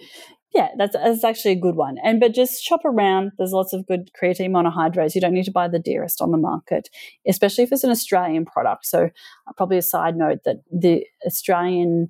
yeah, 0.54 0.70
that's, 0.78 0.94
that's 0.94 1.24
actually 1.24 1.52
a 1.52 1.60
good 1.60 1.76
one. 1.76 1.98
And 2.04 2.20
but 2.20 2.34
just 2.34 2.64
shop 2.64 2.82
around. 2.84 3.32
There's 3.38 3.52
lots 3.52 3.72
of 3.72 3.86
good 3.86 4.10
creatine 4.20 4.50
monohydrates. 4.50 5.14
You 5.14 5.22
don't 5.22 5.34
need 5.34 5.46
to 5.46 5.52
buy 5.52 5.68
the 5.68 5.80
dearest 5.80 6.22
on 6.22 6.32
the 6.32 6.38
market, 6.38 6.90
especially 7.28 7.64
if 7.64 7.72
it's 7.72 7.84
an 7.84 7.92
Australian 7.92 8.46
product. 8.46 8.86
So, 8.86 9.06
uh, 9.48 9.54
probably 9.56 9.78
a 9.78 9.84
side 9.84 10.16
note 10.16 10.40
that 10.46 10.58
the 10.72 11.06
Australian 11.26 12.10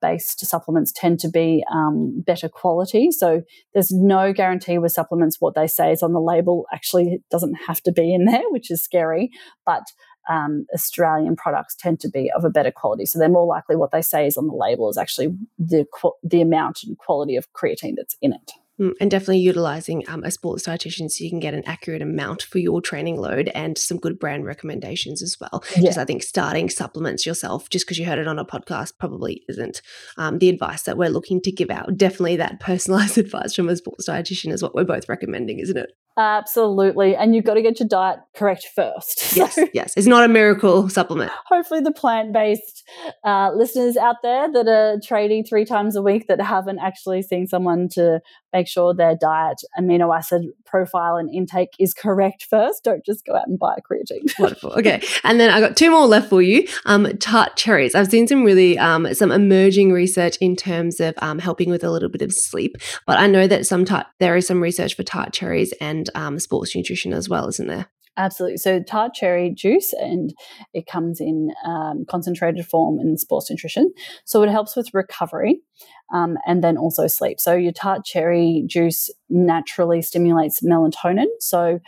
based 0.00 0.44
supplements 0.46 0.92
tend 0.92 1.18
to 1.20 1.28
be 1.28 1.64
um, 1.72 2.22
better 2.26 2.48
quality. 2.48 3.10
So 3.10 3.42
there's 3.74 3.90
no 3.90 4.32
guarantee 4.32 4.78
with 4.78 4.92
supplements 4.92 5.40
what 5.40 5.54
they 5.54 5.66
say 5.66 5.92
is 5.92 6.02
on 6.02 6.12
the 6.12 6.20
label 6.20 6.66
actually 6.72 7.20
doesn't 7.30 7.54
have 7.66 7.82
to 7.82 7.92
be 7.92 8.14
in 8.14 8.24
there, 8.24 8.42
which 8.50 8.70
is 8.70 8.82
scary. 8.82 9.30
But 9.66 9.82
um, 10.28 10.66
Australian 10.74 11.36
products 11.36 11.74
tend 11.74 12.00
to 12.00 12.08
be 12.08 12.30
of 12.36 12.44
a 12.44 12.50
better 12.50 12.70
quality. 12.70 13.06
So 13.06 13.18
they're 13.18 13.28
more 13.28 13.46
likely 13.46 13.76
what 13.76 13.90
they 13.90 14.02
say 14.02 14.26
is 14.26 14.36
on 14.36 14.46
the 14.46 14.54
label 14.54 14.88
is 14.88 14.98
actually 14.98 15.36
the 15.58 15.86
the 16.22 16.40
amount 16.40 16.82
and 16.84 16.98
quality 16.98 17.36
of 17.36 17.52
creatine 17.52 17.94
that's 17.96 18.16
in 18.20 18.32
it. 18.32 18.52
Mm, 18.80 18.92
and 19.00 19.10
definitely 19.10 19.38
utilizing 19.38 20.04
um, 20.08 20.22
a 20.22 20.30
sports 20.30 20.64
dietitian 20.64 21.10
so 21.10 21.24
you 21.24 21.30
can 21.30 21.40
get 21.40 21.54
an 21.54 21.64
accurate 21.66 22.00
amount 22.00 22.42
for 22.42 22.58
your 22.58 22.80
training 22.80 23.16
load 23.16 23.48
and 23.48 23.76
some 23.76 23.98
good 23.98 24.20
brand 24.20 24.44
recommendations 24.44 25.20
as 25.20 25.36
well. 25.40 25.64
Yeah. 25.76 25.86
Just 25.86 25.98
I 25.98 26.04
think 26.04 26.22
starting 26.22 26.70
supplements 26.70 27.26
yourself 27.26 27.68
just 27.70 27.86
because 27.86 27.98
you 27.98 28.06
heard 28.06 28.20
it 28.20 28.28
on 28.28 28.38
a 28.38 28.44
podcast 28.44 28.92
probably 28.98 29.42
isn't 29.48 29.82
um, 30.16 30.38
the 30.38 30.48
advice 30.48 30.82
that 30.82 30.96
we're 30.96 31.10
looking 31.10 31.40
to 31.42 31.50
give 31.50 31.70
out. 31.70 31.96
Definitely 31.96 32.36
that 32.36 32.60
personalized 32.60 33.18
advice 33.18 33.54
from 33.54 33.68
a 33.68 33.76
sports 33.76 34.08
dietitian 34.08 34.52
is 34.52 34.62
what 34.62 34.76
we're 34.76 34.84
both 34.84 35.08
recommending, 35.08 35.58
isn't 35.58 35.76
it? 35.76 35.90
Absolutely. 36.18 37.14
And 37.14 37.32
you've 37.34 37.44
got 37.44 37.54
to 37.54 37.62
get 37.62 37.78
your 37.78 37.88
diet 37.88 38.18
correct 38.34 38.66
first. 38.74 39.26
Yes, 39.38 39.54
so 39.54 39.68
yes. 39.72 39.94
It's 39.96 40.06
not 40.06 40.24
a 40.24 40.28
miracle 40.28 40.88
supplement. 40.88 41.30
Hopefully, 41.46 41.80
the 41.80 41.92
plant 41.92 42.32
based 42.32 42.82
uh, 43.24 43.52
listeners 43.54 43.96
out 43.96 44.16
there 44.22 44.50
that 44.50 44.66
are 44.66 44.98
trading 45.06 45.44
three 45.44 45.64
times 45.64 45.94
a 45.94 46.02
week 46.02 46.26
that 46.26 46.40
haven't 46.40 46.80
actually 46.80 47.22
seen 47.22 47.46
someone 47.46 47.88
to 47.90 48.20
make 48.52 48.66
sure 48.66 48.94
their 48.94 49.14
diet 49.14 49.58
amino 49.78 50.16
acid 50.16 50.46
profile 50.64 51.16
and 51.16 51.32
intake 51.32 51.70
is 51.78 51.94
correct 51.94 52.46
first. 52.48 52.82
Don't 52.82 53.04
just 53.04 53.24
go 53.24 53.36
out 53.36 53.46
and 53.46 53.58
buy 53.58 53.76
a 53.76 53.82
creatine. 53.82 54.32
Wonderful. 54.38 54.72
Okay. 54.72 55.00
And 55.22 55.38
then 55.38 55.50
I've 55.50 55.62
got 55.62 55.76
two 55.76 55.90
more 55.90 56.06
left 56.06 56.30
for 56.30 56.42
you. 56.42 56.66
Um, 56.86 57.06
tart 57.18 57.56
cherries. 57.56 57.94
I've 57.94 58.10
seen 58.10 58.26
some 58.26 58.42
really 58.42 58.76
um, 58.78 59.12
some 59.14 59.30
emerging 59.30 59.92
research 59.92 60.36
in 60.38 60.56
terms 60.56 60.98
of 61.00 61.14
um, 61.18 61.38
helping 61.38 61.70
with 61.70 61.84
a 61.84 61.90
little 61.90 62.08
bit 62.08 62.22
of 62.22 62.32
sleep, 62.32 62.76
but 63.06 63.18
I 63.18 63.26
know 63.26 63.46
that 63.46 63.66
some 63.66 63.84
tart 63.84 64.06
there 64.18 64.36
is 64.36 64.46
some 64.46 64.60
research 64.60 64.96
for 64.96 65.04
tart 65.04 65.32
cherries 65.32 65.72
and 65.80 66.07
um, 66.14 66.38
sports 66.38 66.74
nutrition 66.74 67.12
as 67.12 67.28
well, 67.28 67.48
isn't 67.48 67.68
there? 67.68 67.86
Absolutely. 68.16 68.56
So 68.56 68.82
tart 68.82 69.14
cherry 69.14 69.50
juice, 69.50 69.92
and 69.92 70.34
it 70.74 70.86
comes 70.86 71.20
in 71.20 71.52
um, 71.64 72.04
concentrated 72.08 72.66
form 72.66 72.98
in 72.98 73.16
sports 73.16 73.48
nutrition. 73.48 73.92
So 74.24 74.42
it 74.42 74.50
helps 74.50 74.74
with 74.74 74.92
recovery 74.92 75.60
um, 76.12 76.36
and 76.44 76.62
then 76.64 76.76
also 76.76 77.06
sleep. 77.06 77.38
So 77.38 77.54
your 77.54 77.70
tart 77.70 78.04
cherry 78.04 78.64
juice 78.66 79.08
naturally 79.30 80.02
stimulates 80.02 80.62
melatonin. 80.62 81.26
So 81.38 81.78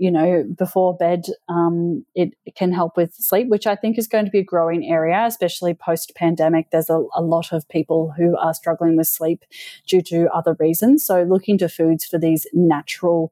you 0.00 0.10
know, 0.10 0.44
before 0.56 0.96
bed, 0.96 1.26
um, 1.50 2.06
it, 2.14 2.32
can 2.56 2.72
help 2.72 2.96
with 2.96 3.12
sleep, 3.12 3.48
which 3.48 3.66
I 3.66 3.76
think 3.76 3.98
is 3.98 4.08
going 4.08 4.24
to 4.24 4.30
be 4.30 4.38
a 4.38 4.44
growing 4.44 4.90
area, 4.90 5.26
especially 5.26 5.74
post 5.74 6.12
pandemic. 6.16 6.70
There's 6.72 6.88
a, 6.88 7.04
a, 7.14 7.20
lot 7.20 7.52
of 7.52 7.68
people 7.68 8.14
who 8.16 8.34
are 8.38 8.54
struggling 8.54 8.96
with 8.96 9.08
sleep 9.08 9.44
due 9.86 10.00
to 10.04 10.26
other 10.32 10.56
reasons. 10.58 11.04
So, 11.04 11.22
looking 11.24 11.58
to 11.58 11.68
foods 11.68 12.06
for 12.06 12.18
these 12.18 12.46
natural 12.54 13.30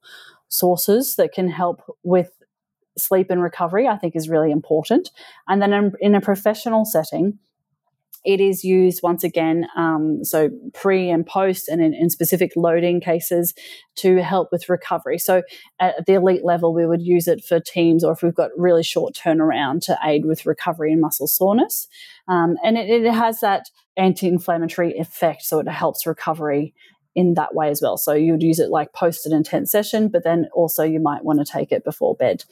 sources 0.48 1.16
that 1.16 1.32
can 1.32 1.48
help 1.48 1.82
with 2.02 2.30
sleep 2.96 3.30
and 3.30 3.42
recovery, 3.42 3.86
I 3.86 3.96
think 3.96 4.16
is 4.16 4.28
really 4.28 4.50
important. 4.50 5.10
And 5.46 5.62
then 5.62 5.92
in, 6.00 6.14
a 6.14 6.20
professional 6.20 6.84
setting, 6.84 7.38
it 8.24 8.40
is 8.40 8.64
used 8.64 9.00
once 9.02 9.22
again, 9.22 9.66
um, 9.76 10.24
so 10.24 10.50
pre 10.74 11.08
and 11.08 11.24
post, 11.24 11.68
and 11.68 11.80
in, 11.80 11.94
in, 11.94 12.10
specific 12.10 12.52
loading 12.56 13.00
cases 13.00 13.54
to 13.96 14.16
help 14.22 14.48
with 14.50 14.68
recovery. 14.68 15.18
So 15.18 15.42
at 15.78 16.04
the 16.06 16.14
elite 16.14 16.44
level, 16.44 16.74
we 16.74 16.84
would 16.84 17.00
use 17.00 17.28
it 17.28 17.44
for 17.44 17.60
teams, 17.60 18.02
or 18.02 18.12
if 18.12 18.22
we've 18.22 18.34
got 18.34 18.50
really 18.56 18.82
short 18.82 19.14
turnaround 19.14 19.82
to 19.86 19.98
aid 20.04 20.26
with 20.26 20.46
recovery 20.46 20.92
and 20.92 21.00
muscle 21.00 21.28
soreness. 21.28 21.86
Um, 22.26 22.56
and 22.64 22.76
it, 22.76 22.90
it 22.90 23.12
has 23.12 23.40
that 23.40 23.70
anti-inflammatory 23.96 24.98
effect, 24.98 25.42
so 25.42 25.60
it 25.60 25.68
helps 25.68 26.06
recovery 26.06 26.74
in 27.14 27.34
that 27.34 27.54
way 27.54 27.70
as 27.70 27.82
well. 27.82 27.96
So 27.96 28.12
you 28.12 28.32
would 28.32 28.42
use 28.42 28.58
it 28.58 28.70
like 28.70 28.92
post 28.92 29.26
an 29.26 29.32
intense 29.32 29.70
session, 29.70 30.08
but 30.08 30.24
then 30.24 30.48
also 30.52 30.84
you 30.84 31.00
might 31.00 31.24
want 31.24 31.38
to 31.38 31.50
take 31.50 31.72
it 31.72 31.84
before 31.84 32.14
bed. 32.14 32.44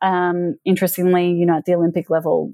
Um, 0.00 0.58
interestingly, 0.64 1.30
you 1.30 1.46
know, 1.46 1.56
at 1.56 1.64
the 1.64 1.74
Olympic 1.74 2.10
level, 2.10 2.52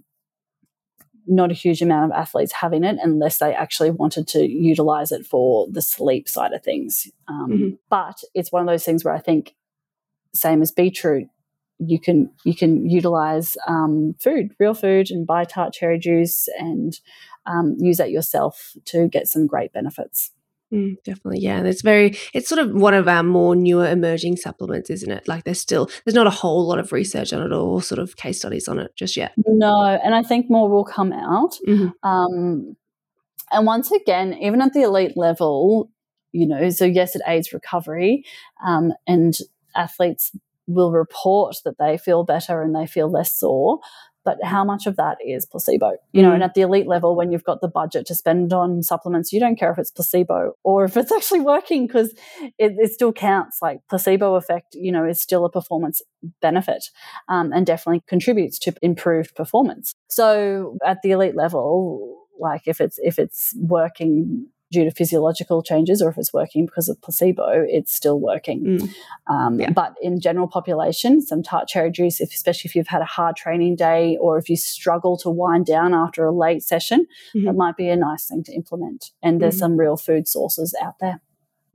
not 1.27 1.51
a 1.51 1.55
huge 1.55 1.83
amount 1.83 2.11
of 2.11 2.19
athletes 2.19 2.53
having 2.53 2.85
it 2.85 2.97
unless 3.03 3.39
they 3.39 3.55
actually 3.55 3.91
wanted 3.91 4.27
to 4.29 4.47
utilize 4.47 5.13
it 5.13 5.27
for 5.27 5.67
the 5.71 5.83
sleep 5.83 6.29
side 6.29 6.53
of 6.53 6.63
things. 6.63 7.07
Um, 7.29 7.51
mm-hmm. 7.51 7.69
But 7.91 8.23
it's 8.35 8.51
one 8.51 8.63
of 8.63 8.69
those 8.69 8.85
things 8.85 9.05
where 9.05 9.15
I 9.15 9.21
think, 9.21 9.55
same 10.35 10.63
as 10.63 10.73
beetroot, 10.73 11.29
you 11.79 12.01
can 12.01 12.31
you 12.45 12.55
can 12.55 12.89
utilize 12.89 13.57
um, 13.67 14.15
food, 14.19 14.51
real 14.59 14.75
food, 14.75 15.11
and 15.11 15.27
buy 15.27 15.45
tart 15.45 15.73
cherry 15.73 15.99
juice 15.99 16.49
and 16.59 16.99
um, 17.47 17.77
use 17.79 17.99
that 17.99 18.11
yourself 18.11 18.73
to 18.87 19.09
get 19.09 19.29
some 19.29 19.47
great 19.47 19.73
benefits. 19.73 20.33
Mm, 20.73 21.03
definitely, 21.03 21.41
yeah. 21.41 21.63
It's 21.63 21.83
very, 21.83 22.17
it's 22.35 22.49
sort 22.49 22.59
of 22.59 22.73
one 22.73 22.95
of 22.95 23.09
our 23.09 23.23
more 23.23 23.57
newer 23.57 23.89
emerging 23.89 24.37
supplements, 24.37 24.91
isn't 24.91 25.11
it? 25.11 25.27
Like 25.27 25.45
there's 25.45 25.61
still, 25.61 25.91
there's 26.05 26.15
not 26.15 26.27
a 26.27 26.31
whole 26.31 26.67
lot 26.67 26.79
of 26.79 26.93
research 26.93 27.33
on 27.33 27.43
it 27.43 27.55
or 27.55 27.81
sort 27.83 27.99
of 27.99 28.17
case 28.17 28.39
studies 28.39 28.69
on 28.69 28.79
it 28.79 28.95
just 28.95 29.17
yet. 29.17 29.33
No, 29.47 29.85
and 29.85 30.15
I 30.15 30.23
think 30.23 30.51
more 30.51 30.69
will 30.69 30.85
come 30.85 31.13
out. 31.13 31.57
Mm-hmm. 31.67 32.09
Um, 32.09 32.77
and 33.51 33.67
once 33.67 33.91
again, 33.91 34.35
even 34.35 34.61
at 34.61 34.75
the 34.75 34.83
elite 34.83 35.17
level, 35.17 35.91
you 36.33 36.47
know, 36.47 36.69
so 36.69 36.85
yes, 36.85 37.17
it 37.17 37.23
aids 37.27 37.53
recovery, 37.53 38.25
um, 38.65 38.93
and 39.07 39.39
athletes 39.75 40.33
will 40.67 40.93
report 40.93 41.57
that 41.65 41.79
they 41.79 41.97
feel 41.97 42.25
better 42.25 42.61
and 42.61 42.75
they 42.75 42.87
feel 42.87 43.11
less 43.11 43.33
sore 43.33 43.81
but 44.29 44.45
how 44.45 44.63
much 44.63 44.87
of 44.87 44.97
that 44.97 45.17
is 45.27 45.47
placebo? 45.47 45.93
You 46.13 46.21
know, 46.21 46.33
mm. 46.33 46.35
and 46.35 46.43
at 46.43 46.53
the 46.53 46.61
elite 46.61 46.87
level, 46.87 47.17
when 47.17 47.33
you've 47.33 47.45
got 47.45 47.63
the 47.63 47.69
budget 47.69 48.05
to 48.09 48.15
spend 48.15 48.53
on 48.53 48.83
supplements, 48.83 49.33
you 49.33 49.41
don't 49.41 49.59
care 49.59 49.73
if 49.73 49.79
it's 49.79 49.91
placebo 49.91 50.53
or 50.63 50.85
if 50.85 50.99
it's 50.99 51.11
actually 51.19 51.41
working 51.41 51.87
because 51.87 52.13
it, 52.59 52.77
it, 52.79 52.93
still 52.93 53.11
counts. 53.11 53.63
Like 53.63 53.81
placebo 53.89 54.35
effect, 54.35 54.75
you 54.75 54.93
know, 54.93 55.07
is 55.07 55.19
still 55.19 55.47
a 55.47 55.51
performance 55.51 56.03
benefit 56.43 56.91
um, 57.31 57.55
and 57.55 57.65
definitely 57.65 58.03
contributes 58.07 58.59
to 58.59 58.75
improved 58.83 59.35
performance. 59.35 59.95
So 60.11 60.77
at 60.85 60.99
the 61.03 61.13
elite 61.13 61.35
level, 61.35 62.27
like 62.39 62.65
if 62.67 62.83
it's 62.83 62.99
if 63.03 63.19
it's 63.19 63.55
working 63.57 64.49
due 64.71 64.85
to 64.85 64.91
physiological 64.91 65.63
changes 65.63 66.03
or 66.03 66.11
if 66.11 66.19
it's 66.19 66.33
working 66.33 66.67
because 66.67 66.89
of 66.89 67.01
placebo, 67.01 67.65
it's 67.67 67.95
still 67.95 68.21
working. 68.21 68.65
Mm. 68.65 68.95
Um, 69.29 69.61
yeah. 69.61 69.71
But 69.71 69.95
in 70.03 70.21
general 70.21 70.47
population, 70.47 71.23
some 71.23 71.43
tart 71.43 71.69
cherry 71.69 71.91
juice, 71.91 72.21
if, 72.21 72.31
especially 72.31 72.69
if 72.69 72.75
you've 72.75 72.89
had 72.89 73.03
a 73.03 73.07
hard 73.07 73.37
training 73.37 73.77
day 73.77 74.19
or 74.21 74.39
if 74.39 74.49
you 74.49 74.57
struggle 74.57 75.17
to 75.19 75.31
wind 75.31 75.67
down 75.67 75.95
after 75.95 76.27
a 76.27 76.33
late 76.33 76.63
session, 76.63 77.07
mm-hmm. 77.35 77.47
that 77.47 77.55
might 77.55 77.77
be 77.77 77.89
a 77.89 77.97
nice 77.97 78.27
thing 78.27 78.45
to 78.45 78.53
implement. 78.53 79.13
And 79.23 79.41
there's 79.41 79.55
mm-hmm. 79.55 79.61
some 79.61 79.77
real 79.79 79.97
food 79.97 80.29
sources 80.29 80.75
out 80.83 80.99
there. 81.01 81.21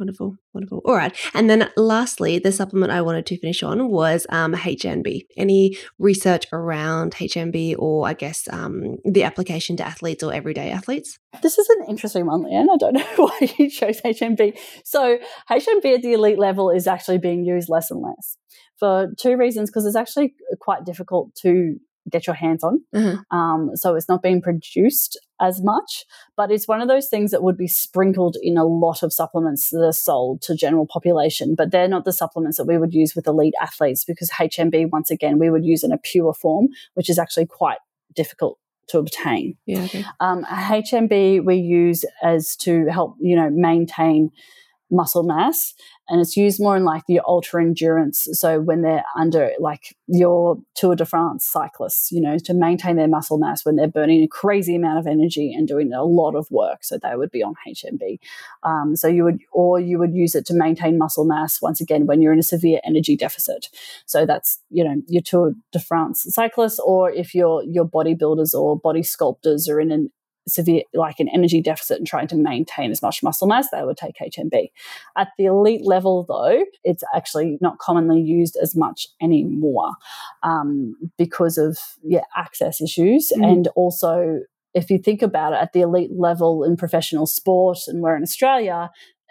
Wonderful, 0.04 0.36
wonderful. 0.54 0.82
All 0.84 0.96
right. 0.96 1.16
And 1.34 1.50
then 1.50 1.70
lastly, 1.78 2.38
the 2.38 2.52
supplement 2.52 2.92
I 2.92 3.02
wanted 3.02 3.26
to 3.28 3.40
finish 3.40 3.64
on 3.64 3.90
was 3.90 4.28
um, 4.28 4.54
HMB. 4.54 5.22
Any 5.38 5.78
research 5.98 6.46
around 6.52 7.14
HMB 7.14 7.76
or 7.80 8.06
I 8.06 8.14
guess 8.14 8.50
um, 8.52 8.98
the 9.06 9.24
application 9.24 9.78
to 9.78 9.88
athletes 9.88 10.22
or 10.22 10.34
everyday 10.34 10.72
athletes? 10.72 11.20
This 11.42 11.58
is 11.58 11.70
an 11.70 11.86
interesting 11.88 12.26
one, 12.26 12.44
Leanne. 12.44 12.68
I 12.70 12.76
don't 12.78 12.94
know 12.96 13.06
why 13.16 13.54
you 13.58 13.70
chose 13.70 14.02
HMB. 14.02 14.60
So, 14.84 15.20
HMB 15.50 15.86
at 15.86 16.02
the 16.02 16.12
elite 16.12 16.38
level 16.38 16.70
is 16.70 16.86
actually 16.86 17.20
being 17.20 17.46
used 17.46 17.70
less 17.70 17.90
and 17.90 18.02
less 18.02 18.38
for 18.78 19.08
two 19.18 19.38
reasons 19.38 19.70
because 19.70 19.86
it's 19.86 19.96
actually 19.96 20.34
quite 20.60 20.84
difficult 20.84 21.34
to 21.44 21.78
get 22.10 22.28
your 22.28 22.36
hands 22.36 22.64
on. 22.64 22.82
Mm-hmm. 22.94 23.38
Um, 23.38 23.76
so 23.76 23.96
it's 23.96 24.10
not 24.10 24.22
being 24.22 24.42
produced 24.42 25.20
as 25.42 25.62
much, 25.62 26.06
but 26.38 26.52
it's 26.52 26.68
one 26.68 26.82
of 26.82 26.88
those 26.88 27.08
things 27.08 27.32
that 27.32 27.44
would 27.44 27.58
be 27.58 27.68
sprinkled 27.68 28.38
in 28.42 28.58
a 28.58 28.66
lot 28.66 29.04
of 29.04 29.14
supplements 29.14 29.70
that 29.70 29.84
are 29.84 29.94
sold 29.94 30.42
to 30.44 30.56
general 30.56 30.86
population. 30.86 31.56
But 31.56 31.72
they're 31.72 31.88
not 31.88 32.06
the 32.06 32.14
supplements 32.14 32.58
that 32.58 32.66
we 32.66 32.78
would 32.78 32.94
use 32.94 33.16
with 33.16 33.28
elite 33.28 33.56
athletes 33.62 34.04
because 34.04 34.30
HMB, 34.32 34.92
once 34.92 35.12
again, 35.12 35.40
we 35.40 35.50
would 35.50 35.66
use 35.66 35.84
in 35.84 35.92
a 35.92 35.98
pure 35.98 36.34
form, 36.34 36.70
which 36.94 37.10
is 37.10 37.20
actually 37.20 37.46
quite 37.46 37.80
difficult 38.16 38.60
to 38.88 39.00
obtain. 39.00 39.58
Yeah. 39.66 39.84
Okay. 39.84 40.06
Um, 40.20 40.44
HMB 40.46 41.46
we 41.46 41.56
use 41.56 42.06
as 42.22 42.56
to 42.58 42.86
help 42.88 43.16
you 43.20 43.36
know 43.36 43.50
maintain 43.50 44.32
muscle 44.94 45.24
mass 45.24 45.74
and 46.10 46.20
it's 46.20 46.36
used 46.36 46.62
more 46.62 46.76
in 46.76 46.84
like 46.84 47.04
the 47.08 47.22
ultra 47.26 47.62
endurance. 47.62 48.28
So 48.34 48.60
when 48.60 48.82
they're 48.82 49.06
under 49.18 49.52
like 49.60 49.96
your 50.08 50.58
Tour 50.76 50.96
de 50.96 51.06
France 51.06 51.46
cyclists, 51.46 52.12
you 52.12 52.20
know, 52.20 52.38
to 52.40 52.54
maintain 52.54 52.98
their 52.98 53.08
muscle 53.08 53.38
mass 53.38 53.66
when 53.66 53.78
they're 53.78 53.88
burning 53.88 54.22
a 54.22 54.28
crazy 54.28 54.76
amount 54.76 55.00
of 55.00 55.08
energy 55.08 55.54
and 55.54 55.68
doing 55.68 55.94
a 55.94 56.04
lot 56.04 56.36
of 56.36 56.48
work. 56.52 56.84
So 56.84 56.98
they 56.98 57.16
would 57.16 57.32
be 57.32 57.42
on 57.42 57.56
HMB. 57.68 58.20
Um, 58.64 58.96
so 58.96 59.08
you 59.08 59.24
would, 59.24 59.40
or 59.54 59.80
you 59.80 59.98
would 59.98 60.14
use 60.14 60.36
it 60.36 60.46
to 60.48 60.54
maintain 60.54 60.98
muscle 60.98 61.26
mass 61.26 61.62
once 61.62 61.80
again 61.80 62.06
when 62.06 62.22
you're 62.22 62.34
in 62.34 62.40
a 62.40 62.44
severe 62.44 62.82
energy 62.84 63.16
deficit. 63.16 63.68
So 64.06 64.26
that's 64.26 64.60
you 64.70 64.84
know 64.84 65.02
your 65.08 65.22
Tour 65.22 65.54
de 65.72 65.80
France 65.80 66.26
cyclists, 66.30 66.80
or 66.80 67.12
if 67.12 67.34
you're 67.34 67.64
your 67.64 67.86
bodybuilders 67.86 68.54
or 68.54 68.78
body 68.78 69.04
sculptors 69.04 69.70
are 69.70 69.80
in 69.80 69.92
an 69.92 70.12
severe, 70.48 70.84
like 70.94 71.20
an 71.20 71.30
energy 71.30 71.62
deficit 71.62 71.98
and 71.98 72.08
trying 72.08 72.28
to 72.28 72.36
maintain 72.36 72.92
as 72.92 73.02
much 73.02 73.24
muscle 73.24 73.48
mass, 73.48 73.70
they 73.72 73.84
would 73.84 73.98
take 73.98 74.16
HMB. 74.18 74.72
At 75.18 75.30
the 75.38 75.46
elite 75.46 75.86
level, 75.86 76.26
though, 76.28 76.66
it's 76.84 77.04
actually 77.16 77.58
not 77.62 77.80
commonly 77.80 78.22
used 78.22 78.58
as 78.62 78.76
much 78.76 79.08
anymore 79.22 79.92
um, 80.44 80.96
because 81.18 81.58
of 81.58 81.78
yeah 82.04 82.26
access 82.36 82.82
issues 82.82 83.32
mm. 83.36 83.46
and 83.46 83.68
also. 83.76 84.40
If 84.76 84.90
you 84.90 84.98
think 84.98 85.22
about 85.22 85.54
it, 85.54 85.60
at 85.62 85.74
the 85.74 85.82
elite 85.82 86.10
level 86.18 86.64
in 86.64 86.78
professional 86.78 87.28
sport, 87.28 87.78
and 87.86 88.02
we're 88.02 88.16
in 88.16 88.24
Australia, 88.24 88.90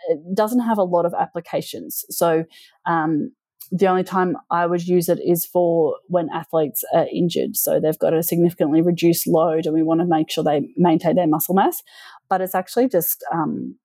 it 0.09 0.21
doesn't 0.35 0.61
have 0.61 0.79
a 0.79 0.85
lot 0.85 1.05
of 1.05 1.15
applications. 1.15 2.05
So 2.11 2.45
um, 2.87 3.33
the 3.75 3.87
only 3.87 4.05
time 4.05 4.37
I 4.51 4.67
would 4.67 4.87
use 4.87 5.09
it 5.09 5.19
is 5.19 5.47
for 5.47 5.97
when 6.09 6.29
athletes 6.29 6.85
are 6.95 7.07
injured. 7.11 7.57
So 7.57 7.81
they've 7.81 7.99
got 7.99 8.13
a 8.13 8.23
significantly 8.23 8.83
reduced 8.83 9.27
load 9.27 9.65
and 9.65 9.75
we 9.75 9.83
want 9.83 10.01
to 10.01 10.07
make 10.07 10.31
sure 10.31 10.45
they 10.45 10.69
maintain 10.77 11.17
their 11.17 11.27
muscle 11.27 11.55
mass. 11.55 11.83
But 12.29 12.43
it's 12.43 12.55
actually 12.55 12.89
just 12.89 13.25
um, 13.33 13.77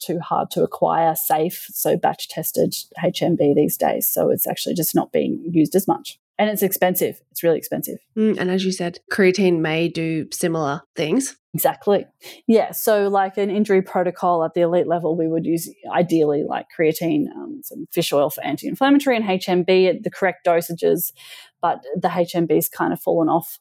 too 0.00 0.18
hard 0.18 0.50
to 0.50 0.64
acquire 0.64 1.14
safe, 1.14 1.66
so 1.70 1.96
batch 1.96 2.28
tested 2.28 2.74
HMB 3.02 3.54
these 3.54 3.76
days. 3.76 4.10
So 4.10 4.28
it's 4.28 4.48
actually 4.48 4.74
just 4.74 4.94
not 4.94 5.12
being 5.12 5.44
used 5.52 5.76
as 5.76 5.86
much 5.86 6.18
and 6.42 6.50
it's 6.50 6.62
expensive. 6.62 7.22
It's 7.30 7.44
really 7.44 7.56
expensive. 7.56 7.98
Mm, 8.18 8.36
and 8.36 8.50
as 8.50 8.64
you 8.64 8.72
said, 8.72 8.98
creatine 9.12 9.60
may 9.60 9.86
do 9.86 10.26
similar 10.32 10.82
things. 10.96 11.36
Exactly. 11.54 12.04
Yeah. 12.48 12.72
So, 12.72 13.06
like 13.06 13.38
an 13.38 13.48
injury 13.48 13.80
protocol 13.80 14.42
at 14.42 14.54
the 14.54 14.62
elite 14.62 14.88
level, 14.88 15.16
we 15.16 15.28
would 15.28 15.46
use 15.46 15.72
ideally 15.94 16.42
like 16.42 16.66
creatine, 16.76 17.26
um, 17.36 17.60
some 17.62 17.86
fish 17.92 18.12
oil 18.12 18.28
for 18.28 18.42
anti 18.42 18.66
inflammatory, 18.66 19.14
and 19.14 19.24
HMB 19.24 19.88
at 19.88 20.02
the 20.02 20.10
correct 20.10 20.44
dosages. 20.44 21.12
But 21.60 21.84
the 21.94 22.08
HMB's 22.08 22.68
kind 22.68 22.92
of 22.92 23.00
fallen 23.00 23.28
off 23.28 23.60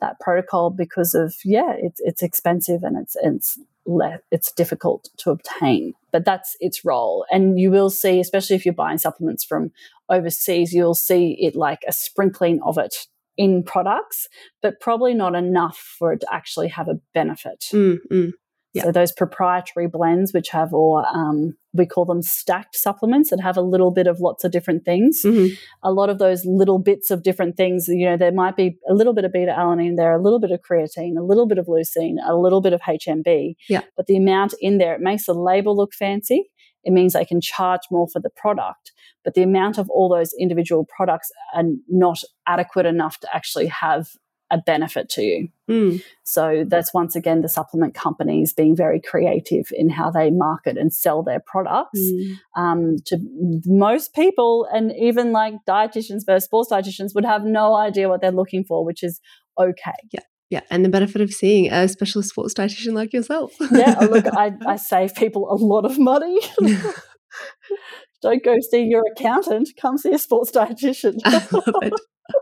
that 0.00 0.18
protocol 0.18 0.70
because 0.70 1.14
of 1.14 1.34
yeah, 1.44 1.74
it's 1.76 2.00
it's 2.02 2.22
expensive 2.22 2.82
and 2.82 2.96
it's 2.96 3.14
it's 3.22 3.58
le- 3.84 4.20
it's 4.30 4.52
difficult 4.52 5.10
to 5.18 5.32
obtain. 5.32 5.92
But 6.12 6.24
that's 6.24 6.56
its 6.60 6.84
role, 6.84 7.24
and 7.30 7.58
you 7.58 7.70
will 7.70 7.90
see, 7.90 8.20
especially 8.20 8.56
if 8.56 8.64
you're 8.64 8.74
buying 8.74 8.98
supplements 8.98 9.44
from 9.44 9.72
overseas, 10.08 10.72
you'll 10.72 10.94
see 10.94 11.36
it 11.40 11.56
like 11.56 11.80
a 11.88 11.92
sprinkling 11.92 12.60
of 12.62 12.78
it 12.78 12.94
in 13.36 13.62
products, 13.62 14.28
but 14.60 14.80
probably 14.80 15.14
not 15.14 15.34
enough 15.34 15.78
for 15.98 16.12
it 16.12 16.20
to 16.20 16.26
actually 16.30 16.68
have 16.68 16.88
a 16.88 17.00
benefit. 17.14 17.64
Mm, 17.72 17.98
mm. 18.10 18.32
Yeah. 18.74 18.84
So 18.84 18.92
those 18.92 19.12
proprietary 19.12 19.86
blends, 19.86 20.32
which 20.32 20.48
have, 20.48 20.72
or 20.72 21.04
um, 21.06 21.54
we 21.74 21.84
call 21.84 22.06
them 22.06 22.22
stacked 22.22 22.74
supplements 22.74 23.30
that 23.30 23.40
have 23.40 23.56
a 23.56 23.62
little 23.62 23.90
bit 23.90 24.06
of 24.06 24.20
lots 24.20 24.44
of 24.44 24.50
different 24.50 24.84
things. 24.84 25.20
Mm-hmm. 25.24 25.54
A 25.82 25.92
lot 25.92 26.08
of 26.08 26.18
those 26.18 26.44
little 26.46 26.78
bits 26.78 27.10
of 27.10 27.22
different 27.22 27.56
things, 27.56 27.86
you 27.88 28.06
know, 28.06 28.16
there 28.16 28.32
might 28.32 28.56
be 28.56 28.78
a 28.88 28.94
little 28.94 29.12
bit 29.12 29.24
of 29.24 29.32
beta 29.32 29.54
alanine 29.56 29.96
there, 29.96 30.12
a 30.12 30.22
little 30.22 30.40
bit 30.40 30.50
of 30.50 30.60
creatine, 30.60 31.18
a 31.18 31.22
little 31.22 31.46
bit 31.46 31.58
of 31.58 31.66
leucine, 31.66 32.16
a 32.26 32.34
little 32.34 32.62
bit 32.62 32.72
of 32.72 32.80
HMB. 32.80 33.56
Yeah. 33.68 33.82
But 33.96 34.06
the 34.06 34.16
amount 34.16 34.54
in 34.60 34.78
there, 34.78 34.94
it 34.94 35.00
makes 35.00 35.26
the 35.26 35.34
label 35.34 35.76
look 35.76 35.92
fancy. 35.92 36.50
It 36.84 36.92
means 36.92 37.12
they 37.12 37.24
can 37.24 37.40
charge 37.40 37.82
more 37.90 38.08
for 38.12 38.20
the 38.20 38.30
product, 38.30 38.92
but 39.22 39.34
the 39.34 39.42
amount 39.42 39.78
of 39.78 39.88
all 39.90 40.08
those 40.08 40.32
individual 40.38 40.86
products 40.96 41.30
are 41.54 41.62
not 41.88 42.18
adequate 42.46 42.86
enough 42.86 43.20
to 43.20 43.28
actually 43.32 43.68
have 43.68 44.08
a 44.52 44.58
benefit 44.58 45.08
to 45.08 45.22
you. 45.22 45.48
Mm. 45.68 46.02
So 46.24 46.64
that's 46.68 46.92
once 46.92 47.16
again 47.16 47.40
the 47.40 47.48
supplement 47.48 47.94
companies 47.94 48.52
being 48.52 48.76
very 48.76 49.00
creative 49.00 49.66
in 49.72 49.88
how 49.88 50.10
they 50.10 50.30
market 50.30 50.76
and 50.76 50.92
sell 50.92 51.22
their 51.22 51.40
products 51.40 51.98
mm. 51.98 52.38
um, 52.54 52.96
to 53.06 53.18
most 53.64 54.14
people, 54.14 54.68
and 54.72 54.92
even 54.96 55.32
like 55.32 55.54
dietitians 55.66 56.26
versus 56.26 56.44
sports 56.44 56.70
dietitians 56.70 57.14
would 57.14 57.24
have 57.24 57.44
no 57.44 57.74
idea 57.74 58.08
what 58.08 58.20
they're 58.20 58.30
looking 58.30 58.62
for, 58.62 58.84
which 58.84 59.02
is 59.02 59.20
okay. 59.58 59.92
Yeah. 60.12 60.20
Yeah, 60.50 60.60
and 60.68 60.84
the 60.84 60.90
benefit 60.90 61.22
of 61.22 61.32
seeing 61.32 61.72
a 61.72 61.88
specialist 61.88 62.28
sports 62.28 62.52
dietitian 62.52 62.92
like 62.92 63.14
yourself. 63.14 63.54
yeah, 63.70 63.98
look, 64.00 64.26
I, 64.36 64.52
I 64.66 64.76
save 64.76 65.14
people 65.14 65.50
a 65.50 65.56
lot 65.56 65.86
of 65.86 65.98
money. 65.98 66.38
Don't 68.20 68.44
go 68.44 68.56
see 68.70 68.82
your 68.82 69.02
accountant. 69.16 69.70
Come 69.80 69.96
see 69.96 70.12
a 70.12 70.18
sports 70.18 70.50
dietitian. 70.50 71.20
I 71.24 71.46
love 71.50 71.64
it. 71.82 71.94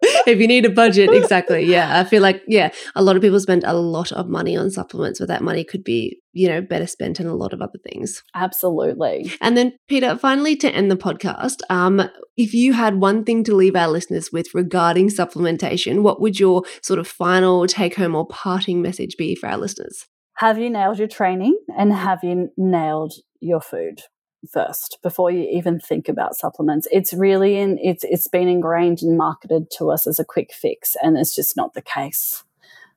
If 0.03 0.38
you 0.38 0.46
need 0.46 0.64
a 0.64 0.70
budget, 0.70 1.11
exactly. 1.12 1.64
Yeah. 1.64 1.98
I 1.98 2.05
feel 2.05 2.22
like, 2.22 2.42
yeah, 2.46 2.70
a 2.94 3.03
lot 3.03 3.16
of 3.16 3.22
people 3.22 3.40
spend 3.40 3.64
a 3.64 3.74
lot 3.74 4.12
of 4.12 4.28
money 4.28 4.57
on 4.57 4.70
supplements, 4.70 5.18
but 5.18 5.28
that 5.28 5.42
money 5.42 5.64
could 5.64 5.84
be, 5.84 6.20
you 6.32 6.48
know, 6.48 6.61
better 6.61 6.86
spent 6.86 7.20
in 7.20 7.26
a 7.26 7.34
lot 7.34 7.53
of 7.53 7.61
other 7.61 7.78
things. 7.90 8.22
Absolutely. 8.34 9.30
And 9.40 9.57
then, 9.57 9.76
Peta, 9.88 10.16
finally 10.18 10.57
to 10.57 10.70
end 10.70 10.90
the 10.90 10.96
podcast, 10.96 11.61
um, 11.68 12.03
if 12.36 12.55
you 12.55 12.72
had 12.72 13.01
one 13.01 13.24
thing 13.24 13.44
to 13.44 13.55
leave 13.55 13.76
our 13.76 13.88
listeners 13.88 14.30
with 14.32 14.55
regarding 14.55 15.09
supplementation, 15.09 16.03
what 16.03 16.20
would 16.20 16.38
your 16.38 16.62
sort 16.82 16.98
of 16.98 17.07
final 17.07 17.66
take 17.66 17.96
home 17.96 18.14
or 18.14 18.26
parting 18.26 18.82
message 18.82 19.16
be 19.16 19.34
for 19.34 19.48
our 19.48 19.59
listeners? 19.59 20.07
Have 20.36 20.59
you 20.59 20.70
nailed 20.70 20.98
your 20.98 21.09
training 21.09 21.59
and 21.76 21.92
have 21.92 22.20
you 22.22 22.48
nailed 22.57 23.12
your 23.40 23.61
food? 23.61 24.01
First 24.49 24.99
before 25.03 25.30
you 25.30 25.49
even 25.51 25.78
think 25.80 26.09
about 26.09 26.36
supplements. 26.36 26.88
It's 26.91 27.12
really 27.12 27.59
in 27.59 27.78
it's 27.82 28.05
it's 28.05 28.28
been 28.28 28.49
ingrained 28.49 29.03
and 29.03 29.16
marketed 29.16 29.70
to 29.78 29.91
us 29.91 30.07
as 30.07 30.18
a 30.18 30.24
quick 30.24 30.53
fix 30.53 30.97
and 31.03 31.16
it's 31.18 31.34
just 31.34 31.57
not 31.57 31.74
the 31.74 31.82
case. 31.82 32.45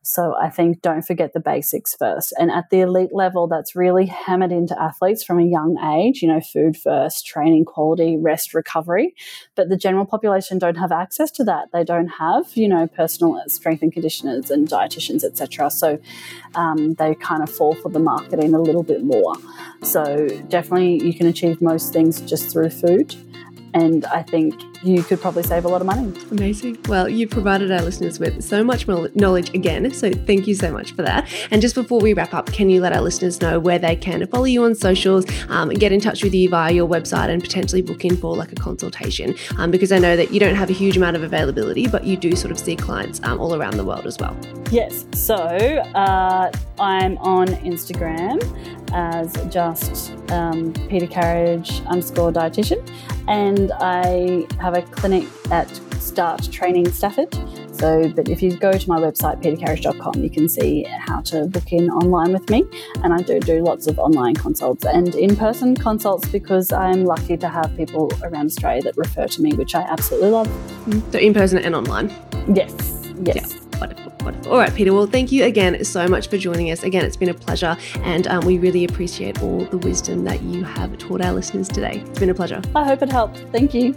So 0.03 0.35
I 0.39 0.49
think 0.49 0.81
don't 0.81 1.01
forget 1.01 1.31
the 1.33 1.39
basics 1.39 1.95
first. 1.95 2.33
And 2.37 2.51
at 2.51 2.69
the 2.69 2.81
elite 2.81 3.13
level, 3.13 3.47
that's 3.47 3.73
really 3.73 4.05
hammered 4.05 4.51
into 4.51 4.79
athletes 4.79 5.23
from 5.23 5.39
a 5.39 5.45
young 5.45 5.77
age, 5.97 6.21
you 6.21 6.27
know, 6.27 6.41
food 6.41 6.75
first, 6.75 7.25
training 7.25 7.63
quality, 7.63 8.17
rest, 8.17 8.53
recovery. 8.53 9.15
But 9.55 9.69
the 9.69 9.77
general 9.77 10.05
population 10.05 10.59
don't 10.59 10.75
have 10.75 10.91
access 10.91 11.31
to 11.31 11.45
that. 11.45 11.71
They 11.71 11.85
don't 11.85 12.09
have, 12.09 12.45
you 12.53 12.67
know, 12.67 12.85
personal 12.87 13.41
strength 13.47 13.81
and 13.81 13.93
conditioners 13.93 14.51
and 14.51 14.67
dietitians, 14.67 15.23
etc. 15.23 15.71
So 15.71 15.99
um, 16.55 16.95
they 16.95 17.15
kind 17.15 17.41
of 17.41 17.49
fall 17.49 17.73
for 17.75 17.89
the 17.89 17.99
marketing 17.99 18.53
a 18.53 18.59
little 18.59 18.83
bit 18.83 19.03
more. 19.05 19.35
So 19.83 20.27
definitely 20.49 21.01
you 21.01 21.13
can 21.13 21.27
achieve 21.27 21.61
most 21.61 21.93
things 21.93 22.19
just 22.21 22.51
through 22.51 22.71
food. 22.71 23.15
And 23.73 24.05
I 24.05 24.21
think 24.21 24.61
you 24.83 25.03
could 25.03 25.21
probably 25.21 25.43
save 25.43 25.65
a 25.65 25.67
lot 25.67 25.81
of 25.81 25.87
money. 25.87 26.13
Amazing. 26.31 26.77
Well, 26.87 27.07
you 27.07 27.27
provided 27.27 27.71
our 27.71 27.81
listeners 27.81 28.19
with 28.19 28.43
so 28.43 28.63
much 28.63 28.87
knowledge 28.87 29.53
again. 29.53 29.91
So 29.93 30.11
thank 30.11 30.47
you 30.47 30.55
so 30.55 30.71
much 30.71 30.93
for 30.93 31.01
that. 31.03 31.27
And 31.51 31.61
just 31.61 31.75
before 31.75 31.99
we 31.99 32.13
wrap 32.13 32.33
up, 32.33 32.47
can 32.51 32.69
you 32.69 32.81
let 32.81 32.93
our 32.93 33.01
listeners 33.01 33.41
know 33.41 33.59
where 33.59 33.79
they 33.79 33.95
can 33.95 34.25
follow 34.27 34.45
you 34.45 34.63
on 34.63 34.75
socials, 34.75 35.25
um, 35.49 35.69
get 35.69 35.91
in 35.91 35.99
touch 35.99 36.23
with 36.23 36.33
you 36.33 36.49
via 36.49 36.71
your 36.73 36.87
website, 36.87 37.29
and 37.29 37.41
potentially 37.41 37.81
book 37.81 38.03
in 38.05 38.17
for 38.17 38.35
like 38.35 38.51
a 38.51 38.55
consultation? 38.55 39.35
Um, 39.57 39.71
because 39.71 39.91
I 39.91 39.99
know 39.99 40.15
that 40.15 40.31
you 40.31 40.39
don't 40.39 40.55
have 40.55 40.69
a 40.69 40.73
huge 40.73 40.97
amount 40.97 41.15
of 41.15 41.23
availability, 41.23 41.87
but 41.87 42.03
you 42.05 42.17
do 42.17 42.35
sort 42.35 42.51
of 42.51 42.59
see 42.59 42.75
clients 42.75 43.21
um, 43.23 43.39
all 43.39 43.55
around 43.55 43.77
the 43.77 43.85
world 43.85 44.05
as 44.05 44.17
well. 44.19 44.35
Yes. 44.71 45.05
So 45.13 45.35
uh, 45.35 46.51
I'm 46.79 47.17
on 47.19 47.47
Instagram 47.47 48.41
as 48.93 49.33
just 49.51 50.13
um, 50.31 50.73
Peta 50.87 51.07
Carige 51.07 51.85
underscore 51.87 52.31
dietitian, 52.31 52.87
and 53.27 53.71
I 53.79 54.45
have 54.73 54.87
a 54.87 54.95
clinic 54.95 55.27
at 55.51 55.69
Start 55.99 56.51
Training 56.51 56.91
Stafford. 56.91 57.33
So, 57.73 58.09
but 58.09 58.29
if 58.29 58.41
you 58.41 58.55
go 58.55 58.71
to 58.71 58.89
my 58.89 58.99
website, 58.99 59.41
petacarige.com, 59.41 60.23
you 60.23 60.29
can 60.29 60.47
see 60.47 60.83
how 60.83 61.21
to 61.21 61.45
book 61.45 61.71
in 61.71 61.89
online 61.89 62.31
with 62.31 62.49
me. 62.49 62.63
And 63.03 63.13
I 63.13 63.21
do 63.21 63.39
do 63.39 63.61
lots 63.61 63.87
of 63.87 63.99
online 63.99 64.35
consults 64.35 64.85
and 64.85 65.15
in 65.15 65.35
person 65.35 65.75
consults 65.75 66.27
because 66.29 66.71
I'm 66.71 67.05
lucky 67.05 67.37
to 67.37 67.49
have 67.49 67.75
people 67.75 68.11
around 68.21 68.47
Australia 68.47 68.83
that 68.83 68.97
refer 68.97 69.27
to 69.27 69.41
me, 69.41 69.53
which 69.53 69.75
I 69.75 69.81
absolutely 69.81 70.29
love. 70.29 70.47
So, 71.11 71.19
in 71.19 71.33
person 71.33 71.59
and 71.59 71.75
online? 71.75 72.13
Yes. 72.53 72.73
Yes. 73.23 73.53
Yeah. 73.53 73.79
Wonderful, 73.79 74.13
wonderful. 74.21 74.51
All 74.51 74.57
right, 74.59 74.73
Peta. 74.73 74.93
Well, 74.93 75.07
thank 75.07 75.31
you 75.31 75.43
again 75.43 75.83
so 75.83 76.07
much 76.07 76.29
for 76.29 76.37
joining 76.37 76.71
us. 76.71 76.83
Again, 76.83 77.03
it's 77.03 77.17
been 77.17 77.29
a 77.29 77.33
pleasure, 77.33 77.75
and 78.03 78.27
um, 78.27 78.45
we 78.45 78.59
really 78.59 78.85
appreciate 78.85 79.41
all 79.41 79.65
the 79.65 79.77
wisdom 79.79 80.23
that 80.25 80.41
you 80.43 80.63
have 80.63 80.97
taught 80.99 81.21
our 81.21 81.33
listeners 81.33 81.67
today. 81.67 82.03
It's 82.05 82.19
been 82.19 82.29
a 82.29 82.35
pleasure. 82.35 82.61
I 82.75 82.85
hope 82.85 83.01
it 83.01 83.11
helped. 83.11 83.39
Thank 83.51 83.73
you. 83.73 83.95